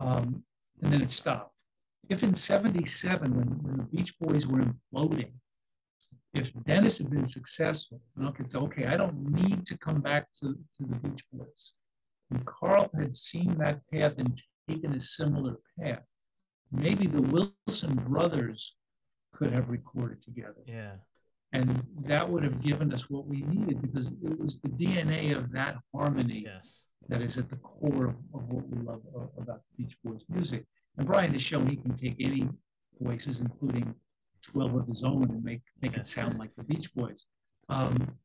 Um, 0.00 0.42
and 0.82 0.92
then 0.92 1.02
it 1.02 1.10
stopped. 1.10 1.53
If 2.08 2.22
in 2.22 2.34
77, 2.34 3.34
when, 3.34 3.46
when 3.62 3.76
the 3.78 3.84
Beach 3.84 4.14
Boys 4.18 4.46
were 4.46 4.60
imploding, 4.60 5.32
if 6.34 6.52
Dennis 6.64 6.98
had 6.98 7.10
been 7.10 7.26
successful, 7.26 8.00
and 8.16 8.28
I 8.28 8.32
could 8.32 8.50
say, 8.50 8.58
okay, 8.58 8.86
I 8.86 8.96
don't 8.96 9.30
need 9.32 9.64
to 9.66 9.78
come 9.78 10.00
back 10.00 10.26
to, 10.42 10.52
to 10.54 10.86
the 10.86 10.96
Beach 10.96 11.24
Boys. 11.32 11.72
And 12.30 12.44
Carl 12.44 12.90
had 12.98 13.14
seen 13.14 13.56
that 13.58 13.80
path 13.92 14.14
and 14.18 14.36
taken 14.68 14.92
a 14.94 15.00
similar 15.00 15.56
path. 15.80 16.02
Maybe 16.72 17.06
the 17.06 17.22
Wilson 17.22 17.94
brothers 17.94 18.74
could 19.32 19.52
have 19.52 19.68
recorded 19.68 20.22
together. 20.22 20.62
Yeah. 20.66 20.94
And 21.52 21.84
that 22.06 22.28
would 22.28 22.42
have 22.42 22.60
given 22.60 22.92
us 22.92 23.08
what 23.08 23.26
we 23.28 23.42
needed 23.42 23.80
because 23.80 24.08
it 24.08 24.40
was 24.40 24.58
the 24.60 24.70
DNA 24.70 25.36
of 25.36 25.52
that 25.52 25.76
harmony 25.94 26.42
Yes. 26.46 26.80
that 27.08 27.22
is 27.22 27.38
at 27.38 27.48
the 27.48 27.56
core 27.56 28.06
of, 28.06 28.16
of 28.34 28.48
what 28.48 28.68
we 28.68 28.82
love 28.84 29.02
about 29.38 29.60
the 29.76 29.84
Beach 29.84 29.96
Boys 30.02 30.24
music. 30.28 30.64
And 30.96 31.06
Brian 31.06 31.32
has 31.32 31.42
shown 31.42 31.66
he 31.68 31.76
can 31.76 31.94
take 31.94 32.16
any 32.20 32.48
voices, 33.00 33.40
including 33.40 33.94
12 34.42 34.74
of 34.74 34.86
his 34.86 35.02
own, 35.02 35.24
and 35.30 35.42
make, 35.42 35.62
make 35.82 35.96
it 35.96 36.06
sound 36.06 36.38
like 36.38 36.54
the 36.56 36.62
Beach 36.64 36.94
Boys. 36.94 37.24
Um, 37.68 38.16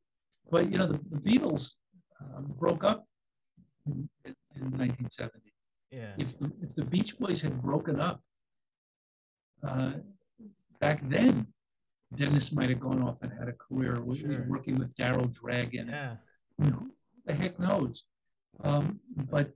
but, 0.51 0.71
you 0.71 0.77
know, 0.77 0.87
the, 0.91 0.99
the 1.09 1.17
Beatles 1.19 1.75
um, 2.21 2.53
broke 2.59 2.83
up 2.83 3.05
in, 3.87 4.09
in 4.25 4.63
1970. 4.71 5.51
Yeah. 5.91 6.11
If 6.17 6.37
the, 6.37 6.51
if 6.61 6.75
the 6.75 6.85
Beach 6.85 7.17
Boys 7.17 7.41
had 7.41 7.61
broken 7.61 7.99
up 7.99 8.21
uh, 9.67 9.93
back 10.79 11.07
then, 11.09 11.47
Dennis 12.15 12.51
might 12.51 12.69
have 12.69 12.79
gone 12.79 13.01
off 13.03 13.17
and 13.21 13.31
had 13.31 13.47
a 13.47 13.53
career 13.53 13.95
Sure. 14.15 14.45
working 14.47 14.77
with 14.79 14.95
Daryl 14.95 15.31
Dragon 15.31 15.87
Yeah. 15.89 16.15
who 16.59 16.91
the 17.25 17.33
heck 17.33 17.59
knows? 17.59 18.03
Um, 18.63 18.99
but 19.15 19.51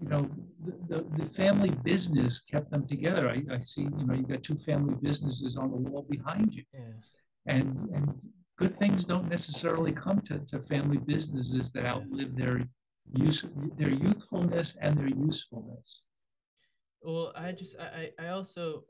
you 0.00 0.08
know, 0.08 0.30
the, 0.64 0.74
the, 0.96 1.04
the 1.18 1.26
family 1.26 1.70
business 1.84 2.40
kept 2.40 2.70
them 2.70 2.86
together. 2.86 3.28
I, 3.28 3.42
I 3.54 3.58
see, 3.58 3.82
you 3.82 4.06
know, 4.06 4.14
you 4.14 4.22
got 4.22 4.42
two 4.42 4.56
family 4.56 4.94
businesses 5.00 5.56
on 5.56 5.70
the 5.70 5.76
wall 5.76 6.06
behind 6.08 6.54
you, 6.54 6.64
Yeah. 6.72 6.80
and 7.46 7.88
and 7.94 8.14
good 8.58 8.78
things 8.78 9.04
don't 9.04 9.28
necessarily 9.28 9.92
come 9.92 10.20
to, 10.22 10.38
to 10.50 10.60
family 10.60 10.98
businesses 10.98 11.72
that 11.72 11.84
outlive 11.84 12.36
their 12.36 12.62
use 13.16 13.44
their 13.76 13.90
youthfulness 13.90 14.76
and 14.80 14.96
their 14.98 15.08
usefulness. 15.08 16.02
Well, 17.02 17.32
I 17.36 17.50
just 17.52 17.74
I 17.78 18.12
I 18.18 18.28
also 18.28 18.84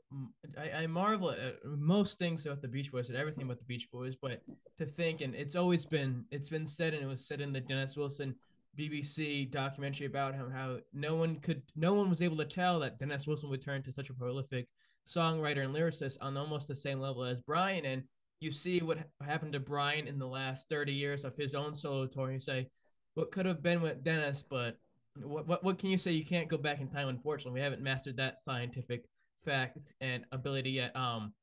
I, 0.57 0.83
I 0.83 0.87
marvel 0.87 1.31
at 1.31 1.55
most 1.65 2.17
things 2.19 2.45
about 2.45 2.61
the 2.61 2.67
Beach 2.67 2.91
Boys 2.91 3.09
and 3.09 3.17
everything 3.17 3.43
about 3.43 3.57
the 3.57 3.65
Beach 3.65 3.89
Boys, 3.91 4.15
but 4.21 4.41
to 4.77 4.85
think 4.85 5.21
and 5.21 5.33
it's 5.35 5.55
always 5.55 5.83
been 5.85 6.23
it's 6.31 6.49
been 6.49 6.67
said 6.67 6.93
and 6.93 7.03
it 7.03 7.07
was 7.07 7.25
said 7.27 7.41
in 7.41 7.51
the 7.51 7.59
Dennis 7.59 7.95
Wilson 7.97 8.35
BBC 8.77 9.51
documentary 9.51 10.07
about 10.07 10.33
him 10.33 10.51
how 10.51 10.77
no 10.93 11.15
one 11.15 11.35
could 11.37 11.61
no 11.75 11.93
one 11.93 12.09
was 12.09 12.21
able 12.21 12.37
to 12.37 12.45
tell 12.45 12.79
that 12.79 12.99
Dennis 12.99 13.27
Wilson 13.27 13.49
would 13.49 13.61
turn 13.61 13.83
to 13.83 13.93
such 13.93 14.09
a 14.09 14.13
prolific 14.13 14.67
songwriter 15.07 15.63
and 15.63 15.75
lyricist 15.75 16.17
on 16.21 16.37
almost 16.37 16.67
the 16.67 16.75
same 16.75 16.99
level 16.99 17.23
as 17.23 17.41
Brian 17.41 17.85
and 17.85 18.03
you 18.39 18.51
see 18.51 18.81
what 18.81 18.97
happened 19.25 19.53
to 19.53 19.59
Brian 19.59 20.07
in 20.07 20.17
the 20.17 20.27
last 20.27 20.67
30 20.69 20.91
years 20.91 21.23
of 21.23 21.35
his 21.35 21.55
own 21.55 21.75
solo 21.75 22.07
tour 22.07 22.25
and 22.25 22.33
you 22.33 22.39
say 22.39 22.67
what 23.13 23.31
could 23.31 23.45
have 23.45 23.61
been 23.61 23.81
with 23.81 24.03
Dennis 24.03 24.43
but 24.49 24.77
what, 25.21 25.47
what 25.47 25.63
what 25.63 25.79
can 25.79 25.89
you 25.89 25.97
say? 25.97 26.11
You 26.11 26.25
can't 26.25 26.49
go 26.49 26.57
back 26.57 26.81
in 26.81 26.87
time. 26.87 27.07
Unfortunately, 27.07 27.59
we 27.59 27.63
haven't 27.63 27.81
mastered 27.81 28.17
that 28.17 28.41
scientific 28.41 29.05
fact 29.45 29.93
and 30.01 30.25
ability 30.31 30.71
yet. 30.71 30.95
Um, 30.95 31.33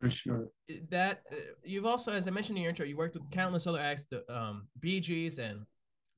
For 0.00 0.10
sure. 0.10 0.48
that 0.90 1.22
uh, 1.32 1.36
you've 1.64 1.86
also, 1.86 2.12
as 2.12 2.28
I 2.28 2.30
mentioned 2.30 2.58
in 2.58 2.62
your 2.62 2.70
intro, 2.70 2.86
you 2.86 2.96
worked 2.96 3.14
with 3.14 3.30
countless 3.30 3.66
other 3.66 3.80
acts, 3.80 4.04
the 4.10 4.22
um, 4.32 4.68
Bee 4.80 5.00
Gees, 5.00 5.38
and 5.38 5.60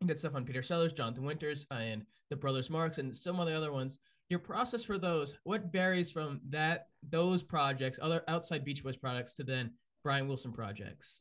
you 0.00 0.06
did 0.06 0.18
stuff 0.18 0.34
on 0.34 0.44
Peter 0.44 0.62
Sellers, 0.62 0.92
Jonathan 0.92 1.24
Winters, 1.24 1.66
and 1.70 2.04
the 2.30 2.36
Brothers 2.36 2.70
Marx, 2.70 2.98
and 2.98 3.14
some 3.14 3.38
other 3.38 3.54
other 3.54 3.72
ones. 3.72 3.98
Your 4.30 4.38
process 4.38 4.84
for 4.84 4.96
those, 4.96 5.36
what 5.44 5.72
varies 5.72 6.10
from 6.10 6.40
that 6.50 6.86
those 7.10 7.42
projects, 7.42 7.98
other 8.00 8.22
outside 8.28 8.64
Beach 8.64 8.82
Boys 8.82 8.96
projects, 8.96 9.34
to 9.34 9.44
then 9.44 9.72
Brian 10.02 10.28
Wilson 10.28 10.52
projects? 10.52 11.20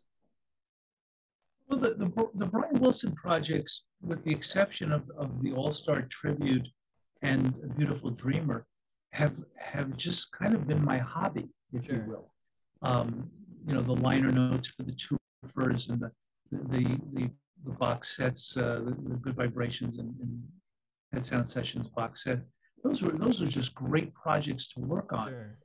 Well, 1.67 1.79
the, 1.79 1.89
the, 1.95 2.29
the 2.35 2.45
Brian 2.45 2.79
Wilson 2.79 3.13
projects, 3.15 3.85
with 4.01 4.23
the 4.23 4.31
exception 4.31 4.91
of, 4.91 5.09
of 5.17 5.41
the 5.41 5.51
All 5.53 5.71
Star 5.71 6.03
Tribute 6.03 6.67
and 7.21 7.53
A 7.63 7.67
Beautiful 7.73 8.11
Dreamer, 8.11 8.65
have 9.11 9.39
have 9.57 9.97
just 9.97 10.31
kind 10.31 10.53
of 10.55 10.67
been 10.67 10.83
my 10.85 10.99
hobby, 10.99 11.49
if 11.73 11.85
Sure. 11.85 11.95
you 11.95 12.03
will. 12.07 12.31
Um, 12.81 13.29
you 13.67 13.73
know, 13.73 13.81
the 13.81 13.93
liner 13.93 14.31
notes 14.31 14.69
for 14.69 14.83
the 14.83 14.93
tours 14.93 15.89
and 15.89 15.99
the 15.99 16.11
the 16.51 16.99
the, 17.13 17.29
the 17.65 17.71
box 17.71 18.15
sets, 18.15 18.55
uh, 18.57 18.81
the, 18.85 18.91
the 19.09 19.15
Good 19.15 19.35
Vibrations 19.35 19.97
and, 19.99 20.13
and 20.21 20.43
Pet 21.13 21.25
Sounds 21.25 21.51
Sessions 21.51 21.87
box 21.89 22.23
set. 22.23 22.39
Those 22.83 23.01
were 23.01 23.11
those 23.11 23.41
are 23.41 23.47
just 23.47 23.75
great 23.75 24.13
projects 24.13 24.67
to 24.69 24.79
work 24.79 25.11
on 25.11 25.27
Sure. 25.29 25.57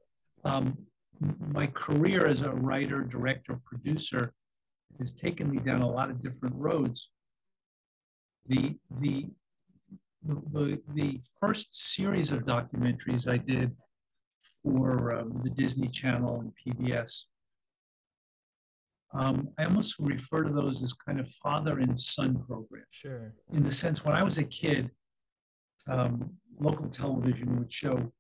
um, 0.45 0.79
my 1.21 1.67
career 1.69 2.27
as 2.27 2.41
a 2.43 2.51
writer, 2.51 3.03
director, 3.03 3.61
producer 3.65 4.33
has 4.99 5.13
taken 5.13 5.51
me 5.51 5.59
down 5.59 5.81
a 5.83 5.91
lot 5.91 6.11
of 6.11 6.23
different 6.23 6.55
roads. 6.57 7.11
The 8.47 8.77
the 9.01 9.27
the, 10.27 10.35
the, 10.53 10.83
the 10.95 11.21
first 11.39 11.75
series 11.95 12.33
of 12.33 12.47
documentaries 12.47 13.29
I 13.31 13.37
did 13.37 13.77
for 14.63 15.15
um, 15.15 15.43
the 15.45 15.51
Disney 15.51 15.89
Channel 15.89 16.41
and 16.41 16.53
PBS, 16.77 17.25
um, 19.15 19.49
I 19.59 19.65
almost 19.65 19.99
refer 19.99 20.43
to 20.43 20.53
those 20.53 20.83
as 20.83 20.93
kind 20.93 21.21
of 21.21 21.29
father 21.29 21.79
and 21.79 21.99
son 21.99 22.43
programs 22.47 22.87
Sure. 22.91 23.33
in 23.53 23.63
the 23.63 23.73
sense 23.73 24.05
when 24.05 24.15
I 24.15 24.23
was 24.23 24.39
a 24.39 24.45
kid, 24.45 24.91
um, 25.89 26.31
local 26.59 26.89
television 26.89 27.59
would 27.59 27.73
show 27.73 28.13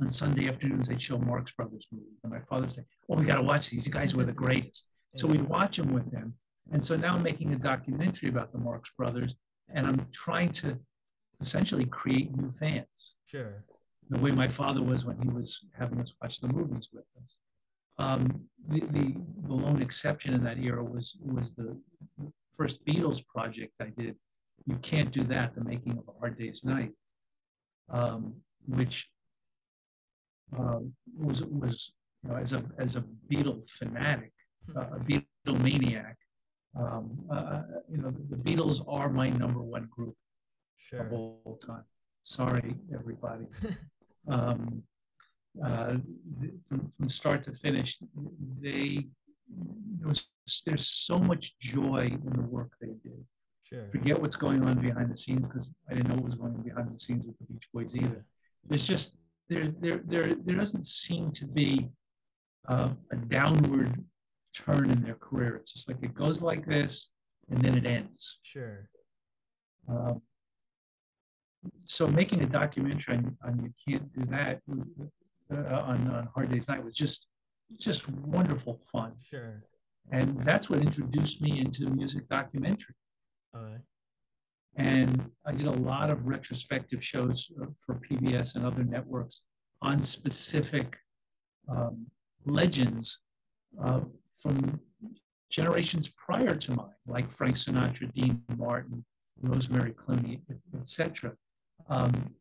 on 0.00 0.10
Sunday 0.10 0.48
afternoons, 0.48 0.88
they'd 0.88 1.00
show 1.00 1.18
Marx 1.18 1.52
Brothers 1.52 1.86
movies. 1.92 2.18
And 2.24 2.32
my 2.32 2.40
father 2.40 2.62
would 2.62 2.72
say, 2.72 2.82
Oh, 3.08 3.14
we 3.16 3.24
got 3.24 3.36
to 3.36 3.42
watch 3.42 3.70
these. 3.70 3.86
You 3.86 3.92
guys 3.92 4.14
were 4.14 4.24
the 4.24 4.32
greatest. 4.32 4.88
So 5.16 5.28
we'd 5.28 5.48
watch 5.48 5.76
them 5.76 5.92
with 5.94 6.10
them. 6.10 6.34
And 6.72 6.84
so 6.84 6.96
now 6.96 7.14
I'm 7.14 7.22
making 7.22 7.54
a 7.54 7.56
documentary 7.56 8.28
about 8.28 8.50
the 8.50 8.58
Marx 8.58 8.90
Brothers, 8.98 9.36
and 9.72 9.86
I'm 9.86 10.08
trying 10.10 10.50
to 10.62 10.76
essentially 11.40 11.84
create 11.86 12.36
new 12.36 12.50
fans 12.50 13.14
Sure. 13.26 13.62
the 14.10 14.18
way 14.18 14.32
my 14.32 14.48
father 14.48 14.82
was 14.82 15.04
when 15.04 15.20
he 15.22 15.28
was 15.28 15.64
having 15.78 16.00
us 16.00 16.12
watch 16.20 16.40
the 16.40 16.48
movies 16.48 16.88
with 16.92 17.04
us. 17.22 17.36
Um, 17.98 18.44
the, 18.68 18.80
the, 18.80 19.14
the 19.46 19.54
lone 19.54 19.82
exception 19.82 20.34
in 20.34 20.42
that 20.44 20.58
era 20.58 20.82
was, 20.82 21.16
was 21.20 21.52
the 21.54 21.76
first 22.52 22.84
Beatles 22.84 23.24
project 23.26 23.76
I 23.80 23.90
did. 23.96 24.16
You 24.66 24.76
can't 24.76 25.10
do 25.12 25.22
that, 25.24 25.54
the 25.54 25.62
making 25.62 25.92
of 25.92 26.08
A 26.08 26.18
Hard 26.18 26.38
Day's 26.38 26.64
Night, 26.64 26.92
um, 27.90 28.34
which 28.66 29.10
um, 30.58 30.94
was, 31.18 31.44
was 31.44 31.94
you 32.22 32.30
know, 32.30 32.36
as, 32.36 32.52
a, 32.52 32.64
as 32.78 32.96
a 32.96 33.04
Beatle 33.30 33.68
fanatic, 33.68 34.32
uh, 34.74 34.86
a 34.96 34.98
Beatle 34.98 35.60
maniac, 35.60 36.16
um, 36.78 37.24
uh, 37.30 37.62
you 37.90 37.98
know, 37.98 38.12
the 38.30 38.36
Beatles 38.36 38.82
are 38.88 39.08
my 39.08 39.28
number 39.30 39.60
one 39.60 39.88
group 39.94 40.10
of 40.10 40.14
Sure. 40.98 41.08
all 41.12 41.58
time. 41.64 41.84
Sorry, 42.22 42.74
everybody. 42.92 43.46
um, 44.28 44.82
uh, 45.62 45.96
from, 46.68 46.90
from 46.90 47.08
start 47.08 47.44
to 47.44 47.52
finish, 47.52 47.98
they 48.60 49.06
there 49.98 50.08
was, 50.08 50.26
there's 50.66 50.86
so 50.86 51.18
much 51.18 51.58
joy 51.58 52.10
in 52.10 52.32
the 52.32 52.42
work 52.42 52.72
they 52.80 52.88
did. 52.88 53.24
Sure. 53.62 53.88
Forget 53.90 54.20
what's 54.20 54.36
going 54.36 54.62
on 54.64 54.80
behind 54.80 55.10
the 55.10 55.16
scenes 55.16 55.46
because 55.46 55.72
I 55.90 55.94
didn't 55.94 56.08
know 56.08 56.16
what 56.16 56.24
was 56.24 56.34
going 56.34 56.54
on 56.54 56.62
behind 56.62 56.94
the 56.94 56.98
scenes 56.98 57.26
with 57.26 57.38
the 57.38 57.44
Beach 57.44 57.68
Boys 57.72 57.96
either. 57.96 58.24
There's 58.68 58.86
just 58.86 59.16
there 59.48 59.70
there 59.80 60.00
there 60.04 60.34
there 60.34 60.56
doesn't 60.56 60.86
seem 60.86 61.30
to 61.32 61.46
be 61.46 61.88
uh, 62.68 62.90
a 63.10 63.16
downward 63.16 64.04
turn 64.54 64.90
in 64.90 65.02
their 65.02 65.14
career. 65.14 65.56
It's 65.56 65.72
just 65.72 65.88
like 65.88 65.98
it 66.02 66.14
goes 66.14 66.42
like 66.42 66.66
this 66.66 67.10
and 67.50 67.62
then 67.62 67.76
it 67.76 67.86
ends. 67.86 68.38
Sure. 68.42 68.88
Um, 69.88 70.22
so 71.86 72.06
making 72.06 72.42
a 72.42 72.46
documentary 72.46 73.16
on, 73.16 73.36
on 73.44 73.62
you 73.62 73.72
can't 73.86 74.12
do 74.12 74.24
that 74.30 74.60
uh, 75.52 75.56
on, 75.56 76.08
on 76.10 76.28
Hard 76.34 76.50
Day's 76.50 76.68
Night 76.68 76.84
was 76.84 76.94
just 76.96 77.28
just 77.80 78.08
wonderful 78.08 78.80
fun, 78.92 79.12
Sure. 79.22 79.62
and 80.12 80.44
that's 80.44 80.68
what 80.68 80.80
introduced 80.80 81.40
me 81.40 81.58
into 81.58 81.88
music 81.88 82.28
documentary. 82.28 82.94
Okay. 83.56 83.78
And 84.76 85.30
I 85.46 85.52
did 85.52 85.66
a 85.66 85.72
lot 85.72 86.10
of 86.10 86.26
retrospective 86.26 87.02
shows 87.02 87.50
uh, 87.62 87.66
for 87.80 87.94
PBS 87.96 88.54
and 88.54 88.66
other 88.66 88.84
networks 88.84 89.40
on 89.80 90.02
specific 90.02 90.96
um, 91.68 92.06
legends 92.44 93.20
uh, 93.82 94.00
from 94.42 94.80
generations 95.50 96.08
prior 96.08 96.54
to 96.56 96.72
mine, 96.72 96.88
like 97.06 97.30
Frank 97.30 97.56
Sinatra, 97.56 98.12
Dean 98.12 98.42
Martin, 98.56 99.04
Rosemary 99.40 99.92
Clooney, 99.92 100.40
etc. 100.78 101.32
Um, 101.88 102.34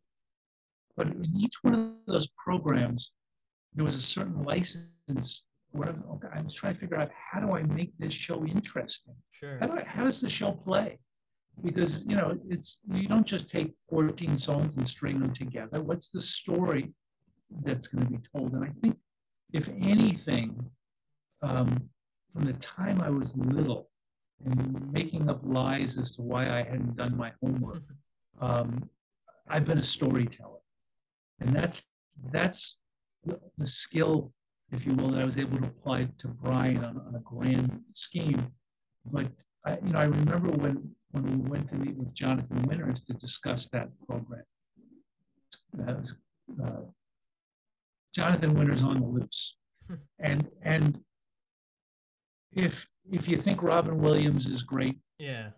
but 0.95 1.07
in 1.07 1.33
each 1.37 1.55
one 1.61 1.73
of 1.73 2.13
those 2.13 2.27
programs, 2.43 3.11
there 3.73 3.85
was 3.85 3.95
a 3.95 4.01
certain 4.01 4.43
license. 4.43 5.47
Where 5.71 5.89
okay, 5.89 6.27
I 6.31 6.41
was 6.41 6.53
trying 6.53 6.75
to 6.75 6.79
figure 6.79 6.97
out 6.97 7.09
how 7.31 7.39
do 7.39 7.55
I 7.55 7.63
make 7.63 7.97
this 7.97 8.13
show 8.13 8.45
interesting? 8.45 9.15
Sure. 9.31 9.57
How, 9.59 9.65
do 9.65 9.73
I, 9.73 9.83
how 9.83 10.03
does 10.03 10.21
the 10.21 10.29
show 10.29 10.51
play? 10.51 10.99
because 11.61 12.03
you 12.05 12.15
know 12.15 12.37
it's 12.49 12.79
you 12.91 13.07
don't 13.07 13.27
just 13.27 13.49
take 13.49 13.73
14 13.89 14.37
songs 14.37 14.75
and 14.75 14.87
string 14.87 15.19
them 15.19 15.33
together 15.33 15.81
what's 15.81 16.09
the 16.09 16.21
story 16.21 16.93
that's 17.63 17.87
going 17.87 18.05
to 18.05 18.11
be 18.11 18.19
told 18.33 18.53
and 18.53 18.63
i 18.63 18.71
think 18.81 18.97
if 19.51 19.69
anything 19.79 20.71
um, 21.41 21.89
from 22.31 22.43
the 22.43 22.53
time 22.53 23.01
i 23.01 23.09
was 23.09 23.35
little 23.37 23.89
and 24.45 24.91
making 24.91 25.29
up 25.29 25.41
lies 25.43 25.97
as 25.97 26.11
to 26.15 26.21
why 26.21 26.49
i 26.49 26.63
hadn't 26.63 26.95
done 26.95 27.15
my 27.15 27.31
homework 27.41 27.83
um, 28.41 28.89
i've 29.49 29.65
been 29.65 29.77
a 29.77 29.83
storyteller 29.83 30.59
and 31.39 31.55
that's 31.55 31.85
that's 32.31 32.79
the, 33.25 33.65
skill 33.65 34.33
if 34.71 34.85
you 34.85 34.93
will 34.93 35.11
that 35.11 35.21
i 35.21 35.25
was 35.25 35.37
able 35.37 35.57
to 35.57 35.67
apply 35.67 36.07
to 36.17 36.27
brian 36.27 36.83
on, 36.83 36.97
on 37.07 37.15
a 37.15 37.19
grand 37.19 37.79
scheme 37.93 38.47
but 39.05 39.27
I, 39.65 39.77
you 39.83 39.91
know 39.91 39.99
i 39.99 40.05
remember 40.05 40.49
when 40.49 40.95
when 41.13 41.43
we 41.43 41.49
went 41.49 41.69
to 41.69 41.75
meet 41.75 41.95
with 41.95 42.13
Jonathan 42.13 42.63
Winters 42.63 43.01
to 43.01 43.13
discuss 43.13 43.67
that 43.67 43.89
program. 44.07 44.43
That 45.73 45.99
was, 45.99 46.15
uh, 46.61 46.81
Jonathan 48.13 48.55
Winters 48.55 48.83
on 48.83 48.99
the 48.99 49.07
loose. 49.07 49.55
and 50.19 50.49
and 50.61 51.01
if 52.51 52.87
if 53.11 53.27
you 53.27 53.37
think 53.37 53.61
Robin 53.61 53.99
Williams 53.99 54.47
is 54.47 54.63
great, 54.63 54.97
yeah, 55.19 55.49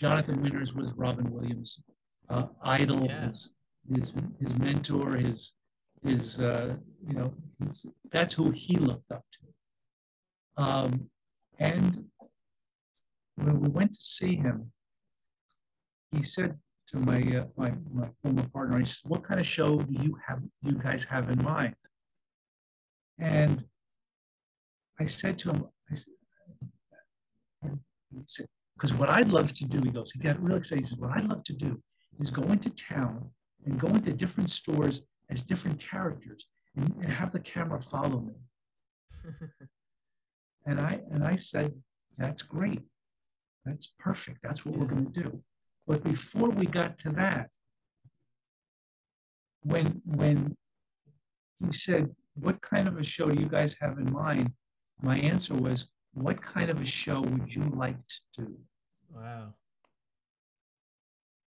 Jonathan 0.00 0.40
Winters 0.40 0.72
was 0.72 0.92
Robin 0.94 1.32
Williams' 1.32 1.82
uh, 2.28 2.46
idol, 2.62 3.06
yeah. 3.06 3.26
his, 3.26 3.54
his 3.88 4.12
his 4.40 4.58
mentor, 4.58 5.16
his 5.16 5.52
his 6.02 6.40
uh, 6.40 6.76
you 7.06 7.14
know 7.14 7.32
that's 8.10 8.34
who 8.34 8.50
he 8.50 8.76
looked 8.76 9.10
up 9.10 9.24
to. 9.32 10.62
Um, 10.62 11.10
and 11.58 12.06
when 13.36 13.60
we 13.60 13.68
went 13.68 13.94
to 13.94 14.00
see 14.00 14.36
him, 14.36 14.72
he 16.10 16.22
said 16.22 16.58
to 16.88 16.98
my, 16.98 17.20
uh, 17.20 17.44
my, 17.56 17.72
my 17.92 18.08
former 18.20 18.46
partner, 18.48 18.78
he 18.78 18.84
said, 18.84 19.08
what 19.08 19.24
kind 19.24 19.40
of 19.40 19.46
show 19.46 19.78
do 19.78 19.92
you 19.92 20.18
have, 20.26 20.42
you 20.60 20.72
guys 20.72 21.04
have 21.04 21.30
in 21.30 21.42
mind? 21.42 21.74
And 23.18 23.64
I 25.00 25.06
said 25.06 25.38
to 25.38 25.50
him, 25.50 25.64
I 25.90 25.94
said, 28.26 28.46
because 28.74 28.92
what 28.92 29.08
I'd 29.08 29.28
love 29.28 29.54
to 29.54 29.64
do, 29.64 29.80
he 29.80 29.90
goes, 29.90 30.10
he 30.12 30.18
got 30.18 30.42
really 30.42 30.58
excited. 30.58 30.84
He 30.84 30.88
says, 30.88 30.98
what 30.98 31.16
I'd 31.16 31.28
love 31.28 31.44
to 31.44 31.52
do 31.54 31.80
is 32.18 32.30
go 32.30 32.42
into 32.42 32.68
town 32.70 33.30
and 33.64 33.78
go 33.78 33.88
into 33.88 34.12
different 34.12 34.50
stores 34.50 35.02
as 35.30 35.42
different 35.42 35.80
characters 35.80 36.46
and, 36.76 36.94
and 37.00 37.12
have 37.12 37.32
the 37.32 37.40
camera 37.40 37.80
follow 37.80 38.20
me. 38.20 38.34
and 40.66 40.80
I 40.80 41.00
and 41.10 41.24
I 41.24 41.36
said, 41.36 41.74
that's 42.18 42.42
great. 42.42 42.82
That's 43.64 43.86
perfect. 43.98 44.38
That's 44.42 44.64
what 44.64 44.76
we're 44.76 44.86
going 44.86 45.12
to 45.12 45.22
do. 45.22 45.42
But 45.86 46.04
before 46.04 46.50
we 46.50 46.66
got 46.66 46.98
to 46.98 47.10
that, 47.10 47.50
when 49.62 50.02
when 50.04 50.56
he 51.64 51.72
said, 51.72 52.14
"What 52.34 52.60
kind 52.60 52.88
of 52.88 52.98
a 52.98 53.04
show 53.04 53.30
do 53.30 53.40
you 53.40 53.48
guys 53.48 53.76
have 53.80 53.98
in 53.98 54.12
mind?" 54.12 54.52
My 55.00 55.18
answer 55.18 55.54
was, 55.54 55.86
"What 56.12 56.42
kind 56.42 56.70
of 56.70 56.80
a 56.80 56.84
show 56.84 57.20
would 57.20 57.54
you 57.54 57.70
like 57.74 57.98
to 58.08 58.20
do?" 58.36 58.58
Wow. 59.10 59.54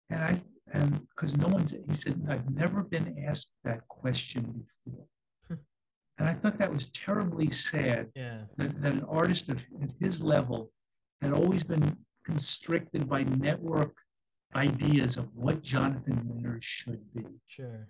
And 0.09 0.23
I 0.23 0.41
and 0.74 1.07
because 1.09 1.38
no 1.38 1.47
one's 1.47 1.71
he 1.71 1.93
said, 1.93 2.26
"I've 2.30 2.49
never 2.49 2.84
been 2.84 3.24
asked 3.28 3.53
that 3.63 3.88
question 3.88 4.65
before." 4.65 5.05
Hmm. 5.47 5.55
and 6.17 6.28
I 6.28 6.34
thought 6.34 6.57
that 6.57 6.74
was 6.74 6.88
terribly 6.91 7.49
sad. 7.49 8.09
Yeah. 8.15 8.41
That, 8.57 8.82
that 8.82 8.93
an 8.93 9.05
artist 9.07 9.49
of, 9.49 9.63
at 9.82 9.91
his 9.99 10.21
level 10.21 10.71
had 11.21 11.32
always 11.32 11.63
been 11.63 11.97
constricted 12.26 13.07
by 13.07 13.24
network 13.24 13.95
ideas 14.55 15.17
of 15.17 15.34
what 15.36 15.61
Jonathan 15.61 16.21
Winters 16.26 16.63
should 16.63 17.01
be. 17.13 17.26
Sure. 17.47 17.88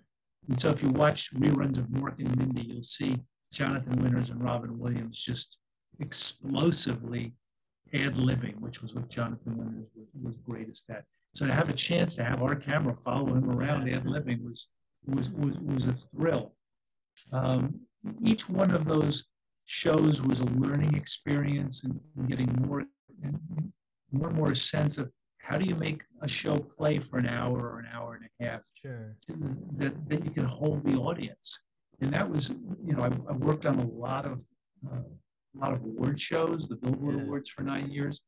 And 0.48 0.60
so 0.60 0.70
if 0.70 0.82
you 0.82 0.90
watch 0.90 1.32
reruns 1.34 1.78
of 1.78 1.86
Mork 1.86 2.18
and 2.18 2.36
Mindy, 2.36 2.62
you'll 2.62 2.82
see 2.82 3.18
Jonathan 3.52 4.02
Winters 4.02 4.30
and 4.30 4.42
Robin 4.42 4.78
Williams 4.78 5.18
just 5.18 5.58
explosively 6.00 7.34
ad 7.92 8.14
libbing, 8.14 8.58
which 8.60 8.82
was 8.82 8.94
what 8.94 9.08
Jonathan 9.08 9.56
Winters 9.56 9.90
was, 9.94 10.08
was, 10.20 10.36
greatest 10.36 10.90
at. 10.90 11.04
So 11.34 11.46
to 11.46 11.54
have 11.54 11.68
a 11.68 11.74
chance 11.74 12.14
to 12.16 12.24
have 12.24 12.42
our 12.42 12.54
camera 12.54 12.94
follow 12.94 13.34
him 13.34 13.50
around 13.50 13.88
ad 13.88 14.04
libbing 14.04 14.42
was, 14.44 14.68
was, 15.06 15.30
was, 15.30 15.56
was 15.58 15.86
a 15.86 15.92
thrill. 15.92 16.54
Um, 17.32 17.80
each 18.22 18.48
one 18.48 18.70
of 18.70 18.84
those 18.84 19.24
shows 19.66 20.22
was 20.22 20.40
a 20.40 20.46
learning 20.46 20.94
experience 20.94 21.84
and, 21.84 21.98
and 22.16 22.28
getting 22.28 22.54
more 22.66 22.84
and 23.22 23.38
more 24.12 24.28
and 24.28 24.36
more 24.36 24.54
sense 24.54 24.98
of 24.98 25.10
how 25.38 25.58
do 25.58 25.68
you 25.68 25.74
make 25.74 26.02
a 26.22 26.28
show 26.28 26.58
play 26.58 26.98
for 26.98 27.18
an 27.18 27.26
hour 27.26 27.58
or 27.58 27.78
an 27.78 27.86
hour 27.92 28.14
and 28.14 28.24
a 28.24 28.44
half 28.44 28.60
sure. 28.80 29.16
that, 29.76 30.08
that 30.08 30.24
you 30.24 30.30
can 30.30 30.44
hold 30.44 30.84
the 30.84 30.94
audience 30.94 31.58
and 32.00 32.12
that 32.12 32.28
was 32.28 32.50
you 32.84 32.94
know 32.94 33.02
i, 33.02 33.06
I 33.06 33.32
worked 33.32 33.66
on 33.66 33.78
a 33.78 33.86
lot 33.86 34.26
of 34.26 34.42
uh, 34.86 34.98
a 34.98 35.58
lot 35.58 35.72
of 35.72 35.82
award 35.82 36.20
shows 36.20 36.68
the 36.68 36.76
billboard 36.76 37.16
yeah. 37.16 37.22
awards 37.22 37.48
for 37.48 37.62
nine 37.62 37.90
years 37.90 38.20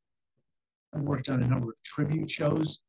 i 0.95 0.99
worked 0.99 1.29
on 1.29 1.43
a 1.43 1.47
number 1.47 1.69
of 1.69 1.83
tribute 1.85 2.31
shows 2.31 2.81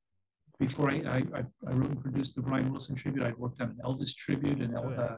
before 0.60 0.90
I, 0.90 0.96
I, 0.96 1.44
I 1.68 1.72
wrote 1.72 1.92
and 1.92 2.02
produced 2.02 2.36
the 2.36 2.42
brian 2.42 2.72
wilson 2.72 2.96
tribute 2.96 3.24
I'd 3.26 3.38
worked 3.38 3.62
on 3.62 3.70
an 3.70 3.80
elvis 3.84 4.16
tribute 4.16 4.60
and 4.60 4.76
uh, 4.76 5.18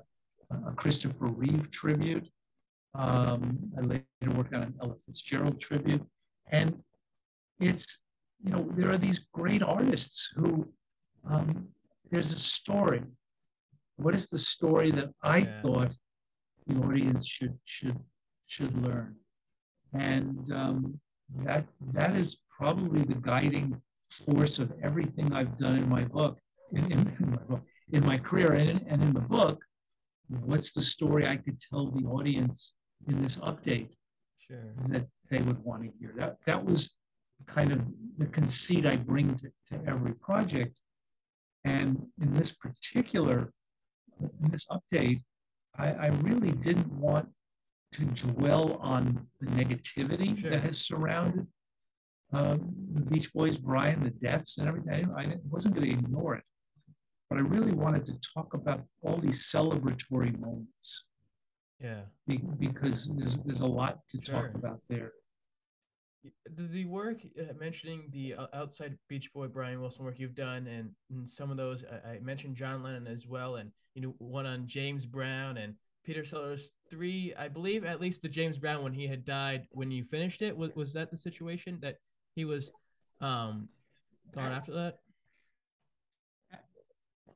a 0.68 0.74
christopher 0.74 1.28
reeve 1.28 1.70
tribute 1.72 2.28
um, 2.96 3.60
i 3.78 3.82
later 3.82 4.04
worked 4.36 4.54
on 4.54 4.64
an 4.64 4.74
ella 4.82 4.96
fitzgerald 5.06 5.60
tribute 5.60 6.06
and 6.52 6.82
it's 7.60 8.00
you 8.44 8.52
know, 8.52 8.68
there 8.76 8.90
are 8.92 8.98
these 8.98 9.20
great 9.34 9.62
artists 9.62 10.32
who 10.36 10.68
um, 11.30 11.68
there's 12.10 12.32
a 12.32 12.40
story. 12.40 13.04
What 13.98 14.16
is 14.16 14.28
the 14.28 14.40
story 14.40 14.92
that 14.92 15.10
I 15.22 15.40
yeah. 15.40 15.62
thought 15.62 15.92
the 16.66 16.76
audience 16.76 17.28
should 17.28 17.58
should 17.66 18.00
should 18.48 18.82
learn? 18.82 19.16
And 19.94 20.52
um, 20.54 21.00
that 21.44 21.66
that 21.94 22.16
is 22.16 22.38
probably 22.50 23.04
the 23.04 23.16
guiding 23.16 23.82
force 24.10 24.60
of 24.60 24.74
everything 24.82 25.34
I've 25.34 25.57
done 25.57 25.76
in 25.78 25.89
my 25.89 26.03
book, 26.03 26.39
in, 26.72 26.91
in, 26.91 27.16
in 27.20 27.32
my 27.32 27.43
book, 27.47 27.64
in 27.91 28.05
my 28.05 28.18
career, 28.18 28.53
and 28.53 28.70
in, 28.70 28.88
and 28.88 29.01
in 29.01 29.14
the 29.14 29.22
book. 29.22 29.64
What's 30.28 30.72
the 30.74 30.82
story 30.82 31.28
I 31.28 31.38
could 31.38 31.60
tell 31.60 31.89
the 31.89 32.05
audience 32.05 32.74
in 33.07 33.22
this 33.22 33.38
update 33.38 33.89
sure. 34.39 34.74
that 34.89 35.07
they 35.30 35.41
would 35.41 35.64
want 35.64 35.84
to 35.84 35.89
hear? 35.99 36.14
That 36.18 36.38
that 36.45 36.64
was 36.64 36.93
kind 37.47 37.72
of 37.72 37.82
the 38.18 38.28
conceit 38.28 38.86
I 38.86 38.95
bring 38.95 39.36
to, 39.38 39.49
to 39.70 39.86
every 39.88 40.14
project. 40.14 40.80
And 41.64 42.07
in 42.22 42.36
this 42.36 42.51
particular, 42.51 43.51
in 44.22 44.51
this 44.51 44.66
update, 44.68 45.22
I, 45.78 45.91
I 45.91 46.07
really 46.07 46.51
didn't 46.51 46.91
want 46.91 47.30
to 47.93 48.05
dwell 48.05 48.74
on 48.82 49.28
the 49.39 49.47
negativity 49.47 50.39
sure. 50.39 50.51
that 50.51 50.64
has 50.64 50.78
surrounded 50.78 51.47
um, 52.32 52.73
the 52.93 53.01
Beach 53.01 53.34
Boys, 53.34 53.57
Brian, 53.57 54.03
the 54.03 54.09
deaths, 54.09 54.57
and 54.57 54.67
everything. 54.67 55.11
I, 55.15 55.21
I 55.21 55.36
wasn't 55.49 55.75
going 55.75 55.88
to 55.88 55.93
ignore 55.93 56.36
it, 56.36 56.43
but 57.30 57.38
I 57.38 57.41
really 57.41 57.71
wanted 57.71 58.05
to 58.05 58.19
talk 58.34 58.53
about 58.53 58.84
all 59.01 59.17
these 59.17 59.51
celebratory 59.51 60.38
moments. 60.39 61.05
Yeah, 61.80 62.01
because 62.27 63.07
there's 63.15 63.38
there's 63.38 63.61
a 63.61 63.67
lot 63.67 63.99
to 64.09 64.19
sure. 64.21 64.36
talk 64.36 64.55
about 64.55 64.82
there 64.89 65.13
the, 66.55 66.63
the 66.63 66.86
work 66.86 67.19
uh, 67.39 67.53
mentioning 67.59 68.09
the 68.11 68.36
uh, 68.36 68.47
outside 68.53 68.97
Beach 69.07 69.32
Boy 69.34 69.47
Brian 69.47 69.80
Wilson 69.80 70.03
work 70.03 70.19
you've 70.19 70.36
done, 70.36 70.67
and, 70.67 70.91
and 71.09 71.30
some 71.30 71.51
of 71.51 71.57
those 71.57 71.84
I, 72.05 72.11
I, 72.11 72.19
mentioned 72.19 72.55
John 72.55 72.84
Lennon 72.84 73.07
as 73.07 73.25
well, 73.25 73.55
and 73.55 73.71
you 73.95 74.01
know 74.01 74.15
one 74.17 74.45
on 74.45 74.67
James 74.67 75.05
Brown 75.05 75.57
and 75.57 75.75
Peter 76.05 76.25
Sellers. 76.25 76.71
Three, 76.89 77.34
I 77.38 77.47
believe, 77.47 77.86
at 77.86 78.01
least 78.01 78.21
the 78.21 78.30
James 78.30 78.57
Brown 78.57 78.84
when 78.84 78.93
he 78.93 79.07
had 79.07 79.25
died 79.25 79.67
when 79.71 79.91
you 79.91 80.03
finished 80.03 80.41
it. 80.41 80.55
Was 80.55 80.71
was 80.75 80.93
that 80.93 81.11
the 81.11 81.17
situation 81.17 81.80
that 81.82 81.97
he 82.40 82.46
was 82.46 82.72
um 83.20 83.68
gone 84.34 84.52
after 84.52 84.72
that? 84.74 85.00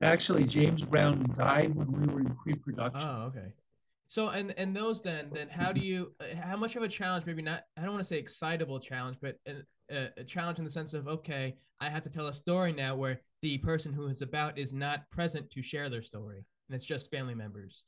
Actually, 0.02 0.46
James 0.46 0.84
Brown 0.84 1.26
died 1.38 1.76
when 1.76 1.92
we 1.92 2.08
were 2.08 2.20
in 2.22 2.36
pre-production. 2.42 3.10
Oh, 3.10 3.24
okay. 3.28 3.54
So 4.08 4.30
and 4.30 4.54
and 4.58 4.76
those 4.76 5.02
then 5.02 5.30
then 5.34 5.50
how 5.50 5.72
do 5.74 5.82
you 5.82 6.14
uh, 6.22 6.36
how 6.42 6.56
much 6.56 6.76
of 6.78 6.84
a 6.84 6.88
challenge 6.88 7.26
maybe 7.26 7.42
not 7.42 7.64
I 7.76 7.82
don't 7.82 7.92
want 7.92 8.04
to 8.04 8.08
say 8.08 8.18
excitable 8.18 8.80
challenge 8.80 9.18
but 9.22 9.38
a, 9.48 10.10
a, 10.18 10.24
challenge 10.24 10.60
in 10.60 10.66
the 10.66 10.72
sense 10.72 10.94
of 10.94 11.08
okay 11.08 11.56
I 11.82 11.90
have 11.90 12.04
to 12.04 12.10
tell 12.10 12.28
a 12.28 12.34
story 12.34 12.72
now 12.72 12.96
where 12.96 13.22
the 13.42 13.58
person 13.58 13.92
who 13.92 14.08
is 14.08 14.22
about 14.22 14.58
is 14.58 14.72
not 14.72 15.10
present 15.10 15.50
to 15.52 15.64
share 15.64 15.90
their 15.90 16.04
story 16.04 16.46
and 16.70 16.76
it's 16.76 16.86
just 16.86 17.12
family 17.12 17.36
members. 17.36 17.84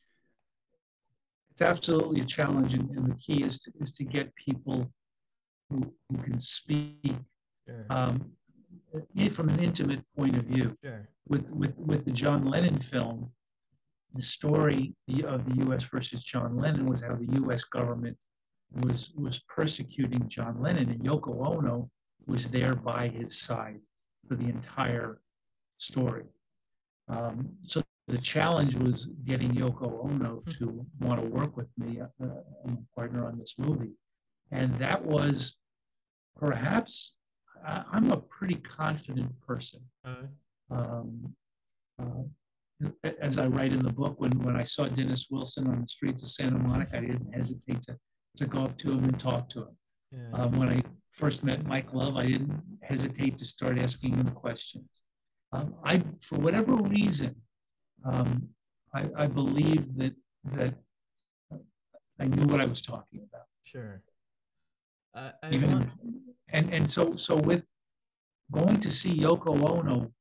It's 1.52 1.62
absolutely 1.62 2.22
a 2.22 2.26
challenge 2.26 2.74
and, 2.74 2.90
and 2.90 3.06
the 3.12 3.16
key 3.16 3.44
is 3.44 3.60
to, 3.60 3.72
is 3.80 3.92
to 3.94 4.04
get 4.04 4.36
people 4.36 4.92
who, 5.70 5.94
who 6.10 6.18
can 6.24 6.40
speak 6.40 7.16
sure. 7.68 7.86
um, 7.90 8.32
from 9.32 9.50
an 9.50 9.60
intimate 9.60 10.04
point 10.18 10.38
of 10.38 10.44
view. 10.44 10.78
Sure. 10.84 11.10
With 11.28 11.50
with 11.50 11.76
with 11.78 12.06
the 12.06 12.12
John 12.12 12.46
Lennon 12.46 12.80
film 12.80 13.32
the 14.16 14.22
story 14.22 14.96
of 15.26 15.46
the 15.46 15.56
U.S. 15.66 15.84
versus 15.84 16.24
John 16.24 16.58
Lennon 16.58 16.90
was 16.90 17.04
how 17.04 17.16
the 17.16 17.28
U.S. 17.42 17.66
government 17.66 18.18
was 18.74 19.12
was 19.16 19.40
persecuting 19.40 20.28
John 20.28 20.62
Lennon, 20.62 20.90
and 20.90 21.02
Yoko 21.02 21.46
Ono 21.46 21.90
was 22.26 22.48
there 22.48 22.76
by 22.76 23.10
his 23.10 23.38
side. 23.38 23.82
for 24.28 24.36
the 24.36 24.50
entire 24.50 25.20
story. 25.78 26.26
Um, 27.08 27.50
so 27.68 27.84
the 28.08 28.18
challenge 28.18 28.76
was 28.76 29.08
getting 29.24 29.52
Yoko 29.52 30.06
Ono 30.06 30.42
hmm. 30.44 30.50
to 30.58 30.86
want 31.00 31.22
to 31.22 31.28
work 31.28 31.56
with 31.58 31.68
me, 31.78 32.02
uh, 32.02 32.26
a 32.26 32.78
partner 32.96 33.28
on 33.28 33.38
this 33.38 33.54
movie. 33.60 33.92
And 34.52 34.80
that 34.80 35.06
was 35.06 35.56
perhaps, 36.38 37.16
I, 37.66 37.84
am 37.94 38.12
a 38.12 38.18
pretty 38.18 38.56
confident 38.56 39.40
person. 39.42 39.82
Um, 40.70 41.36
uh, 42.00 42.24
as 43.22 43.38
I 43.38 43.48
write 43.48 43.74
in 43.74 43.84
the 43.84 43.92
book, 43.92 44.20
when, 44.20 44.32
when 44.44 44.56
I 44.56 44.64
saw 44.64 44.88
Dennis 44.88 45.28
Wilson 45.30 45.68
on 45.68 45.82
the 45.82 45.88
streets 45.88 46.22
of 46.24 46.30
Santa 46.30 46.58
Monica, 46.58 46.98
I 46.98 47.02
didn't 47.02 47.34
hesitate 47.34 47.84
to, 47.84 47.98
to 48.38 48.46
go 48.46 48.64
up 48.66 48.78
to 48.80 48.92
him 48.92 49.06
and 49.06 49.20
talk 49.20 49.50
to 49.50 49.62
him. 49.62 49.78
Yeah. 50.12 50.30
Um, 50.34 50.60
when 50.60 50.70
I 50.70 50.82
first 51.10 51.44
met 51.44 51.66
Mike 51.66 51.94
Love, 51.94 52.18
I 52.18 52.28
didn't 52.28 52.62
hesitate 52.84 53.38
to 53.38 53.46
start 53.46 53.80
asking 53.80 54.16
him 54.16 54.32
questions. 54.32 54.90
Um, 55.52 55.76
I, 55.84 56.04
for 56.22 56.38
whatever 56.38 56.76
reason, 56.76 57.36
um, 58.04 58.50
I, 58.94 59.06
I, 59.18 59.28
believe 59.28 59.96
that 59.98 60.14
that 60.54 60.74
I 62.20 62.26
knew 62.26 62.46
what 62.46 62.62
I 62.62 62.66
was 62.66 62.82
talking 62.82 63.22
about. 63.28 63.46
Sure. 63.64 64.02
Uh, 65.16 65.32
Even, 65.52 65.72
want... 65.72 65.90
and 66.50 66.74
and 66.74 66.92
so 66.92 67.16
so 67.16 67.36
with 67.38 67.66
going 68.52 68.80
to 68.80 68.92
see 68.92 69.18
Yoko 69.18 69.58
Ono, 69.70 70.12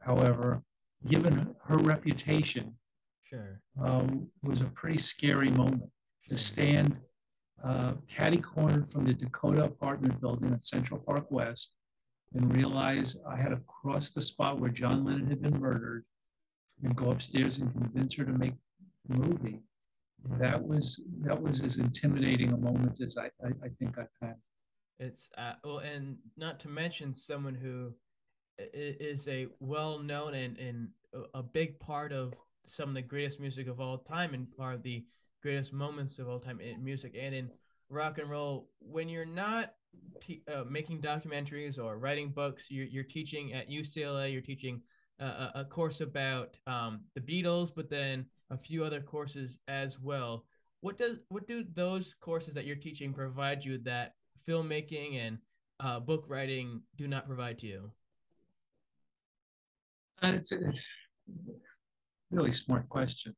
however, 0.00 0.62
given 1.06 1.54
her 1.64 1.76
reputation, 1.76 2.74
sure, 3.24 3.60
um, 3.82 4.28
was 4.42 4.60
a 4.60 4.66
pretty 4.66 4.98
scary 4.98 5.50
moment 5.50 5.90
sure. 6.22 6.36
to 6.36 6.42
stand 6.42 6.96
uh, 7.64 7.92
catty 8.08 8.38
cornered 8.38 8.88
from 8.88 9.04
the 9.04 9.12
Dakota 9.12 9.64
apartment 9.64 10.20
building 10.20 10.52
at 10.52 10.64
Central 10.64 11.00
Park 11.00 11.30
West 11.30 11.74
and 12.34 12.54
realize 12.54 13.16
I 13.28 13.36
had 13.36 13.50
to 13.50 13.60
cross 13.66 14.10
the 14.10 14.20
spot 14.20 14.60
where 14.60 14.70
John 14.70 15.04
Lennon 15.04 15.28
had 15.28 15.42
been 15.42 15.60
murdered 15.60 16.04
and 16.82 16.94
go 16.94 17.10
upstairs 17.10 17.58
and 17.58 17.72
convince 17.72 18.14
her 18.16 18.24
to 18.24 18.32
make 18.32 18.54
the 19.08 19.16
movie. 19.16 19.60
That 20.38 20.62
was 20.62 21.00
that 21.22 21.40
was 21.40 21.62
as 21.62 21.78
intimidating 21.78 22.52
a 22.52 22.56
moment 22.56 23.00
as 23.00 23.16
I, 23.16 23.26
I, 23.44 23.50
I 23.64 23.68
think 23.78 23.98
I've 23.98 24.08
had. 24.20 24.34
It's 24.98 25.28
uh, 25.36 25.52
well, 25.62 25.78
and 25.78 26.16
not 26.36 26.58
to 26.60 26.68
mention 26.68 27.14
someone 27.14 27.54
who 27.54 27.92
is 28.58 29.28
a 29.28 29.46
well-known 29.60 30.34
and, 30.34 30.58
and 30.58 30.88
a 31.34 31.42
big 31.42 31.78
part 31.78 32.12
of 32.12 32.34
some 32.66 32.88
of 32.88 32.94
the 32.94 33.02
greatest 33.02 33.38
music 33.38 33.68
of 33.68 33.80
all 33.80 33.98
time 33.98 34.34
and 34.34 34.46
part 34.56 34.74
of 34.74 34.82
the 34.82 35.04
greatest 35.42 35.72
moments 35.72 36.18
of 36.18 36.28
all 36.28 36.40
time 36.40 36.60
in 36.60 36.82
music 36.82 37.14
and 37.18 37.34
in 37.34 37.50
rock 37.88 38.18
and 38.18 38.30
roll. 38.30 38.68
When 38.80 39.08
you're 39.08 39.24
not 39.24 39.74
uh, 40.52 40.64
making 40.68 41.02
documentaries 41.02 41.78
or 41.78 41.98
writing 41.98 42.30
books, 42.30 42.64
you're, 42.68 42.86
you're 42.86 43.04
teaching 43.04 43.52
at 43.52 43.70
UCLA, 43.70 44.32
you're 44.32 44.42
teaching 44.42 44.80
a, 45.20 45.50
a 45.54 45.64
course 45.64 46.00
about 46.00 46.56
um, 46.66 47.00
the 47.14 47.20
Beatles, 47.20 47.70
but 47.74 47.88
then 47.88 48.26
a 48.50 48.56
few 48.56 48.84
other 48.84 49.00
courses 49.00 49.58
as 49.68 49.98
well. 50.00 50.44
What 50.80 50.98
does 50.98 51.18
what 51.28 51.48
do 51.48 51.64
those 51.74 52.14
courses 52.20 52.54
that 52.54 52.66
you're 52.66 52.76
teaching 52.76 53.12
provide 53.12 53.64
you 53.64 53.78
that 53.78 54.12
filmmaking 54.48 55.18
and 55.18 55.38
uh, 55.80 56.00
book 56.00 56.24
writing 56.28 56.82
do 56.96 57.08
not 57.08 57.26
provide 57.26 57.58
to 57.60 57.66
you? 57.66 57.90
Uh, 60.22 60.32
it's, 60.34 60.52
it's 60.52 60.88
a 61.28 61.52
really 62.30 62.52
smart 62.52 62.88
question. 62.88 63.34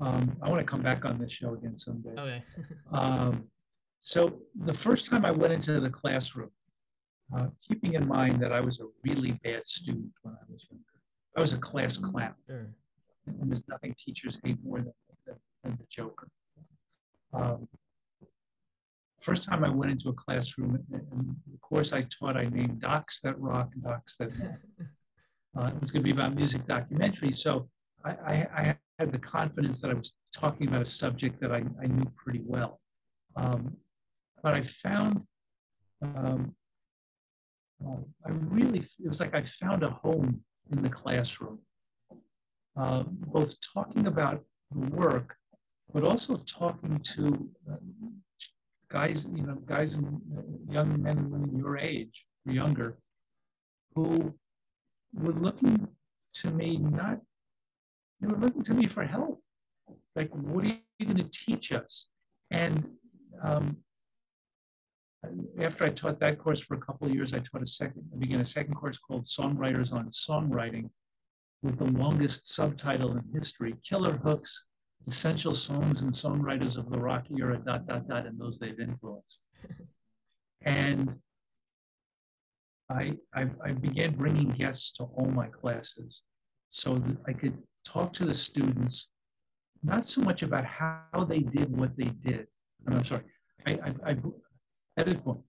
Um, 0.00 0.36
I 0.42 0.48
want 0.48 0.60
to 0.60 0.70
come 0.70 0.82
back 0.82 1.04
on 1.04 1.18
this 1.18 1.32
show 1.32 1.54
again 1.54 1.78
someday. 1.78 2.10
Okay. 2.18 2.42
um, 2.92 3.44
so 4.00 4.40
the 4.54 4.74
first 4.74 5.08
time 5.08 5.24
I 5.24 5.30
went 5.30 5.52
into 5.52 5.78
the 5.78 5.90
classroom, 5.90 6.50
uh, 7.36 7.46
keeping 7.66 7.94
in 7.94 8.08
mind 8.08 8.40
that 8.42 8.52
I 8.52 8.60
was 8.60 8.80
a 8.80 8.86
really 9.04 9.38
bad 9.44 9.66
student 9.66 10.12
when 10.22 10.34
I 10.34 10.44
was 10.50 10.66
younger, 10.68 10.84
I 11.36 11.40
was 11.40 11.52
a 11.52 11.58
class 11.58 11.96
clown. 11.96 12.34
Sure. 12.46 12.74
And 13.26 13.50
there's 13.50 13.66
nothing 13.68 13.94
teachers 13.96 14.38
hate 14.44 14.58
more 14.64 14.78
than, 14.78 14.92
than, 15.26 15.36
than 15.62 15.76
the 15.78 15.86
joker. 15.88 16.28
Um, 17.32 17.68
first 19.20 19.44
time 19.44 19.64
I 19.64 19.70
went 19.70 19.92
into 19.92 20.08
a 20.08 20.12
classroom, 20.12 20.84
and 20.92 21.36
the 21.50 21.58
course 21.58 21.92
I 21.92 22.02
taught, 22.02 22.36
I 22.36 22.46
named 22.46 22.80
Docs 22.80 23.20
That 23.20 23.38
Rock 23.38 23.70
and 23.74 23.84
Docs 23.84 24.16
That 24.16 24.30
Uh, 25.54 25.70
it's 25.82 25.90
going 25.90 26.02
to 26.02 26.04
be 26.04 26.12
about 26.12 26.34
music 26.34 26.66
documentary. 26.66 27.30
So 27.30 27.68
I, 28.04 28.10
I, 28.10 28.46
I, 28.56 28.76
had 28.98 29.12
the 29.12 29.18
confidence 29.18 29.80
that 29.80 29.90
I 29.90 29.94
was 29.94 30.14
talking 30.32 30.68
about 30.68 30.82
a 30.82 30.86
subject 30.86 31.40
that 31.40 31.50
I, 31.50 31.64
I 31.82 31.86
knew 31.86 32.10
pretty 32.16 32.40
well. 32.44 32.80
Um, 33.36 33.76
but 34.42 34.54
I 34.54 34.62
found, 34.62 35.22
um, 36.00 36.54
uh, 37.84 37.96
I 38.24 38.30
really, 38.30 38.80
it 38.80 39.08
was 39.08 39.20
like 39.20 39.34
I 39.34 39.42
found 39.42 39.82
a 39.82 39.90
home 39.90 40.42
in 40.70 40.82
the 40.82 40.88
classroom, 40.88 41.58
uh, 42.76 43.02
both 43.06 43.56
talking 43.74 44.06
about 44.06 44.42
the 44.70 44.80
work, 44.94 45.36
but 45.92 46.04
also 46.04 46.36
talking 46.38 46.98
to 47.00 47.50
uh, 47.70 47.76
guys, 48.88 49.26
you 49.34 49.42
know, 49.42 49.56
guys 49.66 49.94
and 49.94 50.20
uh, 50.36 50.72
young 50.72 51.02
men 51.02 51.18
and 51.18 51.30
women 51.30 51.56
your 51.56 51.78
age 51.78 52.26
or 52.46 52.52
younger, 52.52 52.98
who 53.94 54.34
were 55.14 55.32
looking 55.32 55.88
to 56.34 56.50
me 56.50 56.78
not, 56.78 57.20
they 58.20 58.26
were 58.26 58.38
looking 58.38 58.62
to 58.62 58.74
me 58.74 58.86
for 58.86 59.04
help. 59.04 59.42
Like, 60.14 60.30
what 60.34 60.64
are 60.64 60.68
you 60.98 61.06
going 61.06 61.16
to 61.16 61.24
teach 61.24 61.72
us? 61.72 62.08
And 62.50 62.86
um, 63.42 63.78
after 65.60 65.84
I 65.84 65.90
taught 65.90 66.20
that 66.20 66.38
course 66.38 66.60
for 66.60 66.74
a 66.74 66.80
couple 66.80 67.06
of 67.06 67.14
years, 67.14 67.32
I 67.32 67.38
taught 67.38 67.62
a 67.62 67.66
second, 67.66 68.04
I 68.14 68.18
began 68.18 68.40
a 68.40 68.46
second 68.46 68.74
course 68.74 68.98
called 68.98 69.26
Songwriters 69.26 69.92
on 69.92 70.08
Songwriting 70.10 70.90
with 71.62 71.78
the 71.78 71.98
longest 71.98 72.52
subtitle 72.52 73.12
in 73.12 73.24
history, 73.32 73.74
Killer 73.82 74.16
Hooks, 74.18 74.64
Essential 75.06 75.54
Songs 75.54 76.02
and 76.02 76.12
Songwriters 76.12 76.76
of 76.76 76.90
the 76.90 76.98
Rock 76.98 77.26
Era, 77.36 77.58
dot, 77.64 77.86
dot, 77.86 78.08
dot, 78.08 78.26
and 78.26 78.38
those 78.38 78.58
they've 78.58 78.78
influenced. 78.78 79.38
and 80.62 81.16
I, 82.90 83.16
I, 83.34 83.46
I 83.64 83.72
began 83.72 84.14
bringing 84.14 84.50
guests 84.50 84.92
to 84.92 85.04
all 85.04 85.26
my 85.26 85.46
classes 85.46 86.22
so 86.70 86.94
that 86.94 87.16
I 87.26 87.32
could 87.32 87.58
talk 87.84 88.12
to 88.14 88.24
the 88.24 88.34
students, 88.34 89.08
not 89.82 90.08
so 90.08 90.20
much 90.20 90.42
about 90.42 90.64
how 90.64 91.26
they 91.28 91.40
did 91.40 91.76
what 91.76 91.96
they 91.96 92.12
did. 92.24 92.46
I'm 92.86 93.04
sorry, 93.04 93.22
I, 93.66 93.72
I, 93.72 94.10
I 94.10 94.16
edit 94.96 95.24
point. 95.24 95.40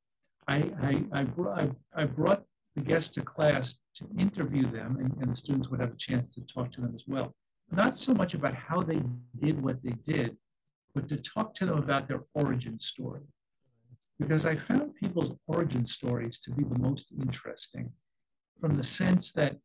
I, 0.48 0.58
I, 0.82 1.04
I, 1.14 1.24
brought, 1.24 1.70
I, 1.96 2.06
brought 2.06 2.44
the 2.76 2.82
guests 2.82 3.10
to 3.12 3.22
class 3.22 3.80
to 3.96 4.08
interview 4.18 4.70
them, 4.72 4.98
and, 5.00 5.14
and 5.22 5.32
the 5.32 5.36
students 5.36 5.70
would 5.70 5.80
have 5.80 5.94
a 5.94 5.98
chance 5.98 6.34
to 6.34 6.42
talk 6.42 6.72
to 6.72 6.82
them 6.82 6.94
as 6.96 7.06
well. 7.08 7.36
Not 7.72 7.98
so 7.98 8.14
much 8.14 8.34
about 8.34 8.56
how 8.56 8.82
they 8.82 9.02
did 9.40 9.62
what 9.62 9.84
they 9.84 9.96
did, 10.06 10.38
but 10.94 11.08
to 11.10 11.18
talk 11.18 11.54
to 11.56 11.66
them 11.66 11.78
about 11.78 12.08
their 12.08 12.24
origin 12.34 12.80
story. 12.80 13.22
Because 14.20 14.46
I 14.46 14.56
found 14.56 14.96
people's 14.96 15.34
origin 15.48 15.86
stories 15.86 16.40
to 16.40 16.52
be 16.52 16.64
the 16.64 16.78
most 16.78 17.12
interesting 17.20 17.92
from 18.60 18.78
the 18.78 18.84
sense 18.84 19.32
that 19.34 19.58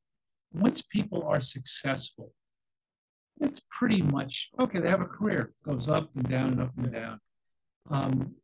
once 0.53 0.83
people 0.83 1.23
are 1.25 1.41
successful, 1.41 2.33
it's 3.41 3.61
pretty 3.71 4.03
much 4.03 4.51
okay, 4.61 4.81
they 4.81 4.89
have 4.89 5.01
a 5.01 5.07
career, 5.07 5.53
goes 5.65 5.89
up 5.89 6.11
and 6.17 6.29
down 6.29 6.53
and 6.53 6.63
up 6.63 6.73
and 6.77 6.93
down. 6.93 7.21
Um, 7.91 8.35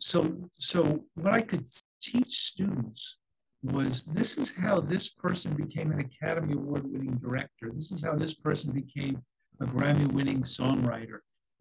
so, 0.00 0.50
so 0.58 1.04
what 1.14 1.34
I 1.34 1.42
could 1.42 1.66
teach 2.00 2.32
students 2.32 3.18
was 3.62 4.04
this 4.04 4.38
is 4.38 4.54
how 4.56 4.80
this 4.80 5.08
person 5.08 5.54
became 5.54 5.92
an 5.92 6.00
Academy 6.00 6.54
Award 6.54 6.90
winning 6.90 7.18
director. 7.22 7.70
This 7.74 7.92
is 7.92 8.02
how 8.02 8.16
this 8.16 8.34
person 8.34 8.72
became 8.72 9.22
a 9.60 9.66
Grammy 9.66 10.10
winning 10.10 10.42
songwriter. 10.42 11.18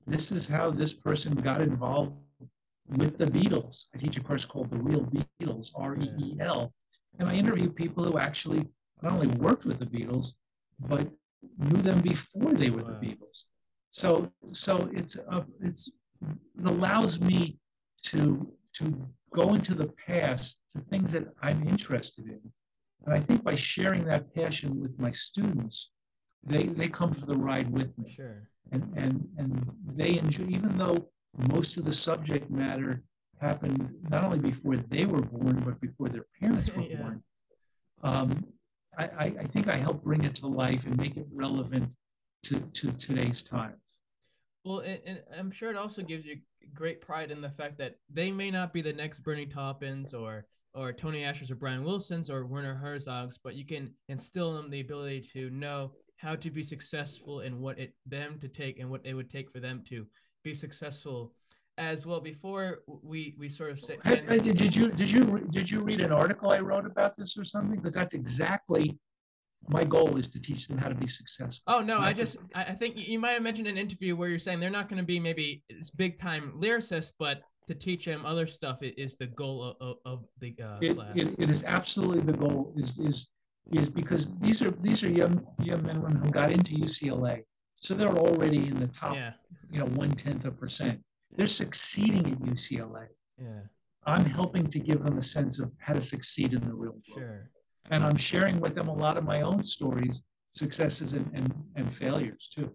This 0.08 0.32
is 0.32 0.48
how 0.48 0.72
this 0.72 0.94
person 0.94 1.36
got 1.36 1.62
involved 1.62 2.14
with 2.88 3.18
the 3.18 3.28
Beatles. 3.28 3.88
I 3.94 3.98
teach 3.98 4.18
a 4.18 4.22
course 4.22 4.46
called 4.46 4.70
The 4.70 4.78
Real 4.78 5.06
Beatles, 5.42 5.72
R 5.76 5.96
E 5.96 6.10
E 6.18 6.38
L. 6.40 6.74
And 7.20 7.28
I 7.28 7.34
interview 7.34 7.70
people 7.70 8.04
who 8.06 8.18
actually 8.18 8.66
not 9.02 9.14
only 9.14 9.28
worked 9.28 9.66
with 9.66 9.80
the 9.80 9.86
Beatles, 9.86 10.34
but 10.80 11.10
knew 11.58 11.82
them 11.82 12.00
before 12.02 12.54
they 12.54 12.70
were 12.70 12.84
the 12.84 12.92
Beatles. 12.92 13.44
So, 13.92 14.32
so 14.52 14.90
it's, 14.94 15.18
a, 15.18 15.46
it's, 15.62 15.90
it 16.22 16.66
allows 16.66 17.20
me 17.20 17.60
to 18.04 18.54
to 18.74 19.10
go 19.34 19.53
into 19.53 19.73
the 19.73 19.91
past 20.07 20.59
to 20.71 20.80
things 20.80 21.11
that 21.13 21.27
I'm 21.41 21.67
interested 21.67 22.25
in. 22.25 22.41
And 23.05 23.13
I 23.13 23.19
think 23.19 23.43
by 23.43 23.55
sharing 23.55 24.05
that 24.05 24.34
passion 24.34 24.82
with 24.82 24.99
my 24.99 25.11
students, 25.11 25.91
they 26.43 26.63
they 26.67 26.88
come 26.88 27.13
for 27.13 27.25
the 27.25 27.38
ride 27.38 27.71
with 27.71 27.97
me. 27.97 28.13
Sure. 28.15 28.47
And 28.71 28.93
and 28.95 29.27
and 29.38 29.71
they 29.86 30.17
enjoy 30.17 30.45
even 30.45 30.77
though 30.77 31.09
most 31.38 31.77
of 31.77 31.86
the 31.86 31.91
subject 31.91 32.49
matter 32.49 33.03
happened 33.39 33.89
not 34.09 34.23
only 34.23 34.39
before 34.39 34.77
they 34.77 35.05
were 35.05 35.21
born, 35.21 35.63
but 35.65 35.80
before 35.80 36.09
their 36.09 36.25
parents 36.39 36.73
were 36.73 36.82
yeah. 36.89 36.97
born. 36.97 37.23
Um, 38.03 38.45
I, 38.97 39.34
I 39.39 39.43
think 39.45 39.69
I 39.69 39.77
help 39.77 40.03
bring 40.03 40.25
it 40.25 40.36
to 40.36 40.47
life 40.47 40.86
and 40.86 40.97
make 40.97 41.15
it 41.15 41.25
relevant 41.32 41.91
to, 42.43 42.59
to 42.59 42.91
today's 42.91 43.41
times. 43.41 43.75
Well, 44.70 44.82
and, 44.82 44.99
and, 45.03 45.20
I'm 45.36 45.49
sure 45.49 45.72
it 45.72 45.76
also 45.76 46.03
gives 46.03 46.28
you 46.28 46.38
great 46.76 47.01
pride 47.01 47.32
in 47.32 47.41
the 47.41 47.49
fact 47.49 47.80
that 47.80 47.95
they 48.13 48.32
may 48.32 48.51
not 48.51 48.72
be 48.72 48.84
the 48.84 48.93
next 48.93 49.22
Bernie 49.22 49.47
Taupins 49.47 50.13
or 50.13 50.45
or 50.76 50.93
Tony 50.93 51.24
Asher's 51.24 51.49
or 51.49 51.55
Brian 51.55 51.84
Wilson's 51.84 52.30
or 52.30 52.45
Werner 52.45 52.76
Herzog's, 52.76 53.39
but 53.43 53.55
you 53.55 53.65
can 53.65 53.91
instill 54.09 54.51
in 54.51 54.57
them 54.57 54.70
the 54.70 54.82
ability 54.82 55.28
to 55.34 55.49
know 55.49 55.93
how 56.17 56.36
to 56.36 56.51
be 56.51 56.63
successful 56.63 57.39
and 57.39 57.59
what 57.59 57.80
it 57.80 57.95
them 58.05 58.38
to 58.41 58.47
take 58.47 58.78
and 58.78 58.91
what 58.91 59.01
it 59.03 59.15
would 59.15 59.32
take 59.32 59.51
for 59.51 59.59
them 59.59 59.84
to 59.89 60.05
be 60.43 60.53
successful 60.53 61.34
as 61.80 62.05
well. 62.05 62.20
Before 62.20 62.84
we 63.01 63.36
we 63.39 63.49
sort 63.49 63.72
of 63.72 63.80
say, 63.80 63.97
did 64.05 64.76
you 64.76 64.91
did 64.91 65.09
you 65.09 65.47
did 65.49 65.72
you 65.72 65.82
read 65.82 65.99
an 65.99 66.11
article 66.11 66.51
I 66.51 66.59
wrote 66.59 66.86
about 66.86 67.17
this 67.17 67.36
or 67.36 67.43
something? 67.43 67.78
Because 67.78 67.95
that's 67.95 68.13
exactly 68.13 68.99
my 69.68 69.84
goal 69.84 70.18
is 70.18 70.30
to 70.30 70.39
teach 70.41 70.68
them 70.68 70.78
how 70.78 70.88
to 70.89 70.95
be 70.95 71.07
successful. 71.07 71.64
Oh 71.68 71.82
no, 71.82 71.99
I 71.99 72.14
just 72.14 72.38
I 72.55 72.74
think 72.74 72.95
you 72.97 73.20
might 73.20 73.32
have 73.32 73.43
mentioned 73.43 73.68
an 73.68 73.78
interview 73.78 74.16
where 74.16 74.30
you're 74.30 74.39
saying 74.39 74.60
they're 74.60 74.70
not 74.70 74.89
going 74.89 74.97
to 75.01 75.05
be 75.05 75.20
maybe 75.20 75.64
big 75.95 76.18
time 76.18 76.53
lyricists, 76.57 77.12
but 77.20 77.41
to 77.68 77.76
teach 77.76 78.05
them 78.05 78.26
other 78.26 78.47
stuff 78.47 78.80
is 78.82 79.16
the 79.18 79.28
goal 79.28 79.64
of, 79.64 79.76
of, 79.80 79.95
of 80.05 80.26
the 80.39 80.55
uh, 80.64 80.78
It, 80.82 80.95
class. 80.95 81.12
it, 81.16 81.36
it 81.38 81.49
is 81.51 81.64
absolutely 81.66 82.22
the 82.22 82.38
goal 82.38 82.74
is 82.78 82.97
is 82.97 83.28
is 83.72 83.89
because 83.89 84.28
these 84.41 84.62
are 84.64 84.72
these 84.72 85.03
are 85.03 85.10
young 85.10 85.45
young 85.62 85.84
men 85.84 85.97
and 85.97 86.03
women 86.03 86.22
who 86.24 86.32
got 86.32 86.51
into 86.51 86.74
UCLA, 86.76 87.41
so 87.76 87.93
they're 87.93 88.18
already 88.18 88.68
in 88.68 88.80
the 88.80 88.88
top 88.88 89.14
yeah, 89.16 89.34
you 89.72 89.80
know 89.80 89.86
one 89.86 90.12
tenth 90.14 90.45
of 90.45 90.57
percent. 90.57 90.99
They're 91.36 91.45
succeeding 91.45 92.26
at 92.32 92.39
UCLA. 92.39 93.07
yeah, 93.39 93.62
I'm 94.05 94.26
helping 94.26 94.66
to 94.72 94.80
give 94.80 95.03
them 95.03 95.18
a 95.20 95.22
sense 95.22 95.60
of 95.60 95.72
how 95.78 95.93
to 95.93 96.01
succeed 96.01 96.53
in 96.53 96.62
the 96.62 96.74
real 96.74 96.93
world. 96.93 97.03
sure. 97.16 97.49
And 97.90 98.04
I'm 98.04 98.18
sharing 98.18 98.60
with 98.60 98.76
them 98.76 98.88
a 98.88 98.94
lot 98.94 99.18
of 99.18 99.24
my 99.24 99.42
own 99.42 99.64
stories, 99.64 100.22
successes 100.52 101.14
and, 101.14 101.30
and, 101.34 101.54
and 101.76 101.94
failures 101.94 102.50
too. 102.54 102.72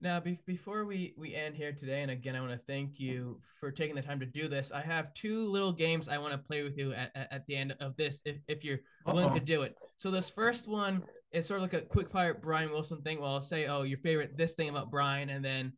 Now, 0.00 0.20
be- 0.20 0.40
before 0.46 0.84
we 0.84 1.14
we 1.16 1.34
end 1.34 1.54
here 1.54 1.72
today, 1.72 2.02
and 2.02 2.10
again, 2.10 2.34
I 2.36 2.40
want 2.40 2.52
to 2.52 2.60
thank 2.66 2.98
you 2.98 3.40
for 3.60 3.70
taking 3.70 3.94
the 3.94 4.02
time 4.02 4.20
to 4.20 4.26
do 4.26 4.48
this. 4.48 4.70
I 4.72 4.82
have 4.82 5.14
two 5.14 5.46
little 5.48 5.72
games 5.72 6.08
I 6.08 6.18
want 6.18 6.32
to 6.32 6.38
play 6.38 6.62
with 6.62 6.76
you 6.76 6.92
at, 6.92 7.12
at, 7.14 7.32
at 7.32 7.46
the 7.46 7.56
end 7.56 7.74
of 7.80 7.96
this, 7.96 8.20
if, 8.24 8.36
if 8.48 8.64
you're 8.64 8.80
willing 9.06 9.32
to 9.32 9.40
do 9.40 9.62
it. 9.62 9.76
So 9.96 10.10
this 10.10 10.28
first 10.28 10.68
one 10.68 11.02
is 11.32 11.46
sort 11.46 11.58
of 11.58 11.62
like 11.62 11.82
a 11.82 11.86
quick 11.86 12.10
fire 12.10 12.34
Brian 12.34 12.70
Wilson 12.70 13.00
thing. 13.02 13.20
Well, 13.20 13.34
I'll 13.34 13.40
say, 13.40 13.66
oh, 13.66 13.82
your 13.82 13.98
favorite 13.98 14.36
this 14.36 14.54
thing 14.54 14.68
about 14.68 14.90
Brian, 14.90 15.30
and 15.30 15.44
then 15.44 15.72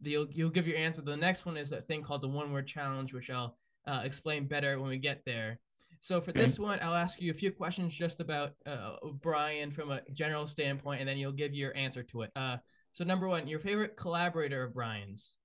you'll 0.00 0.26
you'll 0.30 0.50
give 0.50 0.66
your 0.66 0.78
answer. 0.78 1.02
The 1.02 1.16
next 1.16 1.46
one 1.46 1.56
is 1.56 1.72
a 1.72 1.82
thing 1.82 2.02
called 2.02 2.22
the 2.22 2.28
one 2.28 2.52
word 2.52 2.66
challenge, 2.66 3.14
which 3.14 3.30
I'll 3.30 3.56
uh, 3.86 4.02
explain 4.04 4.48
better 4.48 4.78
when 4.80 4.90
we 4.90 4.98
get 4.98 5.22
there. 5.24 5.58
So 6.02 6.20
for 6.20 6.30
Okay. 6.32 6.40
this 6.40 6.58
one, 6.58 6.80
I'll 6.82 6.96
ask 6.96 7.20
you 7.20 7.30
a 7.30 7.34
few 7.34 7.52
questions 7.52 7.94
just 7.94 8.18
about 8.18 8.54
uh, 8.66 8.96
Brian 9.20 9.70
from 9.70 9.92
a 9.92 10.02
general 10.12 10.48
standpoint, 10.48 10.98
and 10.98 11.08
then 11.08 11.16
you'll 11.16 11.30
give 11.30 11.54
your 11.54 11.74
answer 11.76 12.02
to 12.02 12.22
it. 12.22 12.32
Uh, 12.34 12.56
so 12.92 13.04
number 13.04 13.28
one, 13.28 13.46
your 13.46 13.60
favorite 13.60 13.96
collaborator 13.96 14.64
of 14.64 14.74
Brian's. 14.74 15.36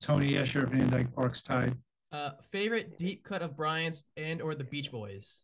Tony 0.00 0.38
Asher, 0.38 0.64
Van 0.66 0.88
Dyke 0.88 1.12
Parks 1.12 1.42
Tide, 1.42 1.76
Uh, 2.12 2.30
favorite 2.52 2.96
deep 2.98 3.24
cut 3.24 3.42
of 3.42 3.56
Brian's 3.56 4.04
and 4.16 4.40
or 4.40 4.54
the 4.54 4.64
Beach 4.64 4.92
Boys. 4.92 5.42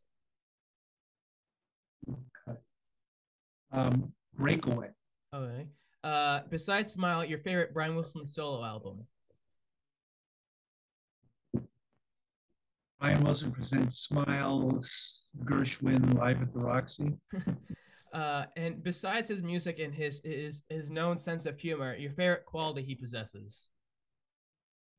um, 3.73 4.13
Breakaway, 4.35 4.91
Okay. 5.35 5.67
Uh, 6.05 6.43
besides 6.51 6.93
Smile, 6.93 7.25
your 7.25 7.41
favorite 7.41 7.75
Brian 7.75 7.97
Wilson 7.97 8.25
solo 8.25 8.65
album. 8.65 9.05
Brian 13.01 13.23
Wilson 13.23 13.53
presents 13.53 13.99
Smiles, 13.99 15.31
Gershwin 15.45 16.19
live 16.19 16.43
at 16.43 16.53
the 16.53 16.61
Roxy. 16.61 17.13
Uh, 18.13 18.47
and 18.57 18.83
besides 18.83 19.29
his 19.29 19.43
music 19.43 19.79
and 19.79 19.93
his 19.93 20.23
his 20.25 20.63
his 20.71 20.89
known 20.89 21.19
sense 21.19 21.45
of 21.45 21.59
humor, 21.59 21.95
your 21.97 22.13
favorite 22.13 22.47
quality 22.47 22.83
he 22.83 22.95
possesses. 22.95 23.69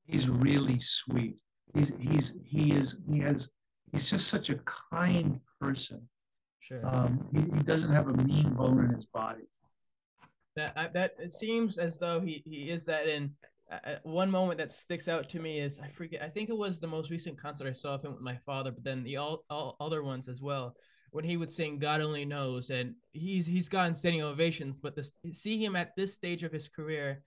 He's 0.05 0.29
really 0.29 0.77
sweet. 0.77 1.41
He's 1.73 1.91
he's 1.99 2.37
he 2.45 2.73
is 2.73 2.97
he 3.09 3.19
has 3.21 3.49
he's 3.91 4.07
just 4.11 4.27
such 4.27 4.51
a 4.51 4.59
kind 4.91 5.39
person. 5.59 6.07
Sure. 6.59 6.85
Um, 6.85 7.25
he, 7.33 7.39
he 7.57 7.63
doesn't 7.63 7.91
have 7.91 8.07
a 8.07 8.13
mean 8.13 8.53
bone 8.53 8.85
in 8.85 8.93
his 8.93 9.07
body. 9.07 9.47
that 10.55 10.93
that 10.93 11.15
it 11.17 11.33
seems 11.33 11.79
as 11.79 11.97
though 11.97 12.19
he 12.19 12.43
he 12.45 12.69
is 12.69 12.85
that 12.85 13.07
in 13.07 13.31
uh, 13.71 13.95
one 14.03 14.31
moment 14.31 14.57
that 14.59 14.71
sticks 14.71 15.07
out 15.07 15.29
to 15.29 15.39
me 15.39 15.59
is 15.59 15.79
I 15.79 15.89
forget 15.89 16.21
I 16.21 16.29
think 16.29 16.49
it 16.49 16.57
was 16.57 16.79
the 16.79 16.87
most 16.87 17.09
recent 17.09 17.41
concert 17.41 17.67
I 17.67 17.73
saw 17.73 17.95
of 17.95 18.03
him 18.03 18.13
with 18.13 18.21
my 18.21 18.37
father 18.45 18.71
but 18.71 18.83
then 18.83 19.03
the 19.03 19.17
all, 19.17 19.43
all 19.49 19.75
other 19.79 20.03
ones 20.03 20.27
as 20.29 20.41
well 20.41 20.75
when 21.11 21.25
he 21.25 21.37
would 21.37 21.51
sing 21.51 21.79
God 21.79 22.01
only 22.01 22.25
knows 22.25 22.69
and 22.69 22.95
he's 23.11 23.45
he's 23.45 23.69
gotten 23.69 23.93
standing 23.93 24.23
ovations 24.23 24.77
but 24.77 24.95
this 24.95 25.13
see 25.33 25.63
him 25.63 25.75
at 25.75 25.95
this 25.95 26.13
stage 26.13 26.43
of 26.43 26.51
his 26.51 26.69
career 26.69 27.23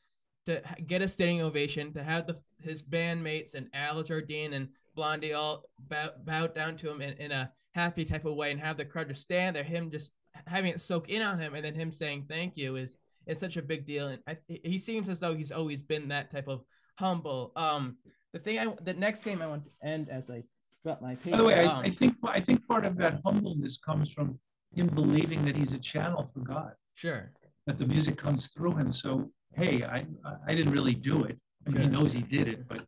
to 0.47 0.63
get 0.87 1.03
a 1.03 1.09
standing 1.09 1.43
ovation 1.43 1.93
to 1.93 2.03
have 2.03 2.27
the 2.27 2.39
his 2.61 2.83
bandmates 2.83 3.55
and 3.55 3.69
Al 3.75 4.03
Jardine 4.03 4.55
and 4.55 4.69
Blondie 4.95 5.33
all 5.33 5.65
bow, 5.79 6.11
bow 6.25 6.47
down 6.47 6.77
to 6.79 6.91
him 6.91 7.01
in, 7.01 7.15
in 7.15 7.33
a 7.33 7.53
happy 7.75 8.05
type 8.05 8.25
of 8.25 8.35
way 8.35 8.51
and 8.51 8.61
have 8.61 8.77
the 8.77 8.85
crowd 8.85 9.09
just 9.09 9.23
stand 9.23 9.57
there 9.57 9.63
him 9.63 9.91
just 9.91 10.13
having 10.47 10.73
it 10.73 10.81
soak 10.81 11.09
in 11.09 11.23
on 11.23 11.39
him 11.39 11.55
and 11.55 11.65
then 11.65 11.75
him 11.75 11.93
saying 11.93 12.25
thank 12.29 12.57
you 12.57 12.77
is 12.77 12.97
it's 13.27 13.41
such 13.41 13.57
a 13.57 13.63
big 13.63 13.87
deal. 13.87 14.09
And 14.09 14.21
I, 14.27 14.37
he 14.47 14.79
seems 14.79 15.09
as 15.09 15.21
though 15.21 15.35
he's 15.35 15.53
always 15.53 15.83
been 15.83 16.09
that 16.09 16.31
type 16.31 16.49
of 16.49 16.63
humble. 16.99 17.53
Um 17.57 17.97
the 18.33 18.39
thing 18.39 18.59
i 18.59 18.67
the 18.83 18.95
next 18.95 19.25
game 19.25 19.43
i 19.43 19.47
want 19.47 19.65
to 19.65 19.71
end 19.83 20.09
as 20.09 20.31
i 20.31 20.43
got 20.87 21.03
my 21.03 21.15
paper 21.17 21.33
By 21.33 21.37
the 21.37 21.45
way, 21.45 21.61
I, 21.61 21.65
um, 21.65 21.85
I 21.85 21.91
think 21.91 22.17
I 22.25 22.41
think 22.41 22.67
part 22.67 22.85
of 22.85 22.97
that 22.99 23.21
humbleness 23.25 23.77
comes 23.77 24.11
from 24.11 24.39
him 24.75 24.87
believing 24.87 25.45
that 25.45 25.57
he's 25.57 25.73
a 25.73 25.79
channel 25.79 26.31
for 26.33 26.41
God, 26.41 26.73
sure. 26.95 27.33
That 27.67 27.79
the 27.79 27.87
music 27.87 28.17
comes 28.17 28.49
through 28.49 28.77
him. 28.77 28.93
So 28.93 29.31
hey, 29.55 29.83
I 29.85 30.07
I 30.47 30.55
didn't 30.55 30.73
really 30.73 30.95
do 30.95 31.25
it. 31.25 31.39
I 31.67 31.71
mean, 31.71 31.83
he 31.83 31.89
knows 31.89 32.13
he 32.13 32.23
did 32.23 32.49
it, 32.49 32.67
but 32.67 32.83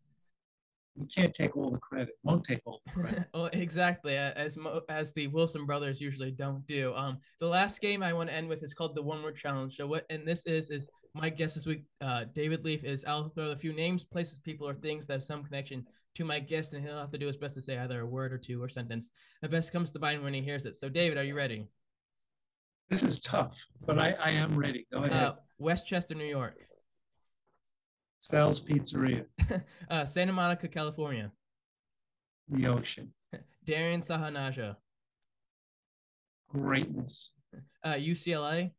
he 0.99 1.07
can't 1.07 1.33
take 1.33 1.57
all 1.57 1.71
the 1.71 1.79
credit. 1.79 2.11
Won't 2.23 2.45
take 2.45 2.61
all 2.65 2.83
the 2.87 2.93
credit. 2.93 3.25
well, 3.35 3.49
exactly 3.53 4.17
as 4.17 4.57
mo- 4.57 4.83
as 4.89 5.13
the 5.15 5.27
Wilson 5.29 5.65
brothers 5.65 6.01
usually 6.01 6.31
don't 6.31 6.67
do. 6.67 6.95
Um, 6.95 7.19
the 7.41 7.47
last 7.47 7.81
game 7.81 8.03
I 8.03 8.13
want 8.13 8.29
to 8.29 8.35
end 8.35 8.49
with 8.49 8.63
is 8.63 8.75
called 8.75 8.95
the 8.95 9.03
One 9.03 9.23
Word 9.23 9.37
Challenge. 9.37 9.75
So 9.75 9.87
what 9.87 10.05
and 10.11 10.27
this 10.27 10.47
is 10.47 10.71
is 10.71 10.89
my 11.15 11.31
guess 11.31 11.55
this 11.55 11.67
week, 11.67 11.85
uh, 12.01 12.25
David 12.35 12.65
Leaf 12.65 12.85
is 12.85 13.05
I'll 13.07 13.31
throw 13.31 13.51
a 13.51 13.57
few 13.57 13.73
names, 13.73 14.05
places, 14.05 14.39
people, 14.39 14.69
or 14.69 14.75
things 14.75 15.07
that 15.07 15.15
have 15.15 15.25
some 15.25 15.45
connection 15.45 15.87
to 16.15 16.25
my 16.25 16.41
guest, 16.41 16.75
and 16.75 16.85
he'll 16.85 16.99
have 16.99 17.13
to 17.13 17.19
do 17.19 17.27
his 17.27 17.37
best 17.37 17.55
to 17.55 17.63
say 17.63 17.79
either 17.79 18.01
a 18.01 18.07
word 18.07 18.33
or 18.33 18.39
two 18.39 18.63
or 18.63 18.69
sentence. 18.69 19.11
The 19.41 19.49
best 19.49 19.73
comes 19.73 19.91
to 19.91 19.99
mind 19.99 20.23
when 20.23 20.35
he 20.35 20.43
hears 20.43 20.67
it. 20.67 20.77
So 20.77 20.89
David, 20.89 21.17
are 21.17 21.25
you 21.25 21.35
ready? 21.35 21.67
This 22.91 23.03
is 23.03 23.19
tough, 23.19 23.67
but 23.87 23.99
I, 23.99 24.11
I 24.23 24.31
am 24.33 24.59
ready. 24.59 24.87
Go 24.93 25.05
ahead. 25.05 25.13
Uh, 25.13 25.35
Westchester, 25.59 26.15
New 26.15 26.27
York. 26.27 26.57
Sal's 28.23 28.61
Pizzeria, 28.61 29.25
uh, 29.91 30.05
Santa 30.07 30.33
Monica, 30.33 30.69
California. 30.69 31.33
the 32.49 32.69
ocean, 32.69 33.13
Darian 33.67 34.01
Sahanaja. 34.01 34.77
greatness. 36.49 37.33
Uh, 37.85 37.95
UCLA. 37.95 38.71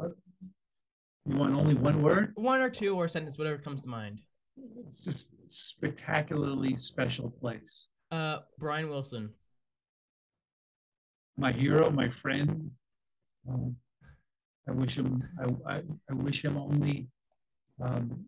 You 0.00 1.36
want 1.36 1.54
only 1.54 1.74
one 1.74 2.02
word? 2.02 2.32
One 2.34 2.60
or 2.62 2.70
two 2.70 2.96
or 2.96 3.04
a 3.04 3.08
sentence, 3.08 3.36
whatever 3.38 3.58
comes 3.58 3.82
to 3.82 3.88
mind. 3.88 4.22
It's 4.86 5.04
just 5.04 5.34
spectacularly 5.48 6.76
special 6.76 7.30
place. 7.30 7.88
Uh, 8.10 8.38
Brian 8.58 8.88
Wilson. 8.88 9.30
My 11.36 11.52
hero, 11.52 11.90
my 11.90 12.08
friend. 12.08 12.70
Um, 13.48 13.76
I 14.68 14.72
wish 14.72 14.96
him. 14.96 15.22
I, 15.40 15.74
I, 15.74 15.82
I 16.10 16.14
wish 16.14 16.44
him 16.44 16.56
only 16.56 17.08
um, 17.80 18.24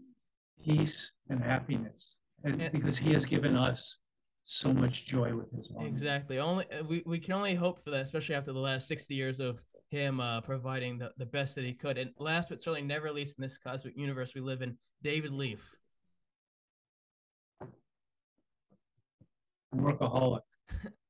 peace 0.64 1.12
and 1.28 1.42
happiness, 1.42 2.18
and 2.42 2.60
And- 2.60 2.72
because 2.72 2.98
he 2.98 3.12
has 3.12 3.24
given 3.24 3.56
us 3.56 3.98
so 4.44 4.72
much 4.74 5.06
joy 5.06 5.34
with 5.34 5.50
his 5.56 5.70
art. 5.76 5.86
Exactly. 5.86 6.38
Only 6.38 6.66
we, 6.86 7.02
we 7.06 7.18
can 7.18 7.32
only 7.34 7.54
hope 7.54 7.82
for 7.82 7.90
that, 7.90 8.02
especially 8.02 8.34
after 8.34 8.52
the 8.52 8.58
last 8.58 8.88
sixty 8.88 9.14
years 9.14 9.40
of 9.40 9.60
him 9.90 10.20
uh, 10.20 10.40
providing 10.40 10.98
the, 10.98 11.12
the 11.18 11.26
best 11.26 11.54
that 11.54 11.64
he 11.64 11.72
could. 11.72 11.96
And 11.98 12.10
last 12.18 12.48
but 12.48 12.60
certainly 12.60 12.82
never 12.82 13.12
least 13.12 13.36
in 13.38 13.42
this 13.42 13.56
cosmic 13.58 13.96
universe 13.96 14.32
we 14.34 14.40
live 14.40 14.60
in, 14.60 14.76
David 15.02 15.32
Leaf. 15.32 15.60
Workaholic. 19.74 20.40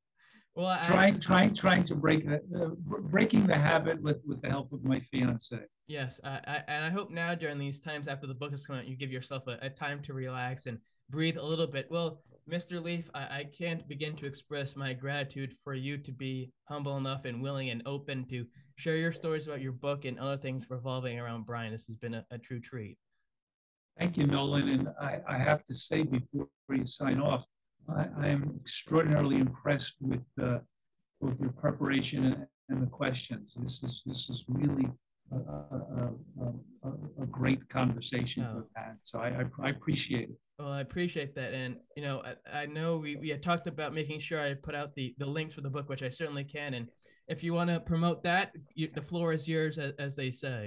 Well, 0.55 0.67
I, 0.67 0.83
trying 0.83 1.21
trying 1.21 1.55
trying 1.55 1.85
to 1.85 1.97
break 1.97 2.29
the 2.29 2.37
uh, 2.37 2.69
breaking 3.01 3.47
the 3.47 3.57
habit 3.57 4.01
with 4.01 4.21
with 4.25 4.41
the 4.41 4.49
help 4.49 4.73
of 4.73 4.85
my 4.85 5.01
fiance 5.01 5.59
Yes, 5.87 6.19
I, 6.25 6.41
I, 6.47 6.63
and 6.69 6.85
I 6.85 6.91
hope 6.91 7.11
now 7.11 7.35
during 7.35 7.59
these 7.59 7.81
times 7.81 8.09
after 8.09 8.27
the 8.27 8.35
book 8.35 8.53
has 8.53 8.67
come 8.67 8.77
out, 8.77 8.87
you 8.87 8.97
give 8.97 9.13
yourself 9.13 9.47
a, 9.49 9.59
a 9.61 9.69
time 9.69 10.01
to 10.03 10.15
relax 10.15 10.67
and 10.67 10.79
breathe 11.11 11.37
a 11.37 11.43
little 11.45 11.67
bit. 11.67 11.91
Well, 11.91 12.23
Mr. 12.51 12.83
Leaf, 12.83 13.11
I, 13.15 13.21
I 13.21 13.45
can't 13.57 13.87
begin 13.87 14.17
to 14.17 14.27
express 14.27 14.77
my 14.77 14.95
gratitude 14.95 15.55
for 15.63 15.75
you 15.75 15.99
to 15.99 16.13
be 16.13 16.53
humble 16.65 16.97
enough 16.97 17.27
and 17.27 17.43
willing 17.43 17.69
and 17.69 17.83
open 17.85 18.25
to 18.29 18.47
share 18.77 18.97
your 18.97 19.13
stories 19.13 19.47
about 19.47 19.61
your 19.61 19.73
book 19.73 20.07
and 20.07 20.19
other 20.19 20.39
things 20.39 20.71
revolving 20.71 21.19
around 21.19 21.45
Brian. 21.45 21.73
This 21.73 21.87
has 21.87 21.97
been 21.97 22.15
a, 22.15 22.25
a 22.31 22.39
true 22.39 22.61
treat. 22.61 22.97
thank 23.99 24.17
you 24.17 24.27
nolan 24.27 24.69
and 24.69 24.89
i, 25.01 25.21
I 25.29 25.39
have 25.39 25.65
to 25.67 25.75
say 25.75 26.03
before 26.03 26.49
you 26.71 26.87
sign 26.87 27.21
off 27.21 27.45
i, 27.89 28.07
I 28.19 28.29
am 28.29 28.59
extraordinarily 28.61 29.37
impressed 29.37 29.97
with 30.01 30.25
uh, 30.43 30.59
with 31.21 31.41
your 31.41 31.51
preparation 31.51 32.25
and, 32.27 32.47
and 32.69 32.83
the 32.83 32.87
questions 32.87 33.57
this 33.61 33.83
is 33.83 34.03
this 34.07 34.29
is 34.31 34.45
really 34.49 34.89
a, 35.33 35.37
a, 35.37 36.11
a, 36.43 36.89
a, 36.89 37.23
a 37.23 37.27
great 37.27 37.69
conversation 37.69 38.47
Oh. 38.49 38.57
we've 38.57 38.65
had 38.77 38.97
so 39.03 39.19
I, 39.19 39.29
I, 39.29 39.45
I 39.67 39.69
appreciate 39.71 40.29
it 40.31 40.39
Well, 40.59 40.73
I 40.73 40.83
appreciate 40.83 41.35
that, 41.35 41.53
and 41.53 41.77
you 41.97 42.03
know, 42.07 42.23
I, 42.31 42.61
I 42.63 42.67
know 42.67 42.99
we, 42.99 43.17
we 43.17 43.29
had 43.35 43.43
talked 43.43 43.67
about 43.67 43.93
making 44.01 44.21
sure 44.21 44.39
I 44.41 44.55
put 44.55 44.75
out 44.81 44.95
the 44.95 45.07
the 45.19 45.27
links 45.27 45.55
for 45.55 45.63
the 45.63 45.71
book, 45.77 45.89
which 45.89 46.05
I 46.09 46.11
certainly 46.11 46.45
can. 46.45 46.75
And 46.75 46.87
if 47.35 47.43
you 47.45 47.53
want 47.59 47.71
to 47.71 47.81
promote 47.81 48.23
that, 48.23 48.47
you, 48.79 48.87
the 48.95 49.03
floor 49.11 49.33
is 49.33 49.49
yours, 49.49 49.79
as, 49.79 49.93
as 49.99 50.15
they 50.15 50.31
say. 50.31 50.61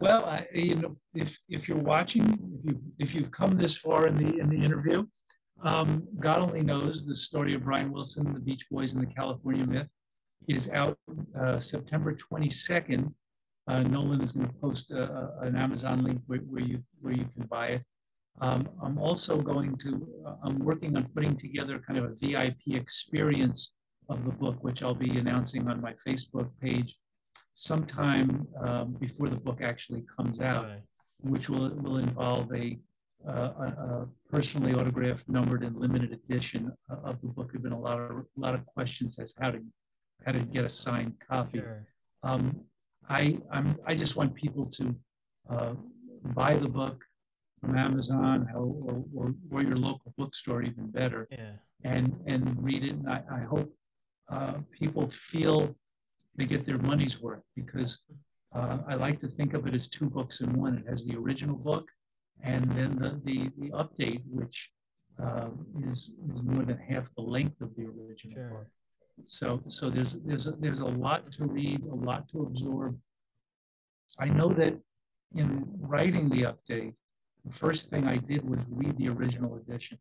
Well, 0.00 0.22
I, 0.24 0.38
you 0.52 0.74
know, 0.80 0.92
if 1.14 1.30
if 1.56 1.68
you're 1.68 1.86
watching, 1.94 2.24
if 2.56 2.62
you 2.66 2.74
if 3.04 3.08
you've 3.14 3.30
come 3.40 3.52
this 3.56 3.76
far 3.84 4.00
in 4.10 4.16
the 4.22 4.30
in 4.42 4.48
the 4.54 4.60
interview, 4.68 4.98
um, 5.62 6.06
God 6.18 6.38
only 6.40 6.62
knows 6.62 7.04
the 7.04 7.16
story 7.16 7.54
of 7.54 7.64
Brian 7.64 7.92
Wilson, 7.92 8.32
the 8.32 8.40
Beach 8.40 8.66
Boys, 8.70 8.92
and 8.92 9.02
the 9.02 9.12
California 9.12 9.66
Myth 9.66 9.88
is 10.48 10.70
out 10.70 10.98
uh, 11.38 11.60
September 11.60 12.14
22nd. 12.14 13.12
Uh, 13.68 13.82
Nolan 13.82 14.22
is 14.22 14.32
going 14.32 14.48
to 14.48 14.54
post 14.54 14.90
a, 14.90 15.02
a, 15.02 15.38
an 15.42 15.56
Amazon 15.56 16.02
link 16.02 16.22
where, 16.26 16.38
where 16.40 16.62
you 16.62 16.82
where 17.00 17.12
you 17.12 17.26
can 17.34 17.46
buy 17.46 17.68
it. 17.68 17.82
Um, 18.40 18.68
I'm 18.82 18.98
also 18.98 19.40
going 19.40 19.76
to, 19.78 20.08
uh, 20.26 20.34
I'm 20.42 20.58
working 20.60 20.96
on 20.96 21.08
putting 21.14 21.36
together 21.36 21.78
kind 21.78 21.98
of 21.98 22.04
a 22.04 22.14
VIP 22.14 22.74
experience 22.74 23.74
of 24.08 24.24
the 24.24 24.30
book, 24.30 24.62
which 24.64 24.82
I'll 24.82 24.94
be 24.94 25.18
announcing 25.18 25.68
on 25.68 25.80
my 25.80 25.94
Facebook 26.06 26.48
page 26.60 26.96
sometime 27.54 28.46
um, 28.60 28.96
before 28.98 29.28
the 29.28 29.36
book 29.36 29.60
actually 29.62 30.04
comes 30.16 30.40
out, 30.40 30.64
right. 30.64 30.80
which 31.20 31.50
will, 31.50 31.68
will 31.70 31.98
involve 31.98 32.52
a, 32.54 32.78
uh, 33.28 33.32
a, 33.32 34.06
personally 34.30 34.72
autographed, 34.74 35.28
numbered, 35.28 35.62
and 35.62 35.76
limited 35.76 36.12
edition 36.12 36.72
of 36.88 37.20
the 37.20 37.28
book. 37.28 37.48
There 37.48 37.54
have 37.54 37.62
been 37.62 37.72
a 37.72 37.80
lot 37.80 37.98
of, 37.98 38.10
a 38.10 38.24
lot 38.36 38.54
of 38.54 38.64
questions 38.66 39.18
as 39.18 39.34
how 39.40 39.50
to, 39.50 39.60
how 40.24 40.32
to 40.32 40.40
get 40.40 40.64
a 40.64 40.68
signed 40.68 41.14
copy. 41.28 41.58
Sure. 41.58 41.86
Um, 42.22 42.60
I, 43.08 43.38
I'm, 43.50 43.76
I 43.86 43.94
just 43.94 44.16
want 44.16 44.34
people 44.34 44.66
to 44.66 44.94
uh, 45.50 45.74
buy 46.24 46.54
the 46.54 46.68
book, 46.68 47.04
from 47.60 47.76
Amazon 47.76 48.48
or, 48.54 49.04
or, 49.14 49.34
or 49.50 49.62
your 49.62 49.76
local 49.76 50.14
bookstore, 50.16 50.62
even 50.62 50.90
better, 50.90 51.28
yeah. 51.30 51.52
and 51.84 52.18
and 52.26 52.56
read 52.62 52.84
it. 52.84 52.90
And 52.90 53.08
I, 53.08 53.22
I 53.30 53.40
hope 53.40 53.72
uh, 54.30 54.54
people 54.70 55.08
feel 55.08 55.74
they 56.36 56.46
get 56.46 56.64
their 56.64 56.78
money's 56.78 57.20
worth 57.20 57.42
because 57.54 57.98
uh, 58.54 58.78
I 58.88 58.94
like 58.94 59.20
to 59.20 59.28
think 59.28 59.54
of 59.54 59.66
it 59.66 59.74
as 59.74 59.88
two 59.88 60.08
books 60.08 60.40
in 60.40 60.52
one. 60.54 60.78
It 60.78 60.88
has 60.88 61.04
the 61.04 61.16
original 61.16 61.56
book 61.56 61.88
and 62.42 62.70
then 62.72 62.96
the 62.96 63.20
the, 63.24 63.50
the 63.58 63.70
update, 63.70 64.22
which 64.30 64.70
uh, 65.22 65.48
is 65.90 66.12
is 66.34 66.42
more 66.42 66.64
than 66.64 66.78
half 66.78 67.14
the 67.14 67.22
length 67.22 67.60
of 67.60 67.74
the 67.76 67.84
original 67.84 68.34
sure. 68.34 68.48
book. 68.48 68.66
So 69.26 69.62
so 69.68 69.90
there's 69.90 70.14
there's 70.24 70.46
a, 70.46 70.52
there's 70.52 70.80
a 70.80 70.86
lot 70.86 71.30
to 71.32 71.44
read, 71.44 71.82
a 71.84 71.94
lot 71.94 72.28
to 72.30 72.42
absorb. 72.42 72.98
I 74.18 74.28
know 74.28 74.52
that 74.54 74.78
in 75.34 75.64
writing 75.78 76.28
the 76.28 76.42
update, 76.42 76.94
the 77.44 77.52
first 77.52 77.88
thing 77.90 78.06
I 78.06 78.16
did 78.16 78.48
was 78.48 78.64
read 78.70 78.96
the 78.98 79.08
original 79.08 79.56
edition 79.56 79.98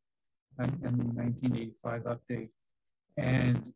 and, 0.57 0.71
and 0.83 0.99
the 0.99 1.05
1985 1.05 2.01
update. 2.03 2.49
And 3.17 3.73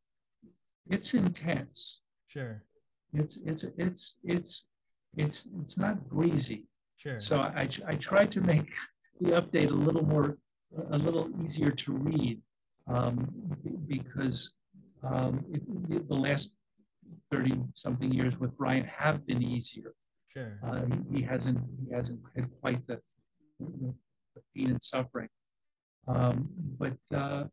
it's 0.89 1.13
intense. 1.13 2.01
Sure. 2.27 2.63
It's, 3.13 3.37
it's, 3.45 3.63
it's, 3.77 4.15
it's, 4.23 4.67
it's, 5.15 5.47
it's 5.61 5.77
not 5.77 6.09
breezy. 6.09 6.65
Sure. 7.03 7.19
So 7.19 7.41
I, 7.41 7.67
I 7.85 7.95
tried 7.95 8.31
to 8.31 8.41
make 8.41 8.73
the 9.21 9.31
update 9.31 9.69
a 9.69 9.73
little 9.73 10.05
more, 10.05 10.37
a 10.91 10.97
little 10.97 11.29
easier 11.43 11.69
to 11.71 11.91
read 11.91 12.41
um, 12.87 13.29
because 13.87 14.53
um, 15.03 15.45
it, 15.51 16.07
the 16.07 16.15
last 16.15 16.55
30 17.31 17.61
something 17.73 18.11
years 18.11 18.39
with 18.39 18.57
Brian 18.57 18.85
have 18.85 19.27
been 19.27 19.43
easier. 19.43 19.93
Sure. 20.29 20.59
Uh, 20.65 20.81
he, 21.11 21.17
he, 21.17 21.21
hasn't 21.23 21.59
he 21.85 21.93
hasn't 21.93 22.19
had 22.35 22.49
quite 22.61 22.87
the 22.87 22.99
the 23.59 24.41
pain 24.55 24.71
and 24.71 24.81
suffering. 24.81 25.29
Um, 26.07 26.49
but 26.79 26.97
uh, 27.13 27.45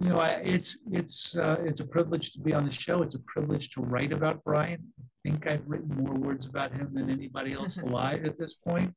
you 0.00 0.08
know, 0.08 0.18
I, 0.18 0.30
it's 0.44 0.78
it's 0.90 1.36
uh, 1.36 1.56
it's 1.64 1.80
a 1.80 1.86
privilege 1.86 2.32
to 2.32 2.40
be 2.40 2.54
on 2.54 2.64
the 2.64 2.72
show. 2.72 3.02
It's 3.02 3.14
a 3.14 3.20
privilege 3.20 3.70
to 3.74 3.82
write 3.82 4.12
about 4.12 4.42
Brian. 4.44 4.80
I 5.00 5.04
think 5.22 5.46
I've 5.46 5.66
written 5.66 5.96
more 5.96 6.14
words 6.14 6.46
about 6.46 6.72
him 6.72 6.90
than 6.94 7.10
anybody 7.10 7.52
else 7.52 7.76
alive 7.82 8.24
at 8.24 8.38
this 8.38 8.54
point. 8.54 8.94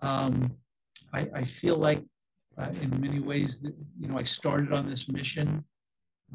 Um, 0.00 0.52
I, 1.12 1.28
I, 1.34 1.44
feel 1.44 1.76
like, 1.76 2.04
uh, 2.56 2.70
in 2.80 3.00
many 3.00 3.18
ways, 3.18 3.58
that 3.60 3.74
you 3.98 4.08
know, 4.08 4.16
I 4.16 4.22
started 4.22 4.72
on 4.72 4.88
this 4.88 5.08
mission 5.08 5.64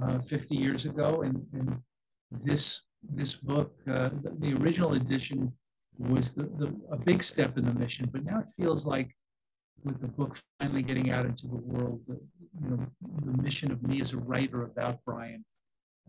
uh, 0.04 0.20
50 0.20 0.56
years 0.56 0.86
ago, 0.86 1.22
and, 1.22 1.46
and 1.54 1.78
this 2.44 2.82
this 3.10 3.36
book, 3.36 3.74
uh, 3.88 4.10
the, 4.22 4.36
the, 4.40 4.54
original 4.54 4.94
edition, 4.94 5.54
was 5.98 6.32
the, 6.32 6.44
the, 6.44 6.74
a 6.92 6.98
big 6.98 7.22
step 7.24 7.58
in 7.58 7.66
the 7.66 7.74
mission. 7.74 8.10
But 8.12 8.26
now 8.26 8.40
it 8.40 8.48
feels 8.58 8.86
like 8.86 9.16
with 9.84 10.02
the 10.02 10.08
book 10.08 10.38
finally 10.60 10.82
getting 10.82 11.12
out 11.12 11.26
into 11.26 11.48
the 11.48 11.56
world, 11.56 12.02
the, 12.08 12.20
you 12.62 12.70
know, 12.70 12.88
the 13.26 13.42
mission 13.42 13.72
of 13.72 13.84
me 13.84 14.02
as 14.02 14.14
a 14.14 14.18
writer 14.18 14.64
about 14.64 15.00
Brian, 15.06 15.44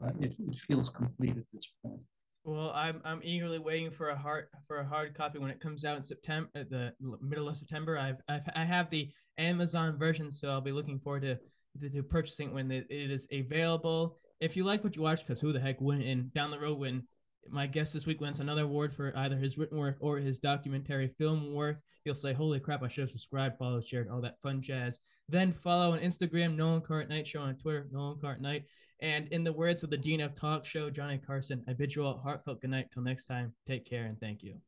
uh, 0.03 0.11
it, 0.21 0.35
it, 0.39 0.57
feels 0.57 0.89
complete 0.89 1.37
at 1.37 1.45
this 1.53 1.73
point. 1.83 2.01
Well, 2.45 2.71
I'm 2.75 3.01
I'm 3.05 3.21
eagerly 3.23 3.59
waiting 3.59 3.91
for 3.91 4.11
a 4.11 4.17
hard 4.17 4.49
for 4.67 4.79
a 4.79 4.85
hard 4.85 5.15
copy 5.15 5.39
when 5.39 5.51
it 5.51 5.61
comes 5.61 5.85
out 5.85 5.97
in 5.97 6.05
September, 6.05 6.49
the 6.55 6.93
middle 7.23 7.49
of 7.49 7.57
September. 7.57 7.99
I've, 7.99 8.21
I've 8.29 8.43
I 8.55 8.65
have 8.65 8.91
the 8.91 9.11
Amazon 9.39 9.97
version, 9.97 10.31
so 10.31 10.49
I'll 10.49 10.61
be 10.61 10.73
looking 10.73 10.99
forward 10.99 11.23
to 11.23 11.39
to, 11.81 11.89
to 11.89 12.03
purchasing 12.03 12.53
when 12.53 12.71
it, 12.71 12.87
it 12.91 13.11
is 13.11 13.27
available. 13.33 14.19
If 14.41 14.57
you 14.57 14.65
like 14.65 14.85
what 14.85 14.95
you 14.95 15.03
watch, 15.03 15.21
because 15.21 15.41
who 15.41 15.53
the 15.53 15.61
heck 15.61 15.81
wouldn't? 15.81 16.07
And 16.07 16.35
down 16.35 16.51
the 16.51 16.61
road, 16.61 16.79
when 16.79 17.05
my 17.49 17.67
guest 17.67 17.93
this 17.93 18.07
week 18.07 18.21
wins 18.21 18.41
another 18.41 18.63
award 18.63 18.95
for 18.95 19.13
either 19.17 19.37
his 19.37 19.59
written 19.59 19.79
work 19.79 19.97
or 20.01 20.19
his 20.19 20.39
documentary 20.39 21.09
film 21.19 21.53
work. 21.53 21.79
You'll 22.05 22.15
say, 22.15 22.33
Holy 22.33 22.61
crap, 22.61 22.83
I 22.83 22.89
should 22.89 23.03
have 23.03 23.11
subscribed, 23.11 23.59
followed, 23.59 23.87
shared, 23.87 24.09
all 24.09 24.21
that 24.21 24.41
fun 24.43 24.61
jazz. 24.63 25.01
Then 25.29 25.53
follow 25.53 25.93
on 25.93 26.01
Instagram, 26.01 26.57
Nolan 26.57 26.83
Carr 26.83 27.05
Night 27.05 27.27
Show 27.27 27.41
on 27.41 27.57
Twitter, 27.57 27.87
Nolan 27.91 28.21
Carr 28.21 28.39
Night. 28.39 28.65
And 29.01 29.29
in 29.29 29.45
the 29.45 29.53
words 29.53 29.83
of 29.83 29.91
the 29.91 29.97
Dean 29.97 30.21
of 30.21 30.35
Talk 30.35 30.65
Show, 30.65 30.91
Johnny 30.91 31.19
Carson, 31.19 31.65
I 31.69 31.73
bid 31.73 31.95
you 31.95 32.05
all 32.05 32.19
heartfelt 32.19 32.61
good 32.61 32.71
night. 32.71 32.89
Till 32.93 33.03
next 33.03 33.27
time, 33.27 33.55
take 33.67 33.85
care 33.85 34.05
and 34.05 34.19
thank 34.21 34.43
you. 34.43 34.61